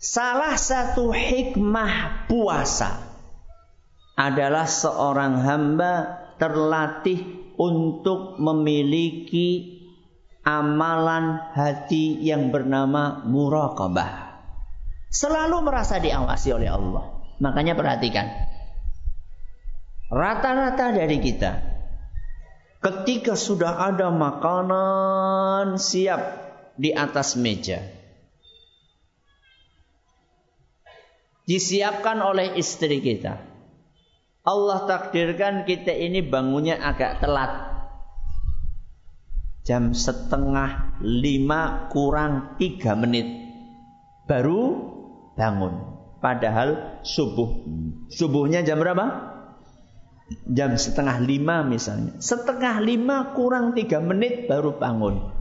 Salah 0.00 0.56
satu 0.56 1.12
hikmah 1.12 2.24
puasa 2.24 3.04
adalah 4.16 4.64
seorang 4.64 5.44
hamba 5.44 6.24
terlatih 6.40 7.52
untuk 7.60 8.40
memiliki 8.40 9.78
amalan 10.42 11.38
hati 11.52 12.18
yang 12.24 12.50
bernama 12.50 13.22
muraqabah. 13.28 14.40
Selalu 15.12 15.68
merasa 15.68 16.00
diawasi 16.00 16.48
oleh 16.56 16.72
Allah. 16.72 17.22
Makanya 17.38 17.76
perhatikan. 17.76 18.26
Rata-rata 20.08 20.96
dari 20.96 21.20
kita 21.20 21.71
ketika 22.82 23.38
sudah 23.38 23.88
ada 23.88 24.10
makanan 24.10 25.78
siap 25.78 26.20
di 26.76 26.90
atas 26.90 27.38
meja. 27.38 28.02
disiapkan 31.46 32.22
oleh 32.22 32.54
istri 32.58 33.02
kita. 33.02 33.42
Allah 34.42 34.88
takdirkan 34.90 35.62
kita 35.62 35.94
ini 35.94 36.22
bangunnya 36.22 36.78
agak 36.82 37.22
telat. 37.22 37.70
Jam 39.62 39.94
setengah 39.94 40.98
lima 40.98 41.86
kurang 41.94 42.58
tiga 42.58 42.98
menit. 42.98 43.28
Baru 44.26 44.90
bangun. 45.38 46.02
Padahal 46.18 46.98
subuh. 47.06 47.62
Subuhnya 48.10 48.66
jam 48.66 48.82
berapa? 48.82 49.30
Jam 50.48 50.74
setengah 50.76 51.20
lima 51.20 51.60
misalnya. 51.66 52.16
Setengah 52.22 52.80
lima 52.80 53.36
kurang 53.36 53.76
tiga 53.76 54.00
menit 54.00 54.48
baru 54.48 54.76
bangun. 54.80 55.32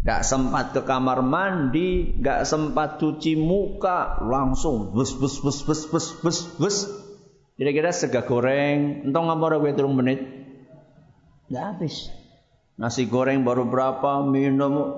Gak 0.00 0.24
sempat 0.24 0.72
ke 0.72 0.80
kamar 0.88 1.20
mandi, 1.20 2.16
gak 2.24 2.48
sempat 2.48 2.96
cuci 2.96 3.36
muka, 3.36 4.16
langsung 4.24 4.96
bus 4.96 5.12
bus 5.12 5.44
bus 5.44 5.60
bus 5.60 5.80
bus 5.92 6.06
bus 6.24 6.38
bus. 6.56 6.76
Kira-kira 7.60 7.92
sega 7.92 8.24
goreng, 8.24 9.04
entong 9.04 9.28
ngapa 9.28 9.60
ora 9.60 9.76
turun 9.76 9.92
menit? 9.92 10.24
Gak 11.52 11.76
habis. 11.76 12.08
Nasi 12.80 13.04
goreng 13.04 13.44
baru 13.44 13.68
berapa, 13.68 14.24
minum 14.24 14.96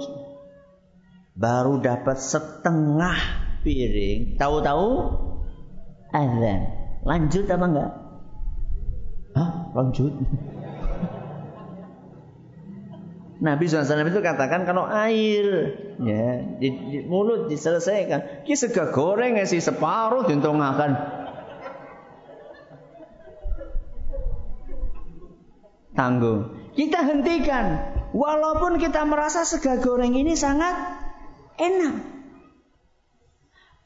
baru 1.34 1.82
dapat 1.82 2.22
setengah 2.22 3.18
piring. 3.66 4.38
Tahu-tahu 4.38 4.86
azan. 6.14 6.60
Lanjut 7.02 7.50
apa 7.50 7.66
enggak? 7.66 7.90
Hah? 9.32 9.72
Lanjut. 9.72 10.12
Nabi 13.42 13.66
SAW 13.66 14.06
itu 14.06 14.22
katakan 14.22 14.62
kalau 14.62 14.86
air 14.86 15.74
ya 15.98 16.46
di, 16.62 16.68
di 16.70 16.98
mulut 17.02 17.50
diselesaikan, 17.50 18.46
ki 18.46 18.54
sega 18.54 18.94
goreng 18.94 19.34
sih 19.42 19.58
separuh 19.58 20.22
akan 20.30 20.90
tanggung. 25.98 26.54
Kita 26.78 27.02
hentikan, 27.02 27.66
walaupun 28.14 28.78
kita 28.78 29.02
merasa 29.10 29.42
sega 29.42 29.82
goreng 29.82 30.14
ini 30.14 30.38
sangat 30.38 31.02
enak. 31.58 31.98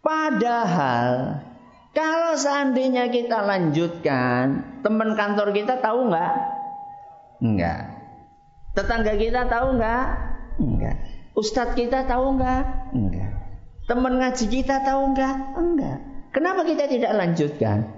Padahal 0.05 1.43
kalau 1.97 2.37
seandainya 2.37 3.09
kita 3.09 3.41
lanjutkan, 3.41 4.77
teman 4.85 5.17
kantor 5.17 5.57
kita 5.57 5.81
tahu 5.81 6.13
nggak? 6.13 6.33
Enggak. 7.41 7.81
Tetangga 8.77 9.17
kita 9.17 9.49
tahu 9.49 9.81
nggak? 9.81 10.05
Enggak. 10.61 10.97
Ustadz 11.33 11.73
kita 11.73 12.05
tahu 12.05 12.37
nggak? 12.37 12.93
Enggak. 12.93 13.33
Teman 13.89 14.21
ngaji 14.21 14.45
kita 14.45 14.85
tahu 14.85 15.17
nggak? 15.17 15.37
Enggak. 15.57 15.99
Kenapa 16.37 16.69
kita 16.69 16.85
tidak 16.85 17.17
lanjutkan? 17.17 17.89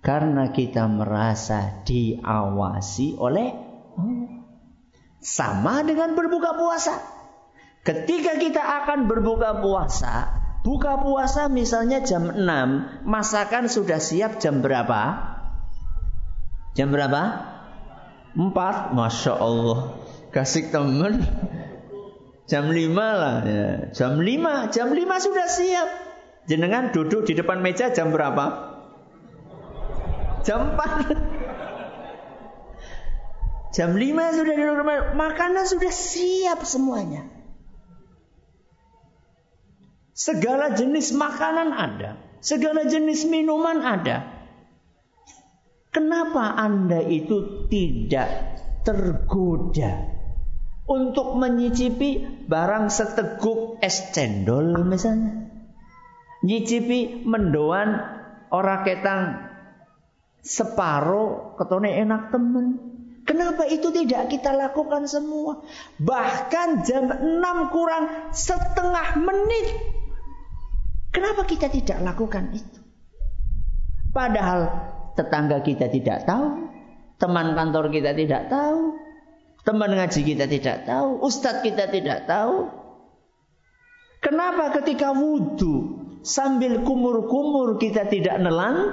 Karena 0.00 0.48
kita 0.48 0.88
merasa 0.88 1.84
diawasi 1.84 3.20
oleh 3.20 3.48
Sama 5.20 5.80
dengan 5.84 6.12
berbuka 6.12 6.52
puasa. 6.56 7.00
Ketika 7.84 8.36
kita 8.36 8.60
akan 8.60 9.08
berbuka 9.08 9.60
puasa, 9.60 10.43
buka 10.64 10.96
puasa 10.98 11.52
misalnya 11.52 12.00
jam 12.00 12.32
6, 12.32 12.40
masakan 13.04 13.68
sudah 13.68 14.00
siap 14.00 14.40
jam 14.40 14.64
berapa? 14.64 15.30
Jam 16.74 16.90
berapa? 16.90 17.22
Empat, 18.34 18.90
masya 18.90 19.38
Allah. 19.38 19.94
Kasih 20.34 20.74
temen. 20.74 21.22
Jam 22.50 22.66
lima 22.74 23.08
lah. 23.14 23.36
Ya. 23.46 23.70
Jam 23.94 24.18
lima, 24.18 24.66
jam 24.74 24.90
lima 24.90 25.22
sudah 25.22 25.46
siap. 25.46 25.88
Jenengan 26.50 26.90
duduk 26.90 27.24
di 27.24 27.38
depan 27.38 27.62
meja 27.62 27.94
jam 27.94 28.10
berapa? 28.10 28.74
Jam 30.42 30.74
empat. 30.74 30.90
Jam 33.74 33.94
lima 33.94 34.34
sudah 34.34 34.54
di 34.54 34.64
rumah. 34.66 35.14
Makanan 35.14 35.64
sudah 35.66 35.94
siap 35.94 36.66
semuanya. 36.66 37.33
Segala 40.14 40.70
jenis 40.78 41.10
makanan 41.10 41.74
ada. 41.74 42.14
Segala 42.38 42.86
jenis 42.86 43.26
minuman 43.26 43.82
ada. 43.82 44.30
Kenapa 45.90 46.54
Anda 46.54 47.02
itu 47.02 47.66
tidak 47.66 48.30
tergoda 48.86 50.06
untuk 50.86 51.34
menyicipi 51.34 52.46
barang 52.46 52.94
seteguk 52.94 53.82
es 53.82 54.14
cendol 54.14 54.86
misalnya? 54.86 55.50
Nyicipi 56.46 57.26
mendoan 57.26 57.98
orang 58.54 58.80
ketang 58.86 59.22
separuh 60.46 61.58
ketone 61.58 61.90
enak 61.90 62.30
temen. 62.30 62.66
Kenapa 63.24 63.64
itu 63.64 63.88
tidak 63.90 64.28
kita 64.28 64.52
lakukan 64.52 65.08
semua? 65.08 65.64
Bahkan 65.96 66.84
jam 66.84 67.08
6 67.08 67.72
kurang 67.72 68.30
setengah 68.30 69.16
menit. 69.16 69.66
Kenapa 71.14 71.46
kita 71.46 71.70
tidak 71.70 72.02
lakukan 72.02 72.50
itu? 72.50 72.80
Padahal 74.10 74.66
tetangga 75.14 75.62
kita 75.62 75.86
tidak 75.86 76.26
tahu, 76.26 76.74
teman 77.22 77.54
kantor 77.54 77.94
kita 77.94 78.18
tidak 78.18 78.50
tahu, 78.50 78.98
teman 79.62 79.94
ngaji 79.94 80.20
kita 80.26 80.50
tidak 80.50 80.86
tahu, 80.90 81.22
ustadz 81.22 81.62
kita 81.62 81.86
tidak 81.86 82.26
tahu. 82.26 82.66
Kenapa 84.18 84.74
ketika 84.82 85.14
wudhu 85.14 86.02
sambil 86.26 86.82
kumur-kumur 86.82 87.78
kita 87.78 88.10
tidak 88.10 88.40
nelan 88.40 88.90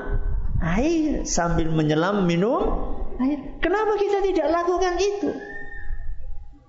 air 0.61 1.25
sambil 1.25 1.73
menyelam 1.73 2.29
minum 2.29 2.61
air? 3.17 3.57
Kenapa 3.63 3.97
kita 3.97 4.21
tidak 4.21 4.47
lakukan 4.51 4.95
itu? 4.99 5.29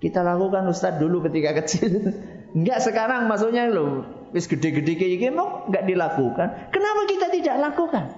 Kita 0.02 0.26
lakukan 0.26 0.66
Ustadz 0.66 0.98
dulu 0.98 1.22
ketika 1.30 1.62
kecil. 1.62 2.10
Enggak 2.58 2.82
sekarang 2.82 3.30
maksudnya 3.30 3.70
loh. 3.70 4.21
Wis 4.32 4.48
gede-gede 4.48 4.96
kayak 4.96 5.36
mau 5.36 5.68
enggak 5.68 5.84
dilakukan. 5.84 6.72
Kenapa 6.72 7.00
kita 7.04 7.28
tidak 7.28 7.56
lakukan? 7.60 8.16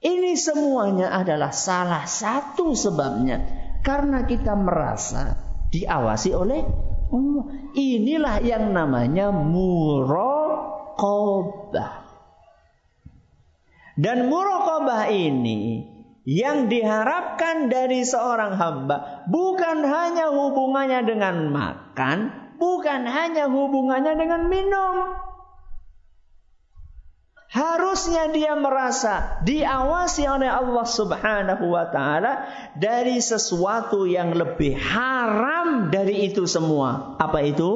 Ini 0.00 0.32
semuanya 0.32 1.12
adalah 1.12 1.52
salah 1.52 2.08
satu 2.08 2.72
sebabnya 2.72 3.44
karena 3.84 4.24
kita 4.24 4.56
merasa 4.56 5.36
diawasi 5.68 6.32
oleh 6.32 6.64
Allah. 7.12 7.44
Inilah 7.76 8.40
yang 8.40 8.72
namanya 8.72 9.28
muraqabah. 9.28 10.40
Dan 14.00 14.32
muraqabah 14.32 15.12
ini 15.12 15.84
yang 16.24 16.72
diharapkan 16.72 17.68
dari 17.68 18.00
seorang 18.00 18.56
hamba 18.56 19.28
bukan 19.28 19.84
hanya 19.84 20.32
hubungannya 20.32 21.04
dengan 21.04 21.52
makan, 21.52 22.39
bukan 22.60 23.08
hanya 23.08 23.48
hubungannya 23.48 24.14
dengan 24.20 24.52
minum, 24.52 25.16
Harusnya 27.50 28.30
dia 28.30 28.54
merasa 28.54 29.42
diawasi 29.42 30.22
oleh 30.22 30.46
Allah 30.46 30.86
Subhanahu 30.86 31.74
wa 31.74 31.82
taala 31.90 32.46
dari 32.78 33.18
sesuatu 33.18 34.06
yang 34.06 34.30
lebih 34.38 34.78
haram 34.78 35.90
dari 35.90 36.30
itu 36.30 36.46
semua. 36.46 37.18
Apa 37.18 37.42
itu? 37.42 37.74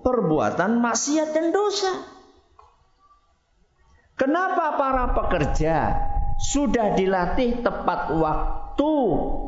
Perbuatan 0.00 0.80
maksiat 0.80 1.28
dan 1.36 1.52
dosa. 1.52 1.92
Kenapa 4.16 4.80
para 4.80 5.12
pekerja 5.12 5.76
sudah 6.40 6.96
dilatih 6.96 7.60
tepat 7.60 8.16
waktu 8.16 8.94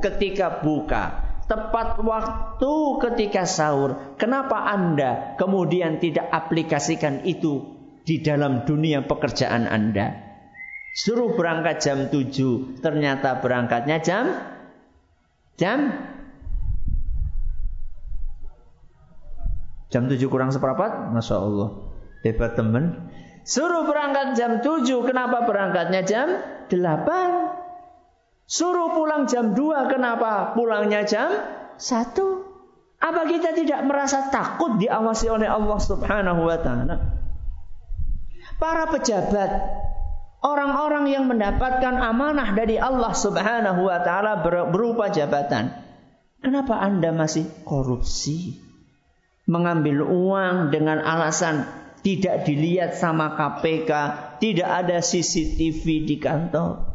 ketika 0.04 0.60
buka, 0.60 1.23
tepat 1.44 2.00
waktu 2.00 2.74
ketika 3.08 3.44
sahur? 3.44 4.16
Kenapa 4.20 4.68
Anda 4.68 5.36
kemudian 5.36 6.00
tidak 6.00 6.28
aplikasikan 6.28 7.24
itu 7.24 7.74
di 8.04 8.20
dalam 8.20 8.68
dunia 8.68 9.02
pekerjaan 9.08 9.64
Anda. 9.64 10.20
Suruh 10.94 11.34
berangkat 11.34 11.82
jam 11.82 12.06
7, 12.06 12.78
ternyata 12.78 13.42
berangkatnya 13.42 13.98
jam 13.98 14.30
jam 15.58 15.90
jam 19.90 20.02
7 20.06 20.20
kurang 20.30 20.54
seperempat, 20.54 21.10
Masya 21.10 21.36
Allah. 21.40 21.68
Hebat 22.22 22.54
teman. 22.54 23.10
Suruh 23.42 23.84
berangkat 23.84 24.38
jam 24.38 24.62
7, 24.62 24.86
kenapa 25.02 25.42
berangkatnya 25.44 26.06
jam 26.06 26.26
8? 26.70 27.63
Suruh 28.44 28.92
pulang 28.92 29.24
jam 29.24 29.56
2, 29.56 29.92
kenapa 29.92 30.52
pulangnya 30.52 31.04
jam 31.08 31.32
1? 31.80 31.84
Apa 33.00 33.22
kita 33.28 33.52
tidak 33.56 33.84
merasa 33.84 34.28
takut 34.32 34.76
diawasi 34.80 35.28
oleh 35.28 35.48
Allah 35.48 35.78
Subhanahu 35.80 36.48
wa 36.48 36.58
taala? 36.60 37.24
para 38.58 38.88
pejabat, 38.88 39.50
orang-orang 40.42 41.10
yang 41.10 41.24
mendapatkan 41.26 41.94
amanah 41.98 42.54
dari 42.54 42.78
Allah 42.78 43.12
Subhanahu 43.12 43.86
wa 43.86 43.98
taala 44.02 44.40
berupa 44.70 45.10
jabatan. 45.10 45.74
Kenapa 46.40 46.76
Anda 46.80 47.10
masih 47.12 47.48
korupsi? 47.64 48.60
Mengambil 49.44 50.04
uang 50.04 50.72
dengan 50.72 51.04
alasan 51.04 51.68
tidak 52.00 52.48
dilihat 52.48 52.96
sama 52.96 53.36
KPK, 53.36 53.90
tidak 54.40 54.68
ada 54.84 55.00
CCTV 55.00 55.84
di 56.04 56.16
kantor. 56.20 56.93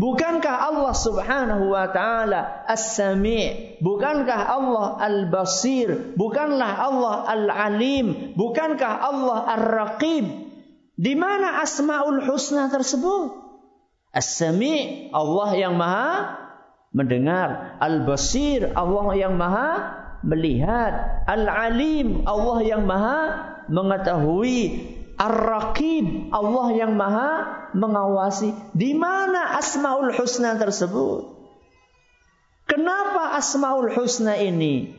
Bukankah 0.00 0.72
Allah 0.72 0.94
Subhanahu 0.96 1.76
wa 1.76 1.84
taala 1.92 2.64
As-Sami'? 2.64 3.76
Bukankah 3.84 4.40
Allah 4.48 4.96
Al-Basir? 4.98 6.16
Bukanlah 6.16 6.72
Allah 6.80 7.16
Al-Alim? 7.28 8.32
Bukankah 8.34 8.92
Allah 9.04 9.38
Ar-Raqib? 9.52 10.24
Di 10.96 11.12
mana 11.12 11.60
Asmaul 11.60 12.24
Husna 12.24 12.72
tersebut? 12.72 13.36
As-Sami' 14.12 15.12
Allah 15.12 15.50
yang 15.56 15.76
Maha 15.76 16.40
mendengar, 16.92 17.80
Al-Basir 17.80 18.72
Allah 18.76 19.06
yang 19.16 19.36
Maha 19.40 19.72
melihat, 20.20 21.24
Al-Alim 21.28 22.28
Allah 22.28 22.58
yang 22.64 22.84
Maha 22.84 23.20
mengetahui, 23.72 24.60
Ar-Raqib, 25.22 26.34
Allah 26.34 26.66
yang 26.74 26.98
maha 26.98 27.30
mengawasi. 27.78 28.50
Di 28.74 28.90
mana 28.90 29.54
Asmaul 29.54 30.10
Husna 30.18 30.58
tersebut? 30.58 31.30
Kenapa 32.66 33.38
Asmaul 33.38 33.94
Husna 33.94 34.34
ini 34.34 34.90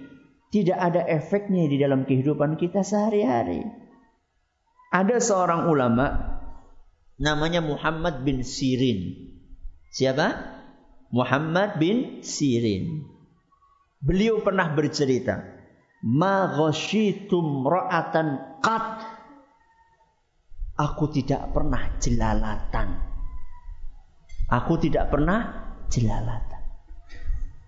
tidak 0.56 0.80
ada 0.80 1.04
efeknya 1.04 1.68
di 1.68 1.76
dalam 1.76 2.08
kehidupan 2.08 2.56
kita 2.56 2.88
sehari-hari? 2.88 3.68
Ada 4.96 5.20
seorang 5.20 5.68
ulama 5.68 6.40
namanya 7.20 7.60
Muhammad 7.60 8.24
bin 8.24 8.48
Sirin. 8.48 9.28
Siapa? 9.92 10.56
Muhammad 11.12 11.84
bin 11.84 12.24
Sirin. 12.24 13.06
Beliau 14.00 14.40
pernah 14.40 14.72
bercerita, 14.72 15.44
"Ma 16.02 16.48
ghasyitum 16.48 17.68
ra'atan 17.68 18.60
qat 18.64 19.03
Aku 20.74 21.06
tidak 21.14 21.54
pernah 21.54 21.94
jelalatan. 22.02 22.98
Aku 24.50 24.74
tidak 24.82 25.14
pernah 25.14 25.42
jelalatan. 25.86 26.62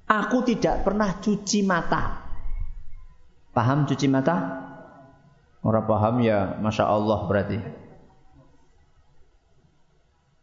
Aku 0.10 0.42
tidak 0.42 0.82
pernah 0.82 1.22
cuci 1.22 1.62
mata. 1.66 2.26
Paham 3.54 3.86
cuci 3.86 4.06
mata? 4.10 4.36
Orang 5.66 5.86
paham 5.90 6.22
ya, 6.22 6.58
masya 6.62 6.86
Allah 6.86 7.20
berarti. 7.26 7.58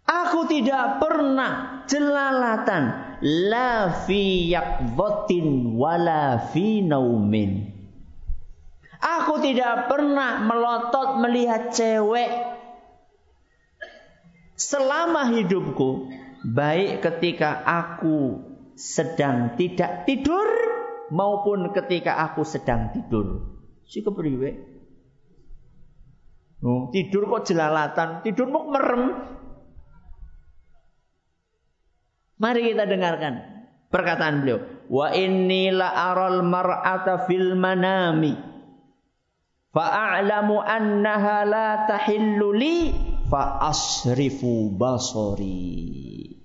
Aku 0.07 0.47
tidak 0.51 0.99
pernah 1.03 1.83
jelalatan. 1.87 3.17
La 3.23 3.91
fi 4.07 4.51
yakvotin 4.51 5.79
wala 5.79 6.51
fi 6.51 6.83
naumin. 6.83 7.72
Aku 9.03 9.43
tidak 9.43 9.91
pernah 9.91 10.47
melotot 10.47 11.19
melihat 11.19 11.75
cewek 11.75 12.31
selama 14.55 15.27
hidupku, 15.35 16.07
baik 16.47 17.03
ketika 17.03 17.67
aku 17.67 18.39
sedang 18.79 19.59
tidak 19.59 20.07
tidur 20.07 20.47
maupun 21.11 21.75
ketika 21.75 22.23
aku 22.31 22.47
sedang 22.47 22.95
tidur. 22.95 23.59
Si 23.91 24.07
kepriwe? 24.07 24.71
Oh, 26.63 26.95
tidur 26.95 27.27
kok 27.27 27.51
jelalatan, 27.51 28.23
tidur 28.23 28.47
mau 28.47 28.71
merem. 28.71 29.19
Mari 32.39 32.71
kita 32.71 32.87
dengarkan 32.87 33.35
perkataan 33.91 34.47
beliau. 34.47 34.63
Wa 34.87 35.11
inni 35.11 35.75
la 35.75 35.91
aral 35.91 36.47
mar'ata 36.47 37.27
fil 37.27 37.59
manami 37.59 38.52
fa'alamu 39.73 40.61
annaha 40.61 41.37
la 41.49 41.69
tahillu 41.89 42.53
li 42.53 42.77
fa 43.29 43.59
asrifu 43.73 44.73
basori. 44.73 46.41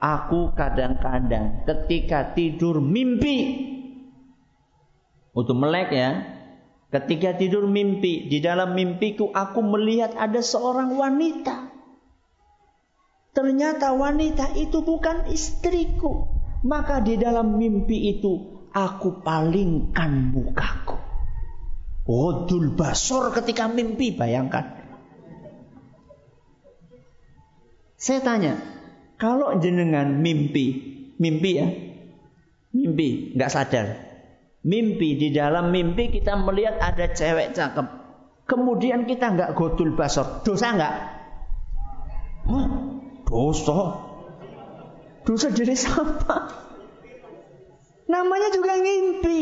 Aku 0.00 0.56
kadang-kadang 0.56 1.68
ketika 1.68 2.32
tidur 2.32 2.80
mimpi 2.80 3.70
untuk 5.36 5.56
melek 5.56 5.92
ya. 5.92 6.10
Ketika 6.90 7.38
tidur 7.38 7.70
mimpi, 7.70 8.26
di 8.26 8.42
dalam 8.42 8.74
mimpiku 8.74 9.30
aku 9.30 9.62
melihat 9.62 10.10
ada 10.18 10.42
seorang 10.42 10.98
wanita. 10.98 11.70
Ternyata 13.30 13.94
wanita 13.94 14.58
itu 14.58 14.82
bukan 14.82 15.30
istriku. 15.30 16.26
Maka 16.66 16.98
di 16.98 17.14
dalam 17.14 17.56
mimpi 17.56 18.18
itu 18.18 18.66
aku 18.74 19.22
palingkan 19.22 20.34
mukaku. 20.34 20.99
Odul 22.08 22.72
basor 22.74 23.30
ketika 23.36 23.68
mimpi, 23.68 24.16
bayangkan. 24.16 24.80
Saya 28.00 28.24
tanya, 28.24 28.56
kalau 29.20 29.60
jenengan 29.60 30.24
mimpi, 30.24 30.66
mimpi 31.20 31.50
ya, 31.52 31.68
mimpi, 32.72 33.36
nggak 33.36 33.52
sadar. 33.52 33.86
Mimpi 34.64 35.20
di 35.20 35.28
dalam 35.32 35.68
mimpi 35.68 36.08
kita 36.08 36.36
melihat 36.40 36.80
ada 36.80 37.12
cewek 37.12 37.52
cakep, 37.52 37.86
kemudian 38.48 39.04
kita 39.04 39.36
nggak 39.36 39.52
godul 39.52 39.92
basor, 39.92 40.40
dosa 40.40 40.72
nggak? 40.72 40.94
Oh, 42.48 42.68
dosa. 43.28 43.78
Dosa 45.20 45.52
dari 45.52 45.76
siapa? 45.76 46.36
Namanya 48.08 48.48
juga 48.50 48.80
ngimpi. 48.80 49.40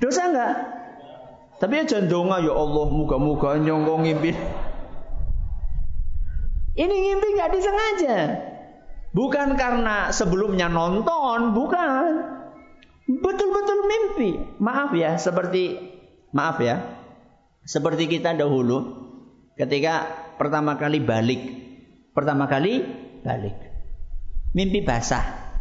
Dosa 0.00 0.32
nggak? 0.32 0.79
Tapi 1.60 1.76
ya 1.76 1.84
jangan 1.84 2.40
ya 2.40 2.56
Allah, 2.56 2.86
muka-muka 2.88 3.60
nyongkong 3.60 4.08
ngimpi. 4.08 4.32
Ini 6.72 6.94
ngimpi 7.04 7.26
nggak 7.36 7.52
disengaja. 7.52 8.16
Bukan 9.12 9.60
karena 9.60 10.08
sebelumnya 10.08 10.72
nonton, 10.72 11.52
bukan. 11.52 12.10
Betul-betul 13.04 13.78
mimpi. 13.84 14.30
Maaf 14.56 14.96
ya, 14.96 15.20
seperti 15.20 15.76
maaf 16.32 16.64
ya. 16.64 16.80
Seperti 17.68 18.08
kita 18.08 18.32
dahulu 18.32 18.96
ketika 19.60 20.08
pertama 20.40 20.80
kali 20.80 21.04
balik. 21.04 21.42
Pertama 22.16 22.48
kali 22.48 22.80
balik. 23.20 23.52
Mimpi 24.56 24.80
basah. 24.80 25.52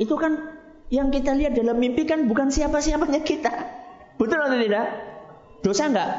Itu 0.00 0.16
kan 0.16 0.56
yang 0.88 1.12
kita 1.12 1.36
lihat 1.36 1.52
dalam 1.52 1.76
mimpi 1.76 2.08
kan 2.08 2.24
bukan 2.24 2.48
siapa-siapanya 2.48 3.20
kita. 3.20 3.52
Betul 4.16 4.40
atau 4.40 4.56
tidak? 4.56 4.86
Dosa 5.62 5.90
enggak? 5.90 6.10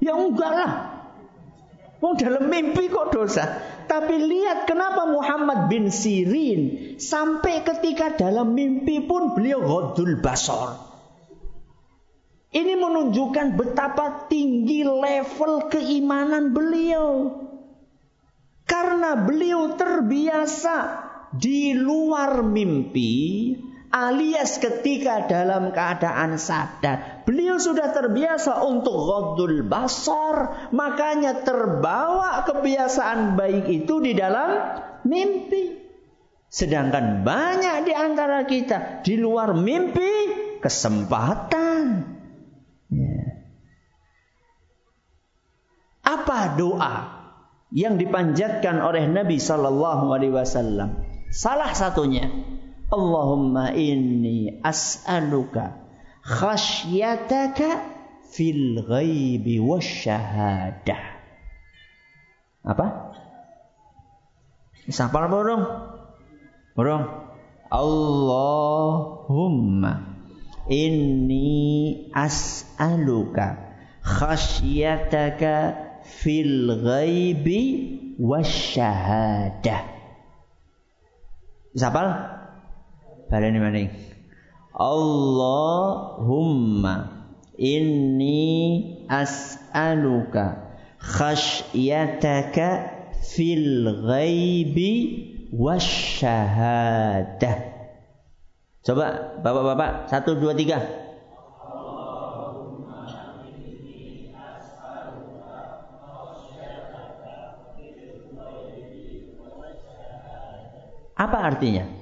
Ya 0.00 0.16
enggak 0.16 0.52
lah. 0.52 0.72
Oh 2.00 2.16
dalam 2.16 2.48
mimpi 2.48 2.88
kok 2.88 3.12
dosa. 3.12 3.60
Tapi 3.84 4.16
lihat 4.16 4.64
kenapa 4.64 5.04
Muhammad 5.04 5.68
bin 5.68 5.92
Sirin 5.92 6.96
sampai 6.96 7.60
ketika 7.60 8.16
dalam 8.16 8.56
mimpi 8.56 9.04
pun 9.04 9.36
beliau 9.36 9.60
godul 9.60 10.16
basor. 10.22 10.80
Ini 12.50 12.74
menunjukkan 12.74 13.54
betapa 13.54 14.26
tinggi 14.26 14.82
level 14.82 15.70
keimanan 15.70 16.50
beliau. 16.50 17.36
Karena 18.66 19.18
beliau 19.20 19.74
terbiasa 19.74 20.76
di 21.34 21.74
luar 21.74 22.42
mimpi 22.42 23.54
alias 23.90 24.62
ketika 24.62 25.26
dalam 25.26 25.74
keadaan 25.74 26.38
sadar. 26.38 27.26
Beliau 27.26 27.58
sudah 27.58 27.90
terbiasa 27.90 28.62
untuk 28.62 28.94
ghaddul 28.94 29.66
basar, 29.66 30.70
makanya 30.70 31.42
terbawa 31.42 32.46
kebiasaan 32.46 33.34
baik 33.34 33.66
itu 33.66 33.98
di 33.98 34.14
dalam 34.14 34.78
mimpi. 35.02 35.78
Sedangkan 36.50 37.22
banyak 37.22 37.86
di 37.86 37.92
antara 37.94 38.42
kita 38.42 39.06
di 39.06 39.14
luar 39.14 39.54
mimpi 39.54 40.34
kesempatan. 40.58 41.82
Ya. 42.90 43.22
Apa 46.02 46.58
doa 46.58 46.94
yang 47.70 48.02
dipanjatkan 48.02 48.82
oleh 48.82 49.06
Nabi 49.06 49.38
Sallallahu 49.38 50.10
Alaihi 50.10 50.34
Wasallam? 50.34 51.06
Salah 51.30 51.70
satunya 51.70 52.26
Allahumma 52.90 53.70
inni 53.70 54.58
as'aluka 54.66 55.78
khasyataka 56.26 57.86
fil 58.26 58.82
ghaibi 58.82 59.62
wasyahadah. 59.62 61.02
Apa? 62.66 63.14
Sapa 64.90 65.30
burung? 65.30 65.62
Burung. 66.74 67.06
Allahumma 67.70 69.22
inni 70.66 72.10
as'aluka 72.10 73.54
khasyataka 74.02 75.78
fil 76.02 76.74
ghaibi 76.82 78.18
wasyahadah. 78.18 79.86
Siapa? 81.70 82.39
Baleni 83.30 83.62
maning. 83.62 83.94
Allahumma 84.74 86.10
Inni 87.60 89.04
as'aluka 89.04 90.72
khasyyataka 90.96 92.88
fil 93.20 93.84
ghaibi 94.08 94.92
wasyahadah. 95.52 97.56
Coba 98.80 99.36
bapak-bapak, 99.44 100.08
satu, 100.08 100.40
dua, 100.40 100.56
tiga. 100.56 100.80
Apa 111.20 111.44
artinya? 111.44 111.99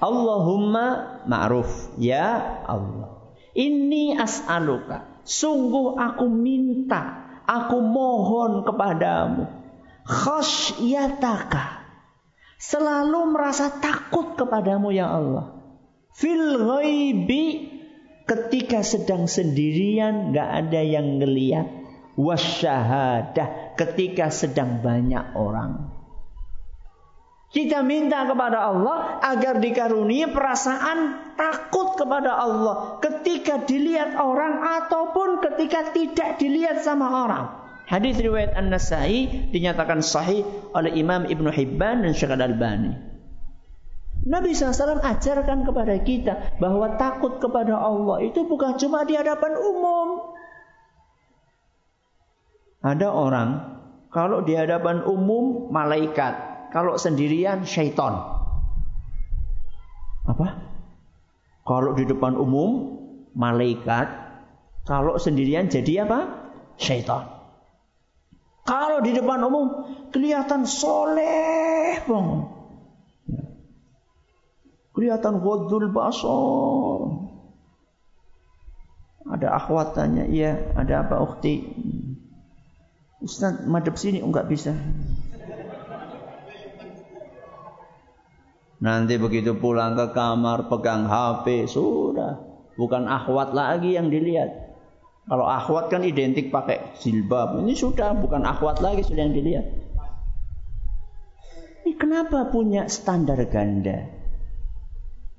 Allahumma 0.00 1.20
ma'ruf. 1.24 1.96
Ya 1.96 2.62
Allah. 2.68 3.32
Ini 3.56 4.20
as'aluka. 4.20 5.24
Sungguh 5.24 5.96
aku 5.96 6.28
minta. 6.28 7.24
Aku 7.48 7.80
mohon 7.80 8.66
kepadamu. 8.68 9.48
Khosyataka. 10.04 11.88
Selalu 12.60 13.32
merasa 13.32 13.72
takut 13.72 14.36
kepadamu 14.36 14.92
ya 14.92 15.08
Allah. 15.08 15.56
Fil 16.12 16.60
ghaibi. 16.60 17.72
Ketika 18.28 18.84
sedang 18.84 19.24
sendirian. 19.24 20.36
Gak 20.36 20.68
ada 20.68 20.80
yang 20.84 21.16
ngeliat. 21.16 21.64
Wasyahadah. 22.20 23.72
Ketika 23.80 24.28
sedang 24.28 24.84
banyak 24.84 25.32
orang. 25.32 25.95
Kita 27.46 27.80
minta 27.86 28.26
kepada 28.26 28.58
Allah 28.68 29.22
agar 29.22 29.62
dikaruniai 29.62 30.34
perasaan 30.34 31.30
takut 31.38 31.94
kepada 31.94 32.34
Allah 32.34 32.98
ketika 32.98 33.62
dilihat 33.62 34.18
orang 34.18 34.60
ataupun 34.82 35.40
ketika 35.40 35.94
tidak 35.94 36.42
dilihat 36.42 36.82
sama 36.82 37.06
orang. 37.06 37.44
Hadis 37.86 38.18
riwayat 38.18 38.58
An-Nasai 38.58 39.50
dinyatakan 39.54 40.02
sahih 40.02 40.42
oleh 40.74 40.90
Imam 40.98 41.22
Ibn 41.22 41.46
Hibban 41.54 42.02
dan 42.02 42.12
Syekh 42.18 42.34
Al-Albani. 42.34 42.98
Nabi 44.26 44.58
SAW 44.58 44.98
ajarkan 45.06 45.62
kepada 45.62 45.94
kita 46.02 46.58
bahwa 46.58 46.98
takut 46.98 47.38
kepada 47.38 47.78
Allah 47.78 48.26
itu 48.26 48.42
bukan 48.42 48.74
cuma 48.74 49.06
di 49.06 49.14
hadapan 49.14 49.54
umum. 49.54 50.34
Ada 52.82 53.06
orang 53.06 53.48
kalau 54.10 54.42
di 54.42 54.58
hadapan 54.58 55.06
umum 55.06 55.70
malaikat, 55.70 56.55
kalau 56.76 57.00
sendirian 57.00 57.64
syaitan. 57.64 58.20
Apa? 60.28 60.60
Kalau 61.64 61.96
di 61.96 62.04
depan 62.04 62.36
umum 62.36 63.00
malaikat, 63.32 64.12
kalau 64.84 65.16
sendirian 65.16 65.72
jadi 65.72 66.04
apa? 66.04 66.52
Syaitan. 66.76 67.32
Kalau 68.68 69.00
di 69.00 69.16
depan 69.16 69.40
umum 69.40 69.88
kelihatan 70.12 70.68
soleh 70.68 71.96
bang. 72.04 72.28
Kelihatan 74.92 75.40
wadul 75.40 75.88
basor. 75.96 77.24
Ada 79.32 79.48
akhwat 79.64 79.96
tanya, 79.96 80.28
iya 80.28 80.76
ada 80.76 81.08
apa 81.08 81.24
ukti? 81.24 81.72
Ustaz 83.24 83.64
madep 83.64 83.96
sini 83.96 84.20
enggak 84.20 84.44
bisa. 84.52 84.76
Nanti 88.76 89.16
begitu 89.16 89.56
pulang 89.56 89.96
ke 89.96 90.12
kamar 90.12 90.68
pegang 90.68 91.08
HP 91.08 91.64
sudah 91.64 92.44
bukan 92.76 93.08
akhwat 93.08 93.56
lagi 93.56 93.96
yang 93.96 94.12
dilihat. 94.12 94.66
Kalau 95.26 95.48
akhwat 95.48 95.90
kan 95.90 96.06
identik 96.06 96.54
pakai 96.54 96.94
jilbab. 97.02 97.58
Ini 97.58 97.74
sudah 97.74 98.14
bukan 98.14 98.46
akhwat 98.46 98.78
lagi 98.84 99.02
sudah 99.02 99.26
yang 99.26 99.34
dilihat. 99.34 99.66
Ini 101.82 101.92
kenapa 101.98 102.46
punya 102.52 102.86
standar 102.86 103.40
ganda? 103.50 104.06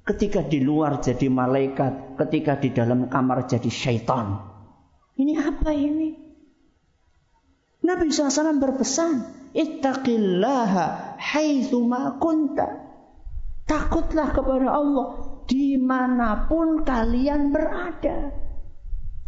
Ketika 0.04 0.44
di 0.44 0.64
luar 0.64 1.00
jadi 1.04 1.28
malaikat, 1.28 2.20
ketika 2.20 2.60
di 2.60 2.72
dalam 2.72 3.08
kamar 3.08 3.48
jadi 3.48 3.68
syaitan. 3.68 4.40
Ini 5.20 5.34
apa 5.40 5.72
ini? 5.76 6.10
Nabi 7.84 8.12
SAW 8.12 8.60
berpesan, 8.60 9.14
Ittaqillaha 9.56 11.16
haitsu 11.20 11.80
ma 11.84 12.16
kunta. 12.20 12.87
Takutlah 13.68 14.32
kepada 14.32 14.72
Allah 14.72 15.08
di 15.48 15.76
mana 15.76 16.48
pun 16.48 16.88
kalian 16.88 17.52
berada. 17.52 18.32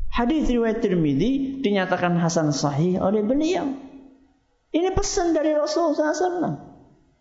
Hadis 0.10 0.48
riwayat 0.50 0.80
Tirmidzi 0.80 1.64
dinyatakan 1.64 2.16
hasan 2.18 2.56
sahih 2.56 3.00
oleh 3.00 3.24
beliau. 3.24 3.68
Ini 4.70 4.90
pesan 4.94 5.34
dari 5.34 5.54
Rasulullah 5.54 6.14
SAW. 6.14 6.56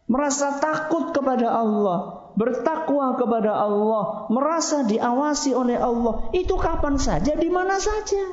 Merasa 0.09 0.57
takut 0.57 1.13
kepada 1.13 1.53
Allah, 1.53 2.33
bertakwa 2.33 3.13
kepada 3.21 3.53
Allah, 3.53 4.31
merasa 4.33 4.87
diawasi 4.89 5.53
oleh 5.53 5.77
Allah. 5.77 6.33
Itu 6.33 6.57
kapan 6.57 6.97
saja, 6.97 7.37
di 7.37 7.51
mana 7.53 7.77
saja. 7.77 8.25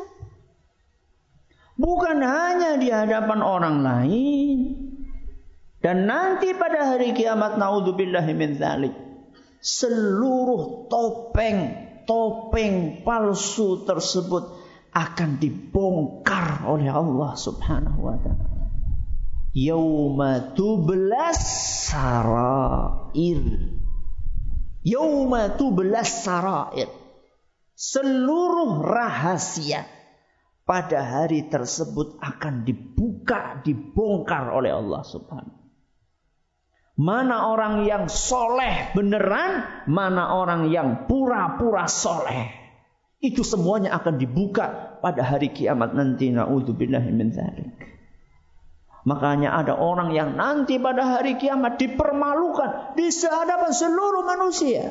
Bukan 1.76 2.24
hanya 2.24 2.80
di 2.80 2.88
hadapan 2.88 3.44
orang 3.44 3.84
lain, 3.84 4.85
dan 5.86 6.10
nanti 6.10 6.50
pada 6.58 6.98
hari 6.98 7.14
kiamat 7.14 7.62
naudzubillahi 7.62 8.34
min 8.34 8.58
dzalik 8.58 8.98
seluruh 9.62 10.90
topeng 10.90 11.86
topeng 12.10 13.06
palsu 13.06 13.86
tersebut 13.86 14.50
akan 14.98 15.38
dibongkar 15.38 16.66
oleh 16.66 16.90
Allah 16.90 17.38
Subhanahu 17.38 18.02
wa 18.02 18.18
taala. 18.18 18.50
Yauma 19.54 20.58
tublas 20.58 21.46
sarair. 21.86 23.46
Yauma 24.82 25.54
tublas 25.54 26.26
sarair. 26.26 26.90
Seluruh 27.78 28.82
rahasia 28.82 29.86
pada 30.66 31.06
hari 31.06 31.46
tersebut 31.46 32.18
akan 32.26 32.66
dibuka, 32.66 33.62
dibongkar 33.62 34.50
oleh 34.50 34.74
Allah 34.74 35.06
Subhanahu 35.06 35.65
Mana 36.96 37.52
orang 37.52 37.84
yang 37.84 38.08
soleh 38.08 38.96
beneran, 38.96 39.84
mana 39.84 40.32
orang 40.32 40.72
yang 40.72 41.12
pura-pura 41.12 41.92
soleh. 41.92 42.56
Itu 43.20 43.44
semuanya 43.44 44.00
akan 44.00 44.16
dibuka 44.16 44.96
pada 45.04 45.28
hari 45.28 45.52
kiamat 45.52 45.92
nanti. 45.92 46.32
Min. 46.32 47.30
Makanya 49.06 49.50
ada 49.60 49.78
orang 49.78 50.16
yang 50.16 50.40
nanti 50.40 50.82
pada 50.82 51.20
hari 51.20 51.36
kiamat 51.36 51.78
dipermalukan 51.78 52.96
di 52.98 53.12
hadapan 53.12 53.72
seluruh 53.76 54.24
manusia. 54.24 54.90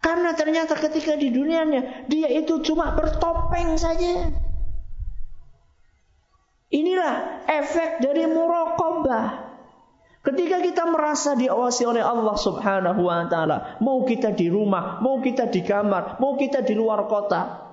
Karena 0.00 0.32
ternyata 0.32 0.72
ketika 0.78 1.18
di 1.20 1.28
dunianya 1.28 2.08
dia 2.08 2.32
itu 2.32 2.64
cuma 2.64 2.96
bertopeng 2.96 3.76
saja. 3.76 4.32
Inilah 6.70 7.44
efek 7.50 8.00
dari 8.00 8.24
murokobah. 8.24 9.49
Ketika 10.20 10.60
kita 10.60 10.84
merasa 10.84 11.32
diawasi 11.32 11.88
oleh 11.88 12.04
Allah 12.04 12.36
Subhanahu 12.36 13.08
wa 13.08 13.24
taala, 13.24 13.80
mau 13.80 14.04
kita 14.04 14.36
di 14.36 14.52
rumah, 14.52 15.00
mau 15.00 15.16
kita 15.24 15.48
di 15.48 15.64
kamar, 15.64 16.20
mau 16.20 16.36
kita 16.36 16.60
di 16.60 16.76
luar 16.76 17.08
kota. 17.08 17.72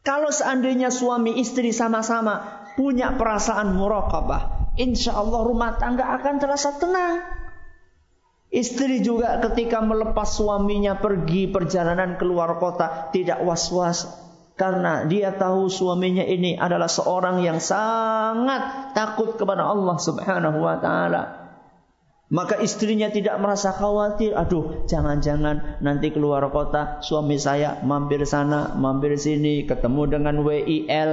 Kalau 0.00 0.32
seandainya 0.32 0.88
suami 0.88 1.36
istri 1.36 1.76
sama-sama 1.76 2.64
punya 2.72 3.20
perasaan 3.20 3.76
muraqabah, 3.76 4.72
insya 4.80 5.12
Allah 5.20 5.44
rumah 5.44 5.76
tangga 5.76 6.08
akan 6.16 6.34
terasa 6.40 6.72
tenang. 6.80 7.20
Istri 8.48 9.04
juga 9.04 9.44
ketika 9.44 9.84
melepas 9.84 10.40
suaminya 10.40 10.96
pergi 10.96 11.52
perjalanan 11.52 12.16
keluar 12.16 12.56
kota 12.56 13.12
tidak 13.12 13.44
was-was, 13.44 14.08
karena 14.60 15.08
dia 15.08 15.32
tahu 15.32 15.72
suaminya 15.72 16.20
ini 16.20 16.60
adalah 16.60 16.84
seorang 16.84 17.40
yang 17.40 17.56
sangat 17.64 18.92
takut 18.92 19.40
kepada 19.40 19.64
Allah 19.64 19.96
Subhanahu 19.96 20.60
wa 20.60 20.76
taala. 20.76 21.22
Maka 22.30 22.60
istrinya 22.60 23.08
tidak 23.08 23.40
merasa 23.40 23.72
khawatir, 23.72 24.36
aduh 24.36 24.84
jangan-jangan 24.84 25.80
nanti 25.80 26.12
keluar 26.12 26.44
kota 26.52 27.00
suami 27.00 27.40
saya 27.40 27.80
mampir 27.82 28.22
sana, 28.28 28.76
mampir 28.76 29.16
sini, 29.16 29.64
ketemu 29.64 30.20
dengan 30.20 30.44
WIL, 30.44 31.10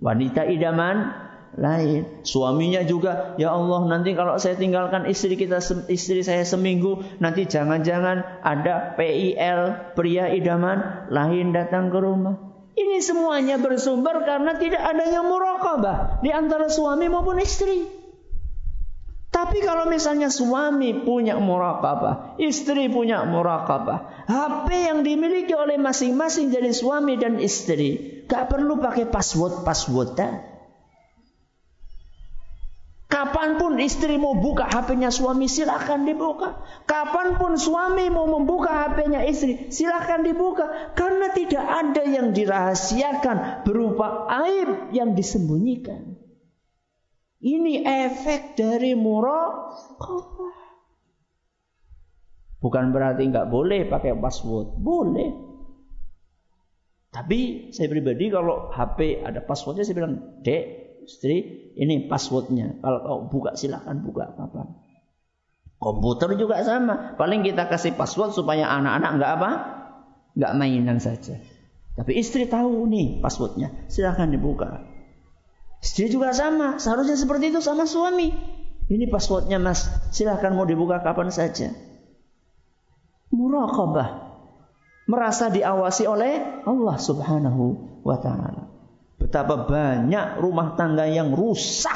wanita 0.00 0.48
idaman 0.48 1.29
lain. 1.58 2.22
Suaminya 2.22 2.86
juga, 2.86 3.34
ya 3.40 3.50
Allah 3.50 3.90
nanti 3.90 4.14
kalau 4.14 4.38
saya 4.38 4.54
tinggalkan 4.54 5.06
istri 5.10 5.34
kita 5.34 5.58
istri 5.90 6.22
saya 6.22 6.46
seminggu, 6.46 7.02
nanti 7.18 7.46
jangan-jangan 7.46 8.42
ada 8.44 8.94
PIL 8.94 9.94
pria 9.98 10.30
idaman 10.30 11.10
lain 11.10 11.50
datang 11.50 11.90
ke 11.90 11.98
rumah. 11.98 12.38
Ini 12.78 13.02
semuanya 13.02 13.58
bersumber 13.58 14.22
karena 14.22 14.54
tidak 14.56 14.80
adanya 14.80 15.26
muraqabah 15.26 16.22
di 16.22 16.30
antara 16.30 16.70
suami 16.70 17.10
maupun 17.10 17.42
istri. 17.42 18.00
Tapi 19.30 19.62
kalau 19.62 19.86
misalnya 19.86 20.26
suami 20.26 21.06
punya 21.06 21.38
muraqabah, 21.38 22.34
istri 22.42 22.90
punya 22.90 23.22
muraqabah, 23.22 24.26
HP 24.26 24.90
yang 24.90 25.06
dimiliki 25.06 25.54
oleh 25.54 25.78
masing-masing 25.78 26.50
jadi 26.50 26.74
suami 26.74 27.14
dan 27.14 27.38
istri, 27.38 28.26
gak 28.26 28.50
perlu 28.50 28.82
pakai 28.82 29.06
password-password. 29.06 30.18
Kapan 33.20 33.60
pun 33.60 33.76
istri 33.76 34.16
mau 34.16 34.32
buka 34.32 34.64
HP-nya 34.64 35.12
suami, 35.12 35.44
silakan 35.44 36.08
dibuka. 36.08 36.64
Kapan 36.88 37.36
pun 37.36 37.60
suami 37.60 38.08
mau 38.08 38.24
membuka 38.24 38.72
HP-nya 38.72 39.28
istri, 39.28 39.68
silakan 39.68 40.24
dibuka. 40.24 40.96
Karena 40.96 41.28
tidak 41.28 41.60
ada 41.60 42.00
yang 42.00 42.32
dirahasiakan 42.32 43.68
berupa 43.68 44.24
aib 44.40 44.96
yang 44.96 45.12
disembunyikan. 45.12 46.16
Ini 47.44 47.84
efek 48.08 48.56
dari 48.56 48.96
muraqabah. 48.96 50.56
Bukan 52.64 52.84
berarti 52.88 53.28
nggak 53.28 53.52
boleh 53.52 53.84
pakai 53.84 54.16
password, 54.16 54.80
boleh. 54.80 55.28
Tapi 57.12 57.68
saya 57.76 57.92
pribadi 57.92 58.32
kalau 58.32 58.72
HP 58.72 59.20
ada 59.28 59.44
passwordnya 59.44 59.84
saya 59.84 60.00
bilang, 60.00 60.40
dek, 60.40 60.79
istri, 61.04 61.70
ini 61.76 62.06
passwordnya. 62.10 62.80
Kalau 62.80 62.98
kau 63.04 63.18
buka 63.28 63.56
silakan 63.56 64.02
buka 64.04 64.32
apa 64.32 64.90
Komputer 65.80 66.36
juga 66.36 66.60
sama. 66.60 67.16
Paling 67.16 67.40
kita 67.40 67.64
kasih 67.64 67.96
password 67.96 68.36
supaya 68.36 68.68
anak-anak 68.68 69.10
nggak 69.16 69.32
apa, 69.40 69.50
nggak 70.36 70.52
mainan 70.60 71.00
saja. 71.00 71.40
Tapi 71.96 72.20
istri 72.20 72.44
tahu 72.44 72.84
nih 72.84 73.24
passwordnya, 73.24 73.88
silakan 73.88 74.28
dibuka. 74.28 74.84
Istri 75.80 76.12
juga 76.12 76.36
sama, 76.36 76.76
seharusnya 76.76 77.16
seperti 77.16 77.48
itu 77.48 77.64
sama 77.64 77.88
suami. 77.88 78.28
Ini 78.92 79.08
passwordnya 79.08 79.56
mas, 79.56 79.88
silahkan 80.12 80.52
mau 80.52 80.68
dibuka 80.68 81.00
kapan 81.00 81.32
saja. 81.32 81.72
Muraqabah. 83.32 84.28
Merasa 85.08 85.50
diawasi 85.50 86.06
oleh 86.06 86.62
Allah 86.68 86.96
subhanahu 87.00 87.64
wa 88.06 88.18
ta'ala. 88.20 88.69
Betapa 89.20 89.68
banyak 89.68 90.40
rumah 90.40 90.74
tangga 90.80 91.04
yang 91.04 91.36
rusak 91.36 91.94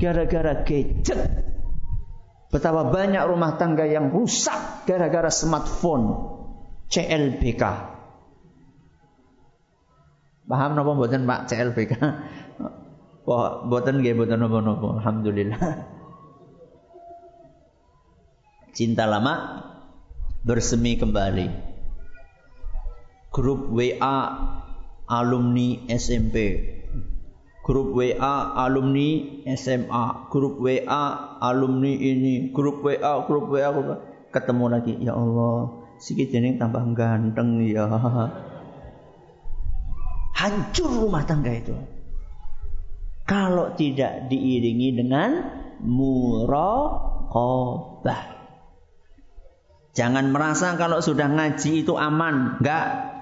gara-gara 0.00 0.64
gadget. 0.64 1.20
Betapa 2.48 2.88
banyak 2.88 3.22
rumah 3.28 3.60
tangga 3.60 3.84
yang 3.84 4.08
rusak 4.08 4.88
gara-gara 4.88 5.28
smartphone. 5.28 6.40
CLBK. 6.90 7.62
Paham 10.50 10.74
napa 10.74 10.90
mboten 10.98 11.30
Pak 11.30 11.46
CLBK? 11.46 11.92
Wah, 13.30 13.62
boten 13.70 14.02
nggih 14.02 14.18
boten 14.18 14.42
napa-napa. 14.42 14.98
Alhamdulillah. 14.98 15.62
Cinta 18.74 19.06
lama 19.06 19.62
bersemi 20.42 20.98
kembali. 20.98 21.46
Grup 23.30 23.70
WA 23.70 24.18
alumni 25.10 25.90
SMP. 25.90 26.36
Grup 27.60 27.92
WA 27.92 28.56
alumni 28.66 29.44
SMA, 29.52 30.04
grup 30.32 30.58
WA 30.64 31.02
alumni 31.38 31.92
ini, 31.92 32.54
grup 32.54 32.80
WA, 32.80 33.26
grup 33.28 33.52
WA, 33.52 33.68
grup 33.68 33.86
WA. 33.90 33.98
ketemu 34.30 34.64
lagi. 34.70 34.94
Ya 35.02 35.12
Allah, 35.18 35.84
sikit 35.98 36.30
ini 36.32 36.56
tambah 36.56 36.82
ganteng 36.94 37.60
ya. 37.66 37.84
Hancur 40.40 40.88
rumah 41.04 41.26
tangga 41.28 41.52
itu 41.52 41.76
kalau 43.30 43.78
tidak 43.78 44.26
diiringi 44.26 44.98
dengan 44.98 45.30
muraqabah. 45.86 46.82
Jangan 49.94 50.34
merasa 50.34 50.74
kalau 50.74 50.98
sudah 50.98 51.30
ngaji 51.30 51.86
itu 51.86 51.94
aman, 51.94 52.58
enggak. 52.58 53.19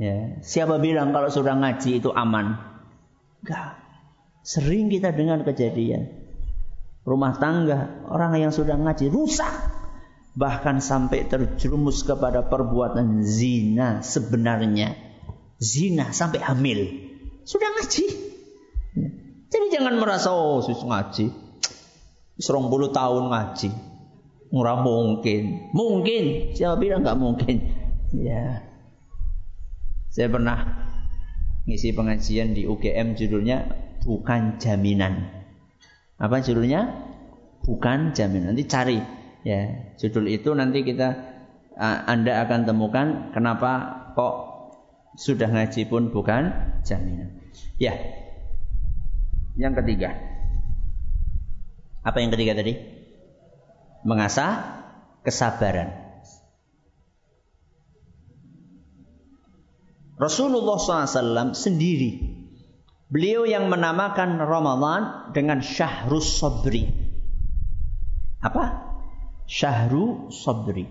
Ya, 0.00 0.40
siapa 0.40 0.80
bilang 0.80 1.12
kalau 1.12 1.28
sudah 1.28 1.56
ngaji 1.56 2.00
itu 2.00 2.10
aman? 2.12 2.56
Enggak. 3.44 3.78
Sering 4.42 4.90
kita 4.90 5.14
dengar 5.14 5.44
kejadian 5.46 6.22
rumah 7.02 7.34
tangga 7.34 8.06
orang 8.06 8.38
yang 8.38 8.52
sudah 8.54 8.78
ngaji 8.78 9.10
rusak 9.10 9.50
bahkan 10.38 10.78
sampai 10.78 11.26
terjerumus 11.26 12.06
kepada 12.06 12.46
perbuatan 12.46 13.26
zina 13.26 14.06
sebenarnya 14.06 14.94
zina 15.58 16.14
sampai 16.14 16.38
hamil 16.46 16.78
sudah 17.42 17.68
ngaji 17.74 18.32
jadi 19.52 19.66
jangan 19.68 20.00
merasa 20.00 20.32
oh 20.32 20.64
sus 20.64 20.80
ngaji. 20.80 21.28
Serong 22.40 22.72
puluh 22.72 22.88
tahun 22.88 23.28
ngaji. 23.28 23.68
Murah 24.48 24.80
mungkin. 24.80 25.68
Mungkin. 25.76 26.56
Siapa 26.56 26.80
bilang 26.80 27.04
nggak 27.04 27.20
mungkin? 27.20 27.54
Ya. 28.16 28.64
Saya 30.12 30.28
pernah 30.28 30.68
ngisi 31.64 31.96
pengajian 31.96 32.52
di 32.52 32.68
UGM 32.68 33.16
judulnya 33.16 33.64
bukan 34.04 34.60
jaminan. 34.60 35.24
Apa 36.20 36.44
judulnya? 36.44 36.84
Bukan 37.64 38.12
jaminan. 38.12 38.52
Nanti 38.52 38.68
cari 38.68 39.00
ya 39.42 39.90
judul 39.96 40.28
itu 40.28 40.52
nanti 40.52 40.84
kita 40.84 41.32
Anda 41.80 42.44
akan 42.44 42.68
temukan 42.68 43.32
kenapa 43.32 43.72
kok 44.12 44.34
sudah 45.16 45.48
ngaji 45.48 45.88
pun 45.88 46.12
bukan 46.12 46.52
jaminan. 46.84 47.32
Ya, 47.80 47.96
yang 49.56 49.72
ketiga. 49.80 50.12
Apa 52.02 52.20
yang 52.20 52.34
ketiga 52.34 52.58
tadi? 52.58 52.76
Mengasah 54.02 54.82
kesabaran. 55.22 56.01
Rasulullah 60.20 60.76
SAW 60.76 61.56
sendiri 61.56 62.42
Beliau 63.12 63.44
yang 63.44 63.68
menamakan 63.68 64.40
Ramadan 64.40 65.36
dengan 65.36 65.60
Syahrus 65.60 66.40
Sabri. 66.40 66.88
Apa? 68.40 68.88
Syahru 69.44 70.32
Sabri. 70.32 70.88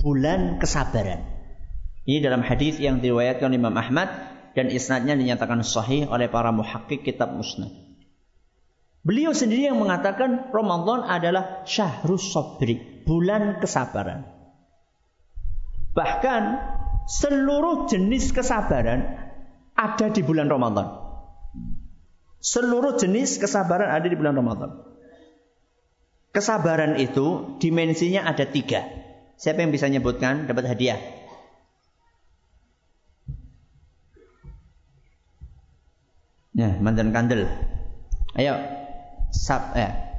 Bulan 0.00 0.56
kesabaran. 0.56 1.20
Ini 2.08 2.24
dalam 2.24 2.40
hadis 2.40 2.80
yang 2.80 3.04
diriwayatkan 3.04 3.52
Imam 3.52 3.76
Ahmad 3.76 4.08
dan 4.56 4.72
isnadnya 4.72 5.12
dinyatakan 5.12 5.60
sahih 5.60 6.08
oleh 6.08 6.32
para 6.32 6.56
muhakkik 6.56 7.04
kitab 7.04 7.36
musnad. 7.36 7.68
Beliau 9.04 9.36
sendiri 9.36 9.68
yang 9.68 9.76
mengatakan 9.76 10.48
Ramadan 10.56 11.04
adalah 11.04 11.68
syahrus 11.68 12.32
sabri, 12.32 13.04
bulan 13.04 13.60
kesabaran. 13.60 14.24
Bahkan 15.92 16.42
seluruh 17.06 17.86
jenis 17.86 18.34
kesabaran 18.34 19.30
ada 19.78 20.06
di 20.10 20.20
bulan 20.26 20.50
Ramadan. 20.50 21.06
Seluruh 22.42 22.98
jenis 22.98 23.38
kesabaran 23.38 23.90
ada 23.90 24.06
di 24.06 24.14
bulan 24.18 24.34
Ramadan. 24.34 24.70
Kesabaran 26.34 27.00
itu 27.00 27.56
dimensinya 27.62 28.28
ada 28.28 28.44
tiga. 28.44 28.84
Siapa 29.40 29.64
yang 29.64 29.72
bisa 29.72 29.88
nyebutkan 29.88 30.44
dapat 30.44 30.68
hadiah? 30.68 31.00
Ya, 36.56 36.72
mantan 36.80 37.12
kandel. 37.12 37.48
Ayo. 38.36 38.56
Sab 39.32 39.76
ya. 39.76 40.15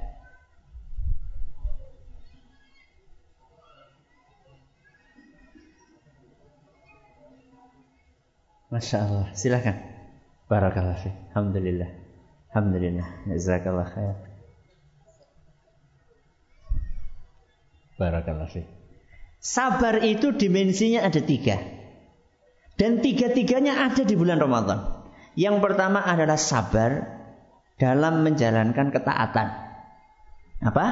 Masya 8.78 8.98
Allah. 9.10 9.28
Silakan. 9.34 9.74
Barakallah. 10.46 11.02
Alhamdulillah. 11.34 11.90
Alhamdulillah. 12.54 13.08
Jazakallah 13.26 13.90
khair. 13.90 14.16
Barakallah 17.98 18.46
fi. 18.46 18.62
Sabar 19.42 20.06
itu 20.06 20.30
dimensinya 20.30 21.02
ada 21.10 21.18
tiga. 21.18 21.58
Dan 22.78 23.02
tiga-tiganya 23.02 23.90
ada 23.90 24.06
di 24.06 24.14
bulan 24.14 24.38
Ramadan. 24.38 25.10
Yang 25.34 25.58
pertama 25.66 26.06
adalah 26.06 26.38
sabar 26.38 27.18
dalam 27.82 28.22
menjalankan 28.22 28.94
ketaatan. 28.94 29.48
Apa? 30.62 30.86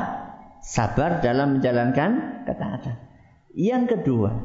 Sabar 0.65 1.21
dalam 1.21 1.61
menjalankan 1.61 2.41
ketaatan. 2.49 2.97
Yang 3.53 3.83
kedua, 3.93 4.41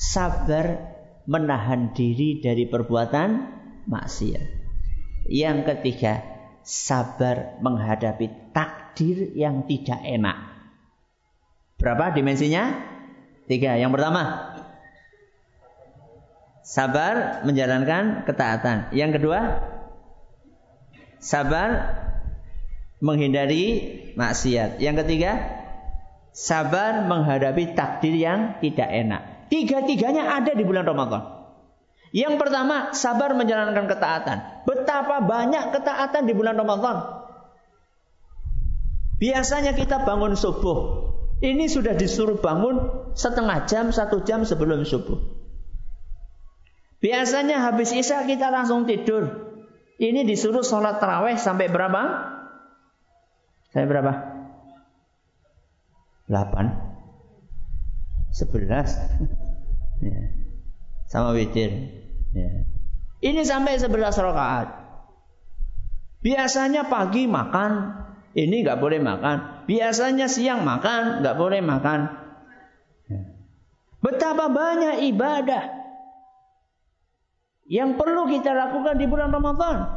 sabar 0.00 0.91
menahan 1.28 1.94
diri 1.94 2.42
dari 2.42 2.66
perbuatan 2.66 3.30
maksiat. 3.86 4.46
Yang 5.30 5.58
ketiga, 5.70 6.22
sabar 6.66 7.58
menghadapi 7.62 8.52
takdir 8.54 9.30
yang 9.34 9.66
tidak 9.66 10.02
enak. 10.02 10.36
Berapa 11.78 12.14
dimensinya? 12.14 12.90
Tiga. 13.46 13.74
Yang 13.74 13.98
pertama, 13.98 14.22
Sabar 16.62 17.42
menjalankan 17.42 18.22
ketaatan. 18.22 18.94
Yang 18.94 19.18
kedua, 19.18 19.40
sabar 21.18 21.68
menghindari 23.02 23.66
maksiat. 24.14 24.78
Yang 24.78 25.02
ketiga, 25.02 25.42
sabar 26.30 27.02
menghadapi 27.10 27.74
takdir 27.74 28.14
yang 28.14 28.62
tidak 28.62 28.88
enak. 28.94 29.22
Tiga-tiganya 29.52 30.32
ada 30.40 30.56
di 30.56 30.64
bulan 30.64 30.88
Ramadan. 30.88 31.44
Yang 32.08 32.40
pertama, 32.40 32.96
sabar 32.96 33.36
menjalankan 33.36 33.84
ketaatan. 33.84 34.64
Betapa 34.64 35.20
banyak 35.20 35.76
ketaatan 35.76 36.24
di 36.24 36.32
bulan 36.32 36.56
Ramadan. 36.56 37.20
Biasanya 39.20 39.76
kita 39.76 40.08
bangun 40.08 40.40
subuh. 40.40 41.04
Ini 41.44 41.68
sudah 41.68 41.92
disuruh 41.92 42.40
bangun 42.40 43.12
setengah 43.12 43.68
jam, 43.68 43.92
satu 43.92 44.24
jam 44.24 44.48
sebelum 44.48 44.88
subuh. 44.88 45.20
Biasanya 47.04 47.60
habis 47.60 47.92
isya 47.92 48.24
kita 48.24 48.48
langsung 48.48 48.88
tidur. 48.88 49.52
Ini 50.00 50.24
disuruh 50.24 50.64
sholat 50.64 50.96
terawih 50.96 51.36
sampai 51.36 51.68
berapa? 51.68 52.02
Sampai 53.68 53.84
berapa? 53.84 54.12
8 56.30 56.92
11 58.32 59.41
ya. 60.02 60.20
Sama 61.06 61.32
witir 61.32 61.70
ya. 62.34 62.50
Ini 63.22 63.46
sampai 63.46 63.78
11 63.78 64.18
rakaat 64.18 64.68
Biasanya 66.22 66.90
pagi 66.90 67.30
makan 67.30 68.02
Ini 68.34 68.66
nggak 68.66 68.80
boleh 68.82 68.98
makan 68.98 69.66
Biasanya 69.70 70.26
siang 70.26 70.66
makan 70.66 71.22
nggak 71.22 71.36
boleh 71.38 71.62
makan 71.62 72.00
ya. 73.06 73.20
Betapa 74.02 74.50
banyak 74.50 75.06
ibadah 75.14 75.82
yang 77.72 77.96
perlu 77.96 78.28
kita 78.28 78.52
lakukan 78.52 79.00
di 79.00 79.08
bulan 79.08 79.32
Ramadan. 79.32 79.88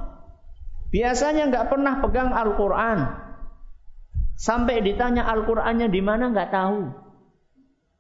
Biasanya 0.95 1.51
nggak 1.51 1.67
pernah 1.67 1.99
pegang 1.99 2.31
Al-Quran. 2.31 3.03
Sampai 4.39 4.79
ditanya 4.79 5.27
Al-Qur'annya 5.27 5.91
di 5.91 5.99
mana 5.99 6.31
nggak 6.31 6.55
tahu. 6.55 6.79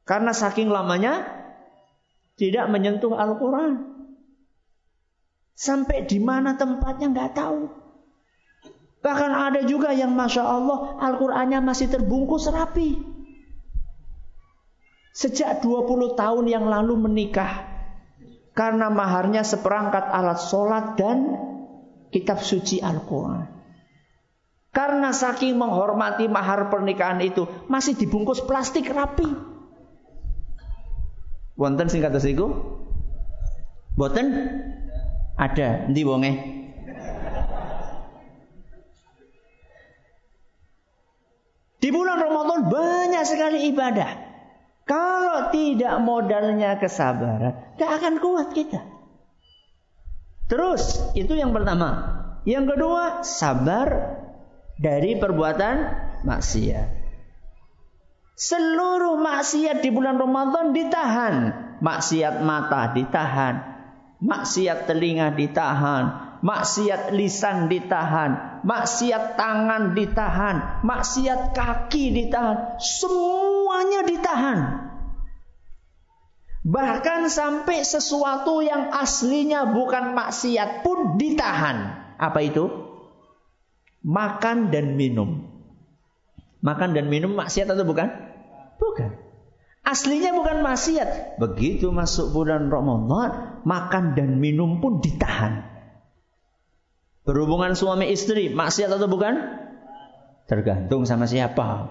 Karena 0.07 0.31
saking 0.31 0.71
lamanya 0.71 1.34
tidak 2.35 2.67
menyentuh 2.67 3.15
Al-Qur'an. 3.15 3.95
Sampai 5.55 6.03
di 6.03 6.19
mana 6.19 6.59
tempatnya 6.59 7.07
nggak 7.11 7.31
tahu. 7.31 7.61
Bahkan 8.99 9.31
ada 9.31 9.61
juga 9.63 9.95
yang 9.95 10.11
Masya 10.11 10.43
Allah 10.43 10.99
Al-Qur'annya 10.99 11.63
masih 11.63 11.87
terbungkus 11.87 12.51
rapi. 12.51 12.99
Sejak 15.15 15.63
20 15.63 16.19
tahun 16.19 16.45
yang 16.51 16.67
lalu 16.67 17.07
menikah. 17.07 17.71
Karena 18.51 18.91
maharnya 18.91 19.47
seperangkat 19.47 20.11
alat 20.11 20.39
sholat 20.43 20.99
dan 20.99 21.39
kitab 22.11 22.43
suci 22.43 22.83
Al-Quran. 22.83 23.47
Karena 24.75 25.15
saking 25.15 25.55
menghormati 25.55 26.27
mahar 26.27 26.67
pernikahan 26.67 27.23
itu 27.23 27.47
masih 27.71 27.95
dibungkus 27.95 28.43
plastik 28.43 28.91
rapi. 28.91 29.54
Wonten 31.55 31.87
sing 31.87 32.03
kata 32.03 32.19
siku? 32.19 32.51
Boten 33.95 34.27
ada 35.39 35.87
di 35.87 36.03
wonge. 36.03 36.31
Di 41.79 41.93
bulan 41.93 42.17
Ramadan 42.17 42.59
banyak 42.67 43.23
sekali 43.23 43.71
ibadah. 43.71 44.11
Kalau 44.85 45.49
tidak 45.49 45.95
modalnya 46.03 46.77
kesabaran, 46.77 47.73
tidak 47.73 47.91
akan 48.01 48.13
kuat 48.21 48.47
kita. 48.53 48.81
Terus, 50.45 51.13
itu 51.17 51.33
yang 51.33 51.55
pertama. 51.55 52.21
Yang 52.45 52.77
kedua, 52.77 53.25
sabar 53.25 54.17
dari 54.77 55.17
perbuatan 55.17 55.75
maksiat. 56.21 57.04
Seluruh 58.35 59.15
maksiat 59.19 59.79
di 59.79 59.89
bulan 59.89 60.19
Ramadan 60.19 60.75
ditahan. 60.75 61.35
Maksiat 61.79 62.43
mata 62.43 62.91
ditahan. 62.91 63.55
Maksiat 64.19 64.87
telinga 64.87 65.31
ditahan. 65.31 66.37
Maksiat 66.43 67.15
lisan 67.15 67.71
ditahan. 67.71 68.61
Maksiat 68.67 69.39
tangan 69.39 69.95
ditahan. 69.95 70.83
Maksiat 70.83 71.55
kaki 71.55 72.11
ditahan. 72.11 72.75
Semuanya 72.77 74.03
ditahan. 74.03 74.59
Bahkan 76.65 77.31
sampai 77.31 77.87
sesuatu 77.87 78.59
yang 78.59 78.91
aslinya 78.91 79.71
bukan 79.71 80.11
maksiat 80.11 80.83
pun 80.83 81.15
ditahan. 81.15 82.03
Apa 82.19 82.41
itu? 82.41 82.85
makan 84.05 84.69
dan 84.69 84.93
minum. 84.93 85.49
Makan 86.61 86.93
dan 86.93 87.09
minum 87.09 87.33
maksiat 87.33 87.73
atau 87.73 87.81
bukan? 87.81 88.13
Bukan. 88.79 89.11
Aslinya 89.85 90.33
bukan 90.33 90.65
maksiat. 90.65 91.37
Begitu 91.37 91.93
masuk 91.93 92.33
bulan 92.33 92.73
Ramadan, 92.73 93.61
makan 93.61 94.17
dan 94.17 94.41
minum 94.41 94.81
pun 94.81 94.97
ditahan. 94.97 95.61
Berhubungan 97.21 97.77
suami 97.77 98.09
istri, 98.09 98.49
maksiat 98.49 98.89
atau 98.89 99.05
bukan? 99.05 99.37
Tergantung 100.49 101.05
sama 101.05 101.29
siapa. 101.29 101.89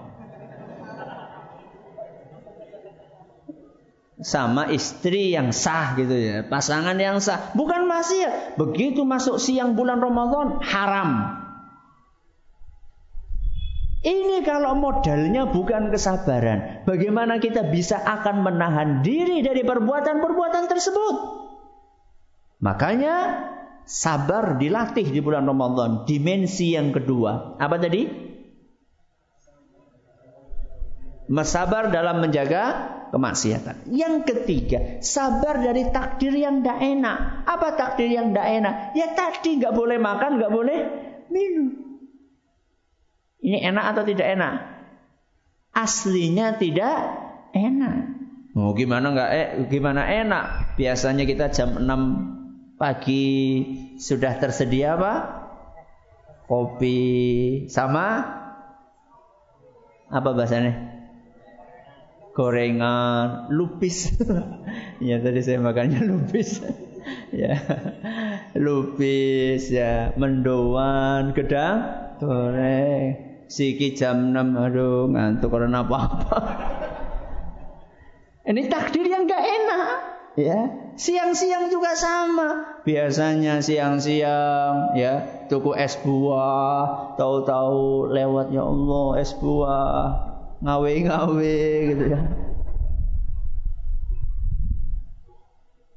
Sama 4.15 4.71
istri 4.71 5.35
yang 5.35 5.51
sah 5.51 5.95
gitu 5.99 6.15
ya, 6.15 6.47
pasangan 6.47 6.95
yang 6.95 7.19
sah, 7.19 7.51
bukan 7.55 7.83
maksiat. 7.87 8.55
Begitu 8.55 9.03
masuk 9.03 9.39
siang 9.39 9.75
bulan 9.75 9.99
Ramadan, 10.03 10.63
haram. 10.63 11.44
Ini 14.05 14.45
kalau 14.45 14.77
modalnya 14.77 15.49
bukan 15.49 15.89
kesabaran, 15.89 16.85
bagaimana 16.85 17.41
kita 17.41 17.65
bisa 17.73 17.97
akan 17.97 18.45
menahan 18.45 19.01
diri 19.01 19.41
dari 19.41 19.65
perbuatan-perbuatan 19.65 20.69
tersebut? 20.69 21.15
Makanya 22.61 23.15
sabar 23.81 24.61
dilatih 24.61 25.09
di 25.09 25.17
bulan 25.25 25.49
Ramadan, 25.49 26.05
dimensi 26.05 26.77
yang 26.77 26.93
kedua. 26.93 27.57
Apa 27.57 27.81
tadi? 27.81 28.05
Mesabar 31.25 31.89
dalam 31.89 32.21
menjaga 32.21 32.93
kemaksiatan. 33.09 33.89
Yang 33.89 34.15
ketiga, 34.29 35.01
sabar 35.01 35.57
dari 35.57 35.89
takdir 35.89 36.37
yang 36.37 36.61
tidak 36.61 36.77
enak. 36.77 37.17
Apa 37.49 37.73
takdir 37.73 38.13
yang 38.13 38.29
tidak 38.29 38.47
enak? 38.53 38.73
Ya 38.93 39.17
tadi 39.17 39.57
nggak 39.57 39.73
boleh 39.73 39.97
makan, 39.97 40.37
nggak 40.37 40.53
boleh 40.53 40.77
minum. 41.33 41.94
Ini 43.45 43.61
enak 43.61 43.85
atau 43.93 44.03
tidak 44.09 44.25
enak? 44.25 44.55
Aslinya 45.69 46.57
tidak 46.57 46.97
enak. 47.53 48.15
Mau 48.57 48.71
oh, 48.71 48.73
gimana 48.73 49.13
nggak 49.13 49.31
eh 49.35 49.47
gimana 49.69 50.07
enak? 50.09 50.73
Biasanya 50.79 51.29
kita 51.29 51.53
jam 51.53 51.77
6 51.77 52.81
pagi 52.81 53.27
sudah 54.01 54.41
tersedia 54.41 54.97
apa? 54.97 55.13
Kopi 56.49 56.97
sama 57.69 58.23
apa 60.09 60.29
bahasanya? 60.33 60.95
Gorengan, 62.33 63.53
lupis. 63.53 64.09
ya 65.05 65.21
tadi 65.21 65.39
saya 65.45 65.61
makannya 65.61 66.01
lupis. 66.09 66.65
ya. 67.29 67.61
Lupis 68.57 69.69
ya, 69.69 70.15
mendoan, 70.17 71.35
gedang, 71.35 71.91
goreng. 72.23 73.34
Siki 73.45 73.93
jam 73.93 74.33
6 74.33 74.57
aduh 74.57 75.05
ngantuk 75.09 75.53
karena 75.53 75.85
apa-apa. 75.85 76.37
Ini 78.49 78.69
takdir 78.69 79.05
yang 79.09 79.25
gak 79.25 79.41
enak. 79.41 79.89
Ya, 80.35 80.91
siang-siang 80.99 81.71
juga 81.71 81.95
sama. 81.95 82.83
Biasanya 82.83 83.63
siang-siang 83.63 84.99
ya, 84.99 85.47
tuku 85.47 85.71
es 85.79 85.95
buah, 86.03 87.15
tahu-tahu 87.15 88.11
lewat 88.11 88.51
ya 88.51 88.67
Allah 88.67 89.07
es 89.23 89.31
buah, 89.39 90.07
ngawe-ngawe 90.59 91.59
gitu 91.87 92.05
ya. 92.11 92.21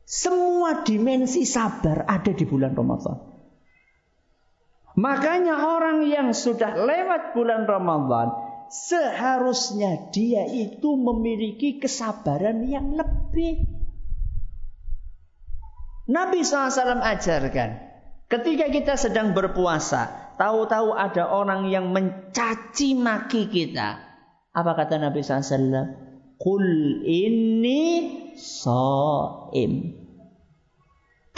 Semua 0.08 0.88
dimensi 0.88 1.44
sabar 1.44 2.08
ada 2.08 2.32
di 2.32 2.48
bulan 2.48 2.72
Ramadan. 2.72 3.27
Makanya 4.98 5.54
orang 5.62 6.02
yang 6.10 6.34
sudah 6.34 6.74
lewat 6.74 7.38
bulan 7.38 7.70
Ramadan 7.70 8.34
seharusnya 8.66 10.10
dia 10.10 10.42
itu 10.50 10.98
memiliki 10.98 11.78
kesabaran 11.78 12.66
yang 12.66 12.98
lebih. 12.98 13.62
Nabi 16.10 16.42
SAW 16.42 16.98
ajarkan 16.98 17.78
ketika 18.26 18.66
kita 18.74 18.94
sedang 18.98 19.38
berpuasa, 19.38 20.34
tahu-tahu 20.34 20.98
ada 20.98 21.30
orang 21.30 21.70
yang 21.70 21.94
mencaci 21.94 22.98
maki 22.98 23.46
kita. 23.54 24.02
Apa 24.50 24.74
kata 24.74 24.98
Nabi 24.98 25.22
SAW? 25.22 25.94
Kul 26.42 26.66
ini 27.06 27.82
so'im. 28.34 30.07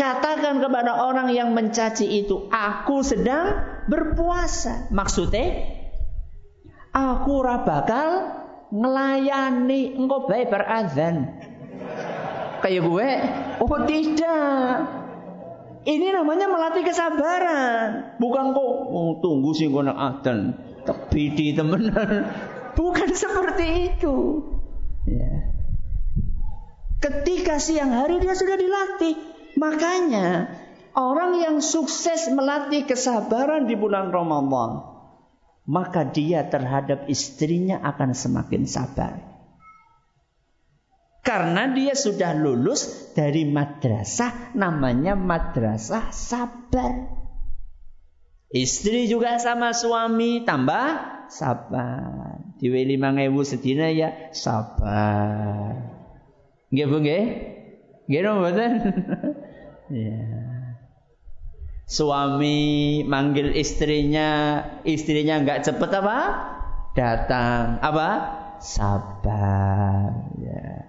Katakan 0.00 0.64
kepada 0.64 0.96
orang 1.12 1.28
yang 1.28 1.52
mencaci 1.52 2.24
itu, 2.24 2.48
aku 2.48 3.04
sedang 3.04 3.52
berpuasa. 3.84 4.88
Maksudnya, 4.88 5.76
Aku 6.90 7.46
ora 7.46 7.62
bakal 7.62 8.34
ngelayani 8.74 9.94
engkau 9.94 10.26
baik 10.26 10.50
berazan. 10.50 11.38
Kayak 12.66 12.82
gue, 12.82 13.08
oh 13.62 13.80
tidak. 13.86 14.74
Ini 15.86 16.12
namanya 16.12 16.50
melatih 16.50 16.84
kesabaran. 16.84 18.18
Bukan 18.20 18.52
kok 18.52 18.70
oh, 18.90 19.16
tunggu 19.22 19.54
sih 19.54 19.70
gue 19.70 19.80
adzan. 19.86 20.58
Tapi 20.82 21.32
di 21.32 21.54
temenan. 21.54 22.26
Bukan 22.78 23.10
seperti 23.14 23.94
itu. 23.94 24.16
Ya. 25.06 25.30
Ketika 27.00 27.56
siang 27.62 27.94
hari 27.96 28.18
dia 28.20 28.34
sudah 28.36 28.58
dilatih. 28.58 29.29
Makanya 29.60 30.48
orang 30.96 31.36
yang 31.36 31.56
sukses 31.60 32.32
melatih 32.32 32.88
kesabaran 32.88 33.68
di 33.68 33.76
bulan 33.76 34.08
Ramadan, 34.08 34.80
maka 35.68 36.08
dia 36.08 36.48
terhadap 36.48 37.04
istrinya 37.12 37.84
akan 37.84 38.16
semakin 38.16 38.64
sabar. 38.64 39.20
Karena 41.20 41.68
dia 41.76 41.92
sudah 41.92 42.32
lulus 42.32 43.12
dari 43.12 43.44
madrasah 43.44 44.56
namanya 44.56 45.12
madrasah 45.12 46.08
sabar. 46.08 47.20
Istri 48.50 49.12
juga 49.12 49.36
sama 49.36 49.76
suami 49.76 50.42
tambah 50.48 50.88
sabar. 51.28 52.40
Diwe 52.56 52.82
lima 52.82 53.12
ngewu 53.12 53.44
sedina 53.44 53.92
ya 53.92 54.32
sabar. 54.32 55.76
Nggih 56.72 56.86
Bu? 56.88 56.98
Nggih 58.10 58.20
napa 58.26 58.38
mboten? 58.42 58.72
ya. 59.90 60.22
Suami 61.90 63.02
manggil 63.02 63.50
istrinya, 63.58 64.62
istrinya 64.86 65.42
nggak 65.42 65.66
cepet 65.66 65.90
apa? 65.90 66.18
Datang. 66.94 67.82
Apa? 67.82 68.08
Sabar. 68.62 70.30
Ya. 70.38 70.86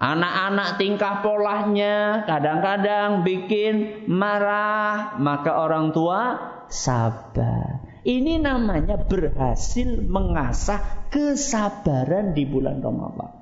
Anak-anak 0.00 0.80
tingkah 0.80 1.20
polahnya 1.20 2.24
kadang-kadang 2.24 3.28
bikin 3.28 4.08
marah, 4.08 5.16
maka 5.20 5.52
orang 5.56 5.92
tua 5.92 6.40
sabar. 6.72 7.84
Ini 8.06 8.40
namanya 8.40 8.96
berhasil 8.96 10.00
mengasah 10.00 11.10
kesabaran 11.12 12.32
di 12.32 12.48
bulan 12.48 12.80
Ramadan. 12.80 13.35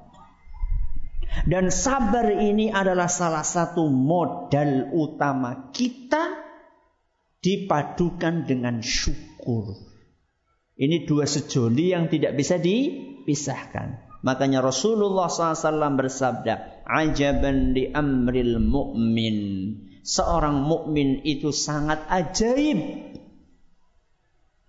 Dan 1.42 1.74
sabar 1.74 2.30
ini 2.30 2.70
adalah 2.70 3.10
salah 3.10 3.42
satu 3.42 3.90
modal 3.90 4.94
utama 4.94 5.74
kita 5.74 6.38
dipadukan 7.42 8.46
dengan 8.46 8.78
syukur. 8.78 9.74
Ini 10.78 11.06
dua 11.06 11.26
sejoli 11.26 11.90
yang 11.90 12.06
tidak 12.06 12.38
bisa 12.38 12.58
dipisahkan. 12.62 14.14
Makanya 14.24 14.64
Rasulullah 14.64 15.28
SAW 15.28 16.00
bersabda, 16.00 16.82
Ajaban 16.88 17.76
di 17.76 17.92
amril 17.92 18.56
mu'min. 18.56 19.38
Seorang 20.04 20.64
mukmin 20.64 21.20
itu 21.24 21.52
sangat 21.52 22.04
ajaib. 22.08 22.80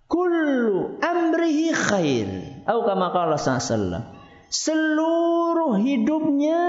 Kullu 0.08 1.00
amrihi 1.00 1.76
khair. 1.76 2.30
Atau 2.64 2.88
kama 2.88 3.12
kala 3.12 3.36
SAW. 3.36 4.15
Seluruh 4.50 5.82
hidupnya 5.82 6.64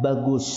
bagus. 0.00 0.48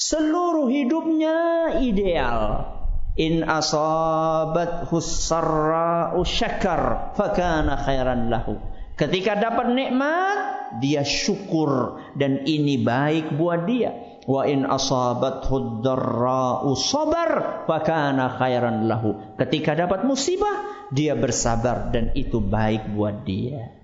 Seluruh 0.00 0.66
hidupnya 0.72 1.36
ideal. 1.78 2.68
In 3.12 3.44
asabat 3.44 4.88
husarra 4.88 6.16
usyakar 6.16 7.12
fakana 7.12 7.76
khairan 7.76 8.32
lahu. 8.32 8.56
Ketika 8.96 9.36
dapat 9.36 9.72
nikmat, 9.76 10.36
dia 10.80 11.04
syukur 11.04 12.00
dan 12.16 12.48
ini 12.48 12.80
baik 12.80 13.36
buat 13.36 13.68
dia. 13.68 13.92
Wa 14.24 14.48
in 14.48 14.64
asabat 14.64 15.44
hudarra 15.50 16.64
sabar 16.78 17.30
fakana 17.68 18.38
khairan 18.40 18.88
lahu. 18.88 19.36
Ketika 19.36 19.76
dapat 19.76 20.08
musibah, 20.08 20.88
dia 20.88 21.12
bersabar 21.12 21.92
dan 21.92 22.16
itu 22.16 22.40
baik 22.40 22.96
buat 22.96 23.28
dia. 23.28 23.81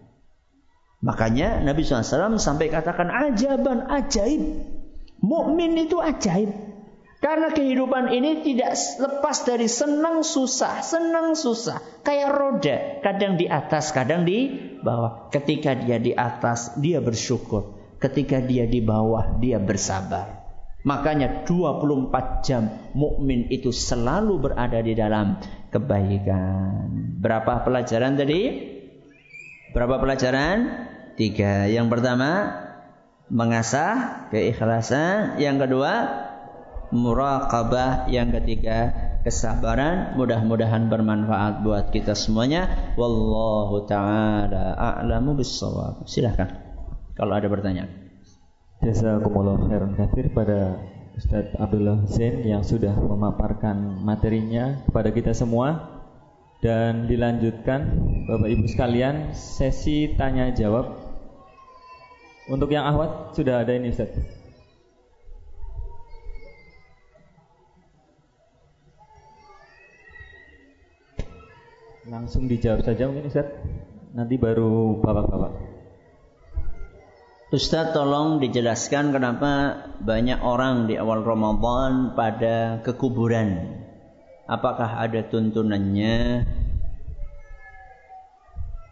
Makanya 0.99 1.63
Nabi 1.63 1.87
SAW 1.87 2.43
sampai 2.43 2.75
katakan 2.75 3.07
ajaban 3.07 3.87
ajaib. 3.87 4.43
Mukmin 5.23 5.79
itu 5.79 5.99
ajaib. 6.03 6.51
Karena 7.19 7.51
kehidupan 7.51 8.15
ini 8.15 8.47
tidak 8.47 8.79
lepas 9.03 9.43
dari 9.43 9.67
senang 9.67 10.23
susah, 10.23 10.87
senang 10.87 11.35
susah. 11.35 11.83
Kayak 12.07 12.31
roda, 12.31 12.77
kadang 13.03 13.35
di 13.35 13.51
atas, 13.51 13.91
kadang 13.91 14.23
di 14.23 14.55
bawah. 14.79 15.27
Ketika 15.35 15.75
dia 15.75 15.99
di 15.99 16.15
atas, 16.15 16.79
dia 16.79 17.03
bersyukur. 17.03 17.75
Ketika 17.99 18.39
dia 18.39 18.71
di 18.71 18.79
bawah, 18.79 19.35
dia 19.43 19.59
bersabar. 19.59 20.47
Makanya 20.87 21.43
24 21.43 22.47
jam 22.47 22.71
mukmin 22.95 23.51
itu 23.51 23.75
selalu 23.75 24.39
berada 24.39 24.79
di 24.79 24.95
dalam 24.95 25.43
kebaikan. 25.75 27.19
Berapa 27.19 27.67
pelajaran 27.67 28.15
tadi? 28.15 28.43
Berapa 29.73 30.01
pelajaran? 30.01 30.87
Tiga. 31.19 31.69
Yang 31.69 31.87
pertama, 31.93 32.57
mengasah 33.29 34.27
keikhlasan. 34.33 35.37
Yang 35.37 35.69
kedua, 35.69 35.93
muraqabah. 36.95 38.09
Yang 38.09 38.41
ketiga, 38.41 38.95
kesabaran. 39.27 40.17
Mudah-mudahan 40.17 40.89
bermanfaat 40.89 41.61
buat 41.61 41.93
kita 41.93 42.17
semuanya. 42.17 42.95
Wallahu 42.97 43.85
taala 43.85 44.73
a'lamu 44.79 45.37
bissawab. 45.37 46.09
Silahkan 46.09 46.49
kalau 47.19 47.37
ada 47.37 47.51
pertanyaan. 47.51 47.91
Jazakumullah 48.79 49.59
khairan 49.67 49.99
katsir 49.99 50.31
pada 50.31 50.79
Ustaz 51.19 51.51
Abdullah 51.59 52.07
Zain 52.07 52.47
yang 52.47 52.63
sudah 52.63 52.95
memaparkan 52.95 54.07
materinya 54.07 54.87
kepada 54.87 55.11
kita 55.11 55.35
semua 55.35 55.98
dan 56.59 57.07
dilanjutkan 57.07 57.81
Bapak 58.27 58.49
Ibu 58.51 58.67
sekalian 58.67 59.31
sesi 59.35 60.19
tanya 60.19 60.51
jawab 60.51 60.99
untuk 62.49 62.73
yang 62.73 62.89
ahwat 62.89 63.37
sudah 63.37 63.61
ada 63.61 63.77
ini 63.77 63.93
Ustaz. 63.93 64.09
Langsung 72.09 72.49
dijawab 72.49 72.89
saja 72.89 73.05
mungkin 73.05 73.29
Ustaz. 73.29 73.53
Nanti 74.17 74.41
baru 74.41 74.97
bapak-bapak. 75.05 75.53
Ustaz 77.53 77.93
tolong 77.93 78.41
dijelaskan 78.41 79.13
kenapa 79.13 79.77
banyak 80.01 80.41
orang 80.41 80.89
di 80.89 80.97
awal 80.97 81.21
Ramadan 81.21 82.17
pada 82.17 82.81
kekuburan. 82.81 83.88
Apakah 84.49 85.05
ada 85.05 85.21
tuntunannya? 85.29 86.49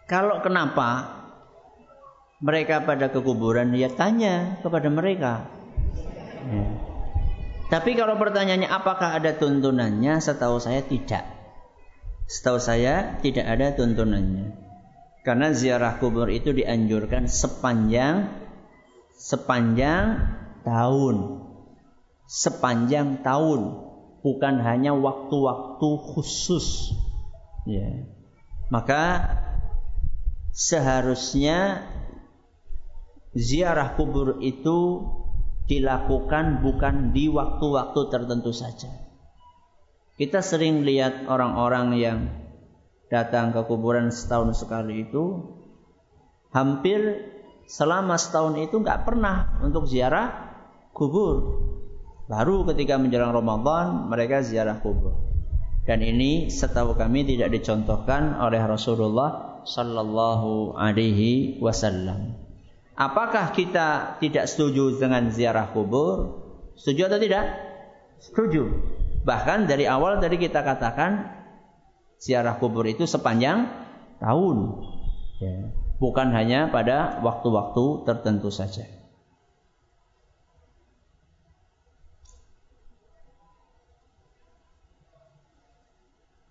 Kalau 0.05 0.39
kenapa 0.45 1.17
mereka 2.37 2.85
pada 2.85 3.09
kekuburan, 3.09 3.73
ya 3.73 3.89
tanya 3.89 4.61
kepada 4.61 4.87
mereka. 4.93 5.49
Ya. 6.45 6.63
Tapi 7.67 7.99
kalau 7.99 8.15
pertanyaannya 8.15 8.69
apakah 8.69 9.17
ada 9.17 9.33
tuntunannya, 9.35 10.21
setahu 10.21 10.61
saya 10.61 10.85
tidak. 10.85 11.25
Setahu 12.29 12.61
saya 12.61 13.17
tidak 13.19 13.49
ada 13.49 13.73
tuntunannya. 13.73 14.53
Karena 15.25 15.51
ziarah 15.51 15.99
kubur 15.99 16.31
itu 16.31 16.55
dianjurkan 16.55 17.27
sepanjang 17.27 18.31
sepanjang 19.17 20.23
tahun. 20.63 21.43
Sepanjang 22.27 23.23
tahun, 23.23 23.86
bukan 24.27 24.59
hanya 24.59 24.91
waktu-waktu 24.91 25.87
khusus. 26.11 26.91
Ya. 27.63 28.03
Maka 28.67 29.23
seharusnya 30.51 31.87
ziarah 33.31 33.95
kubur 33.95 34.43
itu 34.43 35.07
dilakukan 35.71 36.59
bukan 36.59 37.15
di 37.15 37.31
waktu-waktu 37.31 38.11
tertentu 38.11 38.51
saja. 38.51 38.91
Kita 40.19 40.43
sering 40.43 40.83
lihat 40.83 41.31
orang-orang 41.31 41.87
yang 41.95 42.19
datang 43.07 43.55
ke 43.55 43.63
kuburan 43.63 44.11
setahun 44.11 44.59
sekali 44.59 45.07
itu 45.07 45.55
hampir 46.51 47.31
selama 47.67 48.19
setahun 48.19 48.59
itu 48.59 48.81
nggak 48.83 49.07
pernah 49.07 49.61
untuk 49.63 49.87
ziarah 49.87 50.55
kubur. 50.91 51.63
Baru 52.27 52.67
ketika 52.67 52.99
menjelang 52.99 53.31
Ramadan 53.31 54.11
mereka 54.11 54.43
ziarah 54.43 54.83
kubur. 54.83 55.15
Dan 55.87 56.03
ini 56.03 56.51
setahu 56.51 56.99
kami 56.99 57.23
tidak 57.23 57.55
dicontohkan 57.55 58.35
oleh 58.43 58.59
Rasulullah 58.59 59.63
Sallallahu 59.63 60.75
Alaihi 60.75 61.63
Wasallam. 61.63 62.35
Apakah 62.99 63.55
kita 63.55 64.19
tidak 64.19 64.51
setuju 64.51 64.99
dengan 64.99 65.31
ziarah 65.31 65.71
kubur? 65.71 66.43
Setuju 66.75 67.07
atau 67.07 67.19
tidak? 67.23 67.45
Setuju. 68.19 68.63
Bahkan 69.23 69.71
dari 69.71 69.87
awal 69.87 70.19
tadi 70.19 70.35
kita 70.35 70.67
katakan 70.67 71.31
ziarah 72.19 72.59
kubur 72.59 72.83
itu 72.83 73.07
sepanjang 73.07 73.71
tahun. 74.19 74.57
Ya. 75.39 75.71
Bukan 76.03 76.35
hanya 76.35 76.67
pada 76.67 77.23
waktu-waktu 77.23 78.03
tertentu 78.03 78.51
saja. 78.51 78.96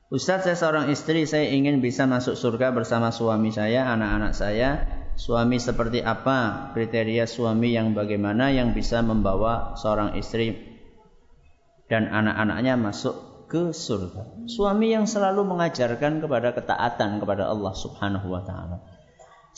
Ustadz 0.06 0.46
saya 0.46 0.54
seorang 0.54 0.86
istri 0.94 1.26
saya 1.26 1.50
ingin 1.50 1.82
bisa 1.82 2.06
masuk 2.06 2.38
surga 2.38 2.70
bersama 2.70 3.10
suami 3.10 3.50
saya, 3.50 3.90
anak-anak 3.90 4.38
saya. 4.38 4.86
Suami 5.18 5.58
seperti 5.58 5.98
apa? 5.98 6.70
Kriteria 6.78 7.26
suami 7.26 7.74
yang 7.74 7.90
bagaimana 7.90 8.54
yang 8.54 8.70
bisa 8.70 9.02
membawa 9.02 9.74
seorang 9.74 10.14
istri 10.14 10.54
dan 11.90 12.06
anak-anaknya 12.06 12.78
masuk 12.78 13.50
ke 13.50 13.74
surga. 13.74 14.46
Suami 14.46 14.94
yang 14.94 15.10
selalu 15.10 15.42
mengajarkan 15.42 16.22
kepada 16.22 16.54
ketaatan 16.54 17.18
kepada 17.18 17.50
Allah 17.50 17.74
Subhanahu 17.74 18.30
wa 18.30 18.46
taala. 18.46 18.86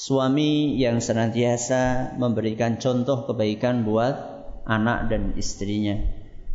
Suami 0.01 0.81
yang 0.81 1.05
senantiasa 1.05 2.17
memberikan 2.17 2.81
contoh 2.81 3.29
kebaikan 3.29 3.85
buat 3.85 4.17
anak 4.65 5.13
dan 5.13 5.37
istrinya. 5.37 6.01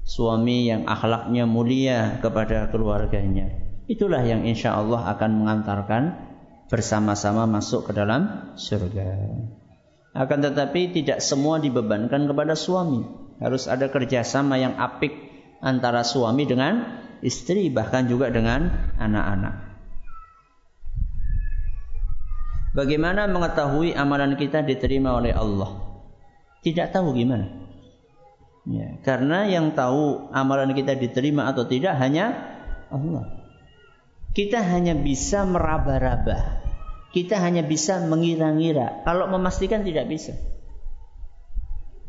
Suami 0.02 0.66
yang 0.66 0.90
akhlaknya 0.90 1.46
mulia 1.46 2.18
kepada 2.26 2.74
keluarganya. 2.74 3.63
Itulah 3.84 4.24
yang 4.24 4.48
insya 4.48 4.80
Allah 4.80 5.12
akan 5.12 5.44
mengantarkan 5.44 6.04
bersama-sama 6.72 7.44
masuk 7.46 7.90
ke 7.90 7.92
dalam 7.92 8.56
surga. 8.56 9.10
Akan 10.14 10.40
tetapi 10.40 10.94
tidak 10.94 11.20
semua 11.20 11.60
dibebankan 11.60 12.30
kepada 12.30 12.56
suami. 12.56 13.04
Harus 13.42 13.68
ada 13.68 13.90
kerjasama 13.90 14.56
yang 14.62 14.80
apik 14.80 15.12
antara 15.60 16.06
suami 16.06 16.46
dengan 16.48 17.02
istri 17.26 17.68
bahkan 17.74 18.06
juga 18.06 18.30
dengan 18.30 18.94
anak-anak. 18.96 19.74
Bagaimana 22.74 23.30
mengetahui 23.30 23.94
amalan 23.94 24.34
kita 24.34 24.66
diterima 24.66 25.14
oleh 25.18 25.34
Allah? 25.34 25.78
Tidak 26.66 26.90
tahu 26.90 27.14
gimana. 27.14 27.50
Ya, 28.64 28.98
karena 29.04 29.46
yang 29.46 29.76
tahu 29.76 30.32
amalan 30.32 30.72
kita 30.72 30.96
diterima 30.96 31.52
atau 31.52 31.68
tidak 31.68 32.00
hanya 32.00 32.32
Allah. 32.90 33.33
Kita 34.34 34.66
hanya 34.66 34.98
bisa 34.98 35.46
meraba-raba. 35.46 36.66
Kita 37.14 37.38
hanya 37.38 37.62
bisa 37.62 38.02
mengira-ngira. 38.02 39.06
Kalau 39.06 39.30
memastikan 39.30 39.86
tidak 39.86 40.10
bisa. 40.10 40.34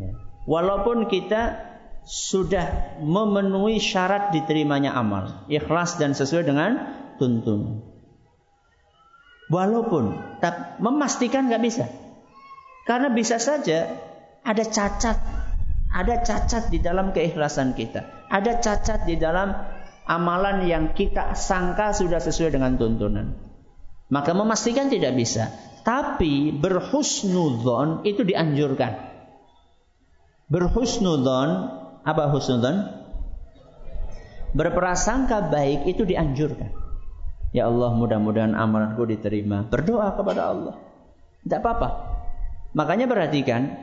Ya. 0.01 0.17
Walaupun 0.49 1.13
kita 1.13 1.61
sudah 2.05 3.01
memenuhi 3.01 3.81
syarat 3.81 4.33
diterimanya 4.33 4.93
amal, 4.93 5.49
ikhlas 5.49 5.97
dan 5.97 6.13
sesuai 6.13 6.45
dengan 6.45 6.73
tuntunan. 7.17 7.81
Walaupun 9.49 10.41
tak 10.41 10.81
memastikan 10.81 11.49
nggak 11.49 11.65
bisa, 11.65 11.85
karena 12.89 13.13
bisa 13.13 13.41
saja 13.41 13.93
ada 14.45 14.65
cacat, 14.65 15.17
ada 15.93 16.15
cacat 16.21 16.69
di 16.69 16.81
dalam 16.81 17.13
keikhlasan 17.13 17.73
kita, 17.77 18.29
ada 18.29 18.61
cacat 18.61 19.05
di 19.09 19.17
dalam 19.21 19.53
amalan 20.05 20.69
yang 20.69 20.85
kita 20.93 21.33
sangka 21.33 21.97
sudah 21.97 22.21
sesuai 22.21 22.53
dengan 22.53 22.77
tuntunan. 22.77 23.37
Maka 24.13 24.37
memastikan 24.37 24.93
tidak 24.93 25.17
bisa. 25.17 25.49
Tapi 25.85 26.53
berhusnudon 26.53 28.05
itu 28.09 28.25
dianjurkan. 28.25 28.93
Berhusnudon, 30.49 31.49
apa 32.05 32.25
husnudon? 32.33 33.05
Berprasangka 34.55 35.51
baik 35.51 35.89
itu 35.89 36.07
dianjurkan. 36.07 36.73
Ya 37.51 37.67
Allah 37.69 37.91
mudah-mudahan 37.97 38.55
amalanku 38.55 39.05
diterima. 39.09 39.67
Berdoa 39.67 40.15
kepada 40.15 40.53
Allah. 40.53 40.75
Tidak 41.45 41.59
apa-apa. 41.61 41.89
Makanya 42.75 43.07
perhatikan 43.07 43.77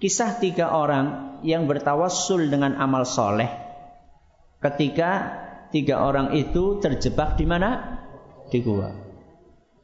kisah 0.00 0.38
tiga 0.38 0.72
orang 0.72 1.38
yang 1.44 1.68
bertawassul 1.68 2.48
dengan 2.48 2.74
amal 2.78 3.04
soleh 3.04 3.65
ketika 4.66 5.10
tiga 5.70 6.02
orang 6.02 6.34
itu 6.34 6.82
terjebak 6.82 7.38
di 7.38 7.46
mana? 7.46 8.00
Di 8.50 8.62
gua. 8.62 8.90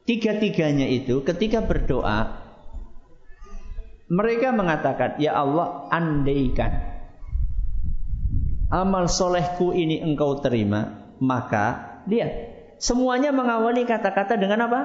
Tiga-tiganya 0.03 0.87
itu 0.87 1.23
ketika 1.23 1.63
berdoa 1.63 2.43
mereka 4.11 4.51
mengatakan, 4.51 5.15
"Ya 5.17 5.39
Allah, 5.39 5.87
andaikan 5.87 6.93
amal 8.67 9.07
solehku 9.07 9.71
ini 9.71 10.03
engkau 10.03 10.43
terima, 10.43 11.13
maka 11.23 11.99
lihat 12.09 12.31
semuanya 12.83 13.31
mengawali 13.31 13.87
kata-kata 13.87 14.35
dengan 14.35 14.67
apa? 14.67 14.81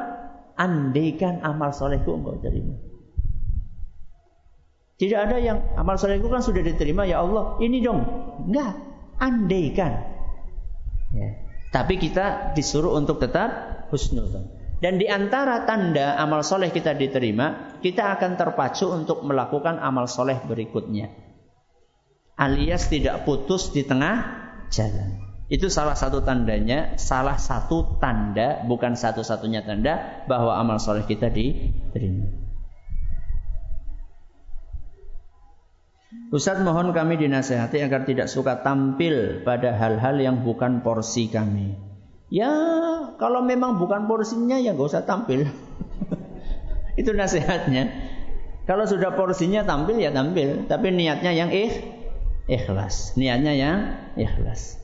Andaikan 0.55 1.43
amal 1.43 1.75
solehku 1.75 2.15
engkau 2.15 2.39
terima. 2.39 2.79
Tidak 4.99 5.19
ada 5.19 5.39
yang 5.39 5.63
amal 5.79 5.95
solehku 5.99 6.27
kan 6.31 6.43
sudah 6.43 6.63
diterima 6.63 7.07
ya 7.07 7.23
Allah, 7.23 7.59
ini 7.63 7.79
dong. 7.83 8.03
Enggak 8.51 8.88
andaikan. 9.19 9.93
Ya. 11.13 11.31
Tapi 11.69 12.01
kita 12.01 12.57
disuruh 12.57 12.97
untuk 12.97 13.21
tetap 13.21 13.85
husnuzon. 13.93 14.57
Dan 14.79 15.03
di 15.03 15.11
antara 15.11 15.67
tanda 15.67 16.15
amal 16.23 16.47
soleh 16.47 16.71
kita 16.71 16.95
diterima, 16.95 17.79
kita 17.83 18.15
akan 18.15 18.39
terpacu 18.39 18.87
untuk 18.87 19.27
melakukan 19.27 19.83
amal 19.83 20.07
soleh 20.07 20.39
berikutnya. 20.47 21.11
Alias 22.39 22.87
tidak 22.87 23.27
putus 23.27 23.75
di 23.75 23.83
tengah 23.83 24.23
jalan. 24.71 25.19
Itu 25.51 25.67
salah 25.67 25.99
satu 25.99 26.23
tandanya, 26.23 26.95
salah 26.95 27.35
satu 27.41 27.99
tanda, 27.99 28.63
bukan 28.71 28.95
satu-satunya 28.95 29.67
tanda 29.67 30.23
bahwa 30.31 30.55
amal 30.55 30.79
soleh 30.79 31.03
kita 31.03 31.27
diterima. 31.27 32.38
Ustadz 36.29 36.61
mohon 36.61 36.93
kami 36.93 37.17
dinasehati 37.17 37.81
agar 37.81 38.05
tidak 38.05 38.29
suka 38.29 38.61
tampil 38.61 39.41
pada 39.49 39.73
hal-hal 39.73 40.21
yang 40.21 40.45
bukan 40.45 40.85
porsi 40.85 41.33
kami. 41.33 41.73
Ya 42.29 42.53
kalau 43.17 43.41
memang 43.41 43.81
bukan 43.81 44.05
porsinya 44.05 44.61
ya 44.61 44.77
gak 44.77 44.93
usah 44.93 45.09
tampil. 45.09 45.49
Itu 47.01 47.17
nasihatnya. 47.17 47.89
Kalau 48.69 48.85
sudah 48.85 49.17
porsinya 49.17 49.65
tampil 49.65 49.97
ya 49.97 50.13
tampil. 50.13 50.69
Tapi 50.69 50.93
niatnya 50.93 51.33
yang 51.33 51.49
ikhlas. 52.45 53.17
Niatnya 53.17 53.57
yang 53.57 53.77
ikhlas. 54.21 54.77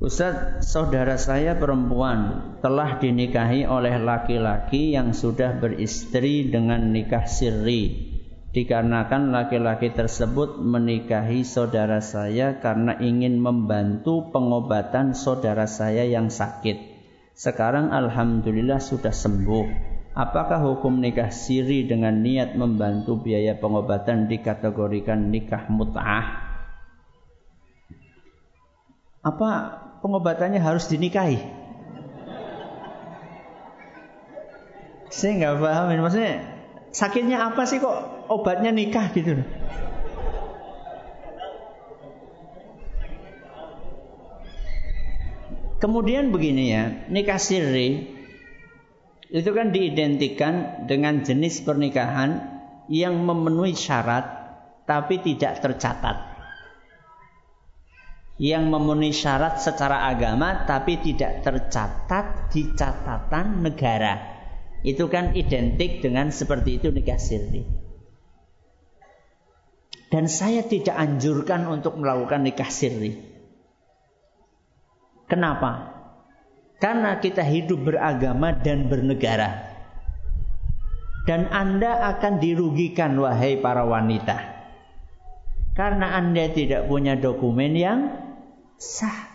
Ustaz, 0.00 0.64
saudara 0.64 1.20
saya 1.20 1.60
perempuan 1.60 2.56
telah 2.64 2.96
dinikahi 2.96 3.68
oleh 3.68 4.00
laki-laki 4.00 4.96
yang 4.96 5.12
sudah 5.12 5.60
beristri 5.60 6.48
dengan 6.48 6.88
nikah 6.88 7.28
sirri. 7.28 8.08
Dikarenakan 8.48 9.28
laki-laki 9.28 9.92
tersebut 9.92 10.56
menikahi 10.56 11.44
saudara 11.44 12.00
saya 12.00 12.64
karena 12.64 12.96
ingin 12.96 13.44
membantu 13.44 14.32
pengobatan 14.32 15.12
saudara 15.12 15.68
saya 15.68 16.08
yang 16.08 16.32
sakit. 16.32 16.80
Sekarang 17.36 17.92
alhamdulillah 17.92 18.80
sudah 18.80 19.12
sembuh. 19.12 19.68
Apakah 20.16 20.64
hukum 20.64 20.96
nikah 20.96 21.28
siri 21.28 21.84
dengan 21.84 22.24
niat 22.24 22.56
membantu 22.56 23.20
biaya 23.20 23.52
pengobatan 23.60 24.32
dikategorikan 24.32 25.28
nikah 25.28 25.68
mut'ah? 25.68 26.48
Apa 29.20 29.52
pengobatannya 30.00 30.60
harus 30.60 30.88
dinikahi. 30.88 31.38
Saya 35.10 35.32
nggak 35.36 35.54
paham 35.58 35.88
maksudnya 36.00 36.34
sakitnya 36.94 37.42
apa 37.50 37.62
sih 37.66 37.82
kok 37.82 38.30
obatnya 38.30 38.70
nikah 38.70 39.10
gitu? 39.10 39.42
Kemudian 45.80 46.28
begini 46.28 46.76
ya, 46.76 47.08
nikah 47.08 47.40
siri 47.40 48.20
itu 49.32 49.50
kan 49.56 49.72
diidentikan 49.72 50.84
dengan 50.84 51.24
jenis 51.24 51.64
pernikahan 51.64 52.60
yang 52.92 53.16
memenuhi 53.22 53.72
syarat 53.72 54.26
tapi 54.84 55.22
tidak 55.22 55.62
tercatat 55.62 56.29
yang 58.40 58.72
memenuhi 58.72 59.12
syarat 59.12 59.60
secara 59.60 60.08
agama 60.08 60.64
tapi 60.64 60.96
tidak 60.96 61.44
tercatat 61.44 62.48
di 62.48 62.72
catatan 62.72 63.60
negara. 63.60 64.16
Itu 64.80 65.12
kan 65.12 65.36
identik 65.36 66.00
dengan 66.00 66.32
seperti 66.32 66.80
itu 66.80 66.88
nikah 66.88 67.20
sirri. 67.20 67.68
Dan 70.08 70.24
saya 70.24 70.64
tidak 70.64 70.96
anjurkan 70.96 71.68
untuk 71.68 72.00
melakukan 72.00 72.40
nikah 72.40 72.72
sirri. 72.72 73.20
Kenapa? 75.28 76.00
Karena 76.80 77.20
kita 77.20 77.44
hidup 77.44 77.92
beragama 77.92 78.56
dan 78.56 78.88
bernegara. 78.88 79.68
Dan 81.28 81.44
Anda 81.52 82.08
akan 82.16 82.40
dirugikan 82.40 83.20
wahai 83.20 83.60
para 83.60 83.84
wanita. 83.84 84.36
Karena 85.76 86.16
Anda 86.16 86.48
tidak 86.50 86.88
punya 86.88 87.20
dokumen 87.20 87.76
yang 87.76 88.29
sah. 88.80 89.28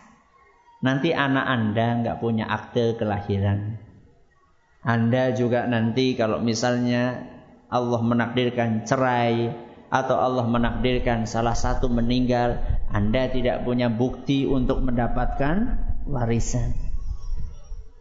Nanti 0.81 1.13
anak 1.13 1.45
Anda 1.45 1.87
nggak 2.01 2.17
punya 2.19 2.49
akte 2.49 2.97
kelahiran. 2.97 3.77
Anda 4.81 5.37
juga 5.37 5.69
nanti 5.69 6.17
kalau 6.17 6.41
misalnya 6.41 7.25
Allah 7.69 8.01
menakdirkan 8.01 8.85
cerai 8.89 9.53
atau 9.93 10.17
Allah 10.17 10.45
menakdirkan 10.49 11.29
salah 11.29 11.53
satu 11.53 11.89
meninggal, 11.89 12.57
Anda 12.89 13.29
tidak 13.29 13.65
punya 13.65 13.89
bukti 13.89 14.49
untuk 14.49 14.81
mendapatkan 14.81 15.77
warisan 16.09 16.85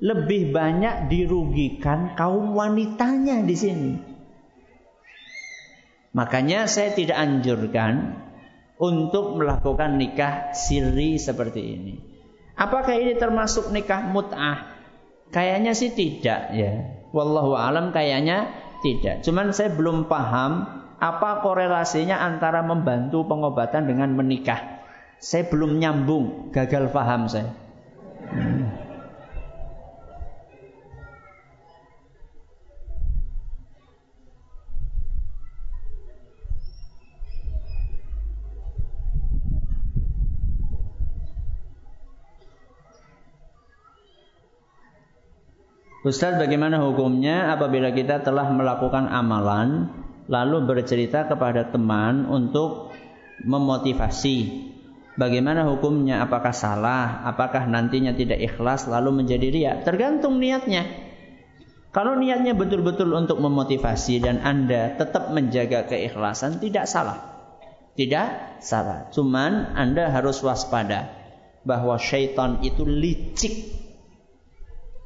lebih 0.04 0.52
banyak 0.52 1.08
dirugikan 1.08 2.12
kaum 2.12 2.52
wanitanya 2.52 3.40
di 3.40 3.56
sini. 3.56 3.92
Makanya 6.14 6.68
saya 6.68 6.92
tidak 6.94 7.16
anjurkan 7.18 8.20
untuk 8.78 9.38
melakukan 9.38 9.96
nikah 9.98 10.51
siri 10.55 11.16
seperti 11.18 11.62
ini. 11.62 11.94
Apakah 12.55 12.94
ini 12.94 13.18
termasuk 13.18 13.70
nikah 13.74 14.06
mut'ah? 14.06 14.74
Kayaknya 15.34 15.74
sih 15.74 15.90
tidak 15.90 16.55
ya. 16.55 16.72
Wallahu 17.10 17.59
alam 17.59 17.90
kayaknya 17.90 18.51
tidak. 18.82 19.26
Cuman 19.26 19.51
saya 19.51 19.74
belum 19.74 20.06
paham 20.06 20.66
apa 20.98 21.42
korelasinya 21.42 22.22
antara 22.22 22.62
membantu 22.62 23.26
pengobatan 23.26 23.90
dengan 23.90 24.14
menikah. 24.14 24.82
Saya 25.18 25.48
belum 25.48 25.78
nyambung, 25.78 26.51
gagal 26.55 26.90
paham 26.90 27.26
saya. 27.30 27.51
Hmm. 28.30 28.84
Ustaz 46.05 46.36
bagaimana 46.36 46.85
hukumnya 46.85 47.56
apabila 47.56 47.89
kita 47.97 48.20
telah 48.20 48.52
melakukan 48.52 49.09
amalan 49.09 49.89
lalu 50.28 50.68
bercerita 50.68 51.24
kepada 51.24 51.72
teman 51.72 52.28
untuk 52.28 52.93
memotivasi 53.40 54.70
Bagaimana 55.14 55.62
hukumnya? 55.70 56.26
Apakah 56.26 56.51
salah? 56.51 57.22
Apakah 57.22 57.70
nantinya 57.70 58.10
tidak 58.18 58.43
ikhlas 58.43 58.90
lalu 58.90 59.22
menjadi 59.22 59.47
ria? 59.47 59.72
Tergantung 59.86 60.43
niatnya. 60.43 60.90
Kalau 61.94 62.18
niatnya 62.18 62.59
betul-betul 62.59 63.14
untuk 63.14 63.39
memotivasi 63.39 64.18
dan 64.18 64.43
Anda 64.43 64.98
tetap 64.98 65.31
menjaga 65.31 65.86
keikhlasan 65.86 66.59
tidak 66.59 66.90
salah. 66.90 67.31
Tidak 67.94 68.59
salah. 68.59 69.06
Cuman 69.14 69.78
Anda 69.78 70.10
harus 70.10 70.43
waspada 70.43 71.14
bahwa 71.62 71.94
syaitan 71.94 72.59
itu 72.66 72.82
licik 72.82 73.84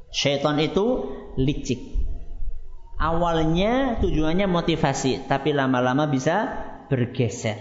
Syaitan 0.09 0.57
itu 0.57 1.13
licik. 1.37 1.99
Awalnya 2.99 4.01
tujuannya 4.03 4.49
motivasi, 4.49 5.29
tapi 5.29 5.55
lama-lama 5.55 6.09
bisa 6.09 6.51
bergeser. 6.91 7.55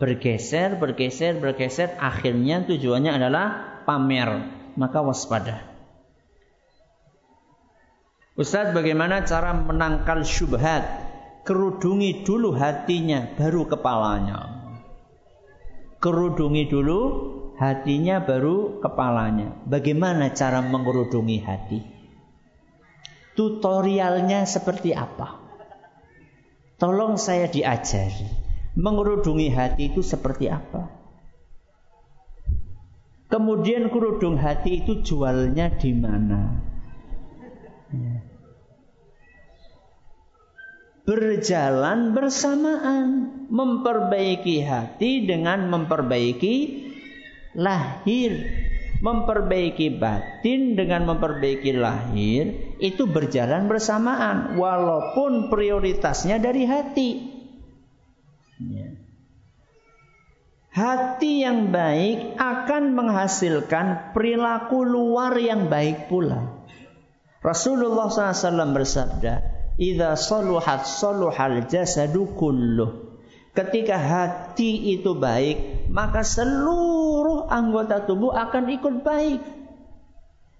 Bergeser, 0.00 0.80
bergeser, 0.80 1.36
bergeser, 1.36 1.92
akhirnya 2.00 2.64
tujuannya 2.64 3.12
adalah 3.12 3.46
pamer. 3.84 4.54
Maka 4.76 5.00
waspada. 5.00 5.64
Ustadz 8.36 8.76
bagaimana 8.76 9.24
cara 9.24 9.56
menangkal 9.56 10.20
syubhat? 10.20 10.84
Kerudungi 11.48 12.20
dulu 12.20 12.52
hatinya, 12.52 13.32
baru 13.32 13.64
kepalanya. 13.64 14.40
Kerudungi 15.96 16.68
dulu 16.68 17.00
hatinya 17.56 18.20
baru 18.20 18.78
kepalanya. 18.84 19.56
Bagaimana 19.64 20.32
cara 20.36 20.60
mengerudungi 20.60 21.38
hati? 21.40 21.80
Tutorialnya 23.36 24.48
seperti 24.48 24.96
apa? 24.96 25.40
Tolong 26.76 27.16
saya 27.16 27.48
diajari. 27.48 28.44
Mengerudungi 28.76 29.48
hati 29.48 29.88
itu 29.88 30.04
seperti 30.04 30.52
apa? 30.52 30.92
Kemudian 33.26 33.90
kerudung 33.90 34.38
hati 34.38 34.84
itu 34.84 35.02
jualnya 35.02 35.72
di 35.72 35.90
mana? 35.96 36.62
Berjalan 41.06 42.14
bersamaan, 42.14 43.06
memperbaiki 43.50 44.62
hati 44.62 45.26
dengan 45.26 45.66
memperbaiki 45.70 46.85
lahir 47.56 48.44
memperbaiki 49.00 49.96
batin 50.00 50.76
dengan 50.76 51.04
memperbaiki 51.08 51.72
lahir 51.76 52.76
itu 52.80 53.04
berjalan 53.08 53.68
bersamaan 53.68 54.56
walaupun 54.56 55.52
prioritasnya 55.52 56.40
dari 56.40 56.64
hati. 56.64 57.10
Ya. 58.60 58.88
Hati 60.76 61.40
yang 61.40 61.72
baik 61.72 62.36
akan 62.36 62.92
menghasilkan 62.92 64.12
perilaku 64.12 64.84
luar 64.84 65.32
yang 65.40 65.72
baik 65.72 66.12
pula. 66.12 66.68
Rasulullah 67.40 68.12
SAW 68.12 68.76
bersabda, 68.76 69.34
"Idza 69.80 70.20
saluhat 70.20 70.84
saluhal 70.84 71.64
jasadu 71.64 72.36
kulluh." 72.36 73.05
Ketika 73.56 73.96
hati 73.96 75.00
itu 75.00 75.16
baik, 75.16 75.88
maka 75.88 76.20
seluruh 76.20 77.48
anggota 77.48 78.04
tubuh 78.04 78.36
akan 78.36 78.68
ikut 78.68 79.00
baik. 79.00 79.40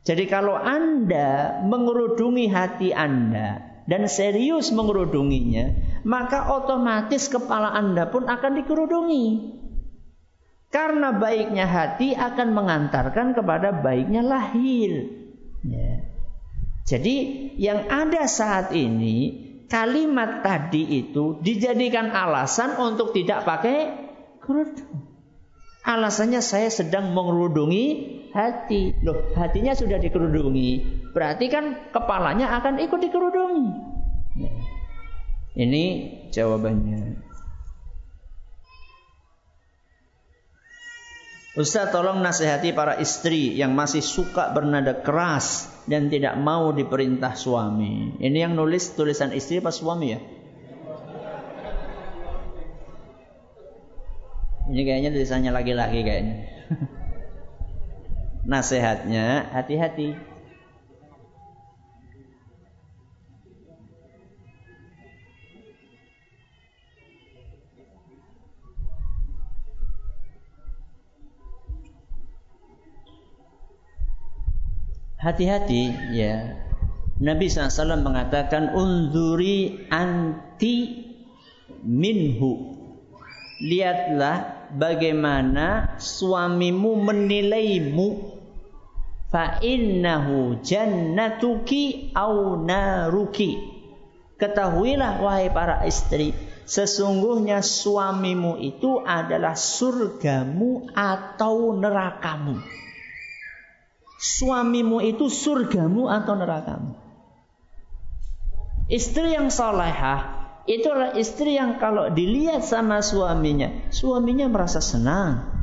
Jadi 0.06 0.24
kalau 0.24 0.56
Anda 0.56 1.60
mengerudungi 1.60 2.48
hati 2.48 2.96
Anda 2.96 3.60
dan 3.84 4.08
serius 4.08 4.72
mengerudunginya, 4.72 5.76
maka 6.08 6.48
otomatis 6.56 7.28
kepala 7.28 7.76
Anda 7.76 8.08
pun 8.08 8.24
akan 8.24 8.52
dikerudungi. 8.64 9.26
Karena 10.72 11.12
baiknya 11.12 11.68
hati 11.68 12.16
akan 12.16 12.48
mengantarkan 12.56 13.36
kepada 13.36 13.76
baiknya 13.76 14.24
lahir. 14.24 15.04
Ya. 15.68 16.00
Jadi 16.86 17.16
yang 17.60 17.90
ada 17.90 18.24
saat 18.30 18.72
ini 18.72 19.45
kalimat 19.66 20.42
tadi 20.42 21.06
itu 21.06 21.38
dijadikan 21.42 22.10
alasan 22.14 22.78
untuk 22.78 23.10
tidak 23.14 23.42
pakai 23.42 23.78
kerudung. 24.42 25.06
Alasannya 25.86 26.42
saya 26.42 26.66
sedang 26.66 27.14
mengerudungi 27.14 27.84
hati. 28.34 28.98
Loh, 29.06 29.30
hatinya 29.38 29.70
sudah 29.74 30.02
dikerudungi. 30.02 30.70
Berarti 31.14 31.46
kan 31.46 31.94
kepalanya 31.94 32.58
akan 32.58 32.82
ikut 32.82 33.00
dikerudungi. 33.06 33.66
Ini 35.56 35.84
jawabannya. 36.34 37.25
Ustaz 41.56 41.88
tolong 41.88 42.20
nasihati 42.20 42.76
para 42.76 43.00
istri 43.00 43.56
yang 43.56 43.72
masih 43.72 44.04
suka 44.04 44.52
bernada 44.52 45.00
keras 45.00 45.72
dan 45.88 46.12
tidak 46.12 46.36
mau 46.36 46.68
diperintah 46.76 47.32
suami. 47.32 48.12
Ini 48.20 48.44
yang 48.44 48.52
nulis 48.52 48.92
tulisan 48.92 49.32
istri 49.32 49.64
apa 49.64 49.72
suami 49.72 50.06
ya? 50.12 50.20
Ini 54.68 54.82
kayaknya 54.84 55.10
tulisannya 55.16 55.50
laki-laki 55.56 56.04
kayaknya. 56.04 56.36
Nasihatnya 58.52 59.48
hati-hati. 59.56 60.25
Hati-hati 75.26 76.14
ya. 76.14 76.54
Nabi 77.18 77.50
SAW 77.50 77.98
mengatakan 77.98 78.78
unzuri 78.78 79.90
anti 79.90 81.02
minhu. 81.82 82.78
Lihatlah 83.58 84.70
bagaimana 84.78 85.98
suamimu 85.98 87.02
menilaimu. 87.02 88.08
Fa 89.26 89.58
innahu 89.58 90.62
jannatuki 90.62 92.14
au 92.14 92.62
naruki. 92.62 93.58
Ketahuilah 94.36 95.24
wahai 95.24 95.48
para 95.48 95.82
istri, 95.88 96.36
sesungguhnya 96.68 97.64
suamimu 97.64 98.60
itu 98.60 99.00
adalah 99.02 99.56
surgamu 99.56 100.92
atau 100.92 101.72
nerakamu 101.72 102.60
suamimu 104.26 104.98
itu 105.06 105.30
surgamu 105.30 106.10
atau 106.10 106.34
nerakamu. 106.34 106.92
Istri 108.90 109.34
yang 109.34 109.50
solehah 109.50 110.34
itulah 110.66 111.14
istri 111.14 111.54
yang 111.54 111.78
kalau 111.78 112.10
dilihat 112.10 112.66
sama 112.66 113.02
suaminya, 113.02 113.90
suaminya 113.94 114.50
merasa 114.50 114.82
senang. 114.82 115.54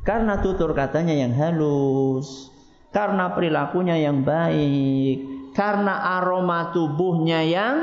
Karena 0.00 0.40
tutur 0.40 0.72
katanya 0.72 1.12
yang 1.12 1.36
halus, 1.36 2.48
karena 2.88 3.36
perilakunya 3.36 4.00
yang 4.00 4.24
baik, 4.24 5.52
karena 5.52 6.20
aroma 6.20 6.72
tubuhnya 6.72 7.44
yang 7.44 7.76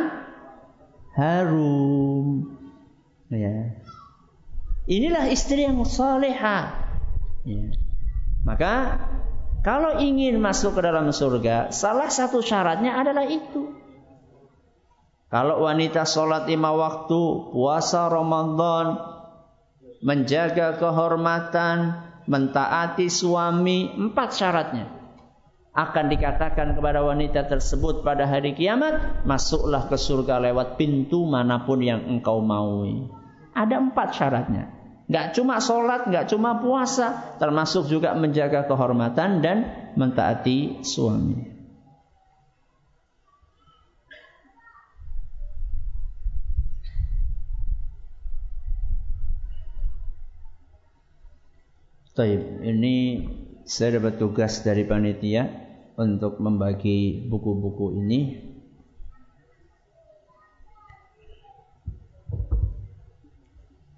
harum. 1.14 2.58
Ya. 3.30 3.78
Inilah 4.90 5.30
istri 5.30 5.68
yang 5.68 5.78
soleha. 5.86 6.74
Ya. 7.46 7.66
Maka 8.48 8.74
kalau 9.68 10.00
ingin 10.00 10.40
masuk 10.40 10.80
ke 10.80 10.82
dalam 10.88 11.12
surga, 11.12 11.76
salah 11.76 12.08
satu 12.08 12.40
syaratnya 12.40 13.04
adalah 13.04 13.28
itu. 13.28 13.76
Kalau 15.28 15.68
wanita 15.68 16.08
sholat 16.08 16.48
lima 16.48 16.72
waktu, 16.72 17.52
puasa 17.52 18.08
Ramadan, 18.08 18.96
menjaga 20.00 20.80
kehormatan, 20.80 22.00
mentaati 22.32 23.12
suami, 23.12 23.92
empat 23.92 24.30
syaratnya. 24.32 24.88
Akan 25.76 26.08
dikatakan 26.08 26.72
kepada 26.72 27.04
wanita 27.04 27.52
tersebut 27.52 28.08
pada 28.08 28.24
hari 28.24 28.56
kiamat, 28.56 29.28
masuklah 29.28 29.92
ke 29.92 30.00
surga 30.00 30.48
lewat 30.48 30.80
pintu 30.80 31.28
mana 31.28 31.68
pun 31.68 31.84
yang 31.84 32.08
engkau 32.08 32.40
maui. 32.40 33.04
Ada 33.52 33.84
empat 33.84 34.16
syaratnya. 34.16 34.77
Gak 35.08 35.40
cuma 35.40 35.64
sholat, 35.64 36.12
gak 36.12 36.28
cuma 36.28 36.60
puasa, 36.60 37.40
termasuk 37.40 37.88
juga 37.88 38.12
menjaga 38.12 38.68
kehormatan 38.68 39.40
dan 39.40 39.58
mentaati 39.96 40.84
suami. 40.84 41.56
Taib, 52.12 52.66
ini 52.66 52.96
saya 53.62 54.02
dapat 54.02 54.18
tugas 54.18 54.66
dari 54.66 54.84
panitia 54.90 55.48
untuk 56.02 56.42
membagi 56.42 57.24
buku-buku 57.30 57.94
ini. 57.96 58.20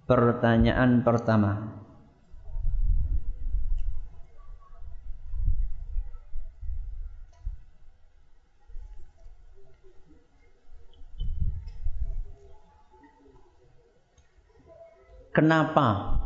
Pertanyaan 0.10 1.06
pertama. 1.06 1.70
Kenapa 15.30 16.18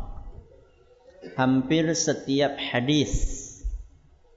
hampir 1.36 1.92
setiap 1.92 2.56
hadis 2.56 3.12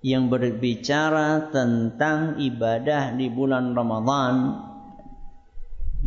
yang 0.03 0.27
berbicara 0.27 1.55
tentang 1.55 2.35
ibadah 2.43 3.15
di 3.15 3.31
bulan 3.31 3.71
Ramadan 3.71 4.35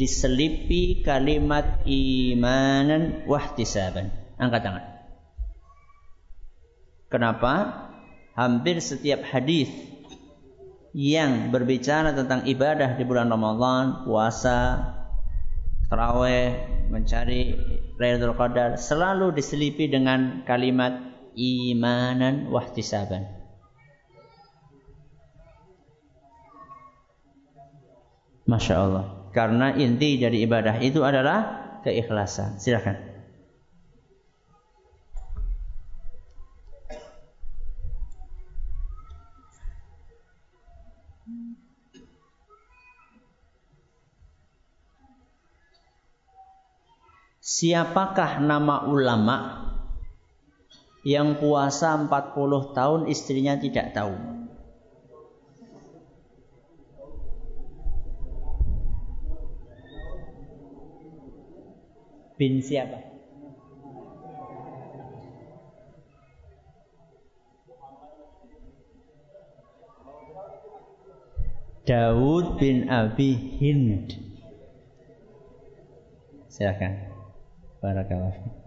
diselipi 0.01 1.05
kalimat 1.05 1.85
imanan 1.85 3.29
wahtisaban. 3.29 4.09
Angkat 4.41 4.61
tangan. 4.65 4.85
Kenapa? 7.13 7.53
Hampir 8.33 8.81
setiap 8.81 9.21
hadis 9.29 9.69
yang 10.97 11.53
berbicara 11.53 12.17
tentang 12.17 12.49
ibadah 12.49 12.97
di 12.97 13.05
bulan 13.05 13.29
Ramadan, 13.29 14.09
puasa, 14.09 14.89
taraweh, 15.93 16.57
mencari 16.89 17.61
Lailatul 18.01 18.33
Qadar 18.33 18.81
selalu 18.81 19.37
diselipi 19.37 19.93
dengan 19.93 20.49
kalimat 20.49 20.97
imanan 21.37 22.49
wahtisaban. 22.49 23.29
Masya 28.49 28.75
Allah. 28.81 29.20
Karena 29.31 29.71
inti 29.79 30.19
dari 30.19 30.43
ibadah 30.43 30.83
itu 30.83 31.07
adalah 31.07 31.63
keikhlasan. 31.87 32.59
Silakan. 32.59 33.11
Siapakah 47.41 48.41
nama 48.41 48.89
ulama 48.89 49.37
yang 51.05 51.37
puasa 51.37 51.93
40 51.93 52.09
tahun 52.73 53.01
istrinya 53.11 53.59
tidak 53.61 53.93
tahu? 53.93 54.40
Bin 62.41 62.65
siapa? 62.65 62.97
Daud 71.85 72.57
bin 72.57 72.89
Abi 72.89 73.37
Hind. 73.61 74.17
Silakan. 76.49 77.13
Barakallah. 77.85 78.60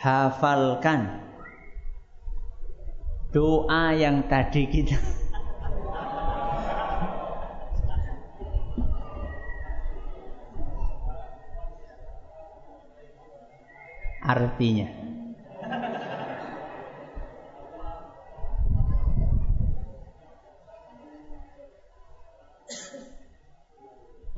Hafalkan 0.00 1.20
doa 3.36 3.92
yang 3.92 4.24
tadi 4.32 4.64
kita 4.64 4.96
artinya. 14.24 14.88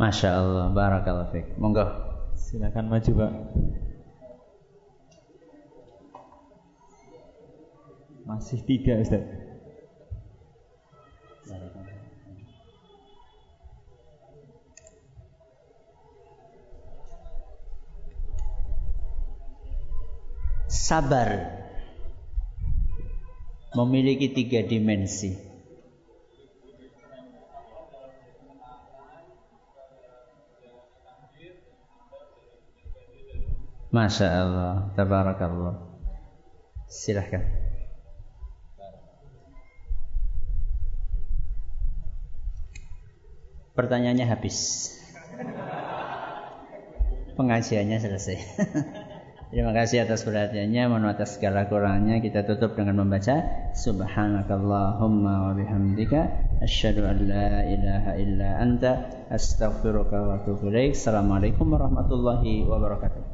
Masya 0.01 0.34
Allah, 0.34 0.66
barakallah 0.74 1.30
fiqh. 1.30 1.55
Monggo. 1.62 1.86
Silakan 2.34 2.90
maju 2.90 3.10
Pak. 3.22 3.32
Masih 8.23 8.62
tiga 8.62 8.99
Ustaz. 9.03 9.43
sabar 20.93 21.49
memiliki 23.73 24.28
tiga 24.28 24.61
dimensi. 24.61 25.40
Masya 33.93 34.28
Allah, 34.28 34.77
tabarakallah. 34.97 35.77
Silahkan. 36.89 37.61
Pertanyaannya 43.73 44.27
habis. 44.28 44.89
Pengajiannya 47.32 47.99
selesai. 47.99 48.39
Terima 49.53 49.73
kasih 49.77 50.09
atas 50.09 50.24
perhatiannya. 50.24 50.89
Mohon 50.89 51.12
atas 51.12 51.36
segala 51.36 51.69
kurangnya 51.69 52.24
kita 52.24 52.44
tutup 52.49 52.73
dengan 52.73 53.05
membaca 53.05 53.44
Subhanakallahumma 53.77 55.35
wa 55.49 55.53
bihamdika 55.53 56.20
asyhadu 56.65 57.05
an 57.05 57.16
la 57.28 57.65
ilaha 57.69 58.12
illa 58.16 58.49
anta 58.61 58.93
astaghfiruka 59.28 60.16
wa 60.24 60.40
atubu 60.40 60.73
ilaik. 60.73 60.97
Assalamualaikum 60.97 61.69
warahmatullahi 61.69 62.65
wabarakatuh. 62.65 63.31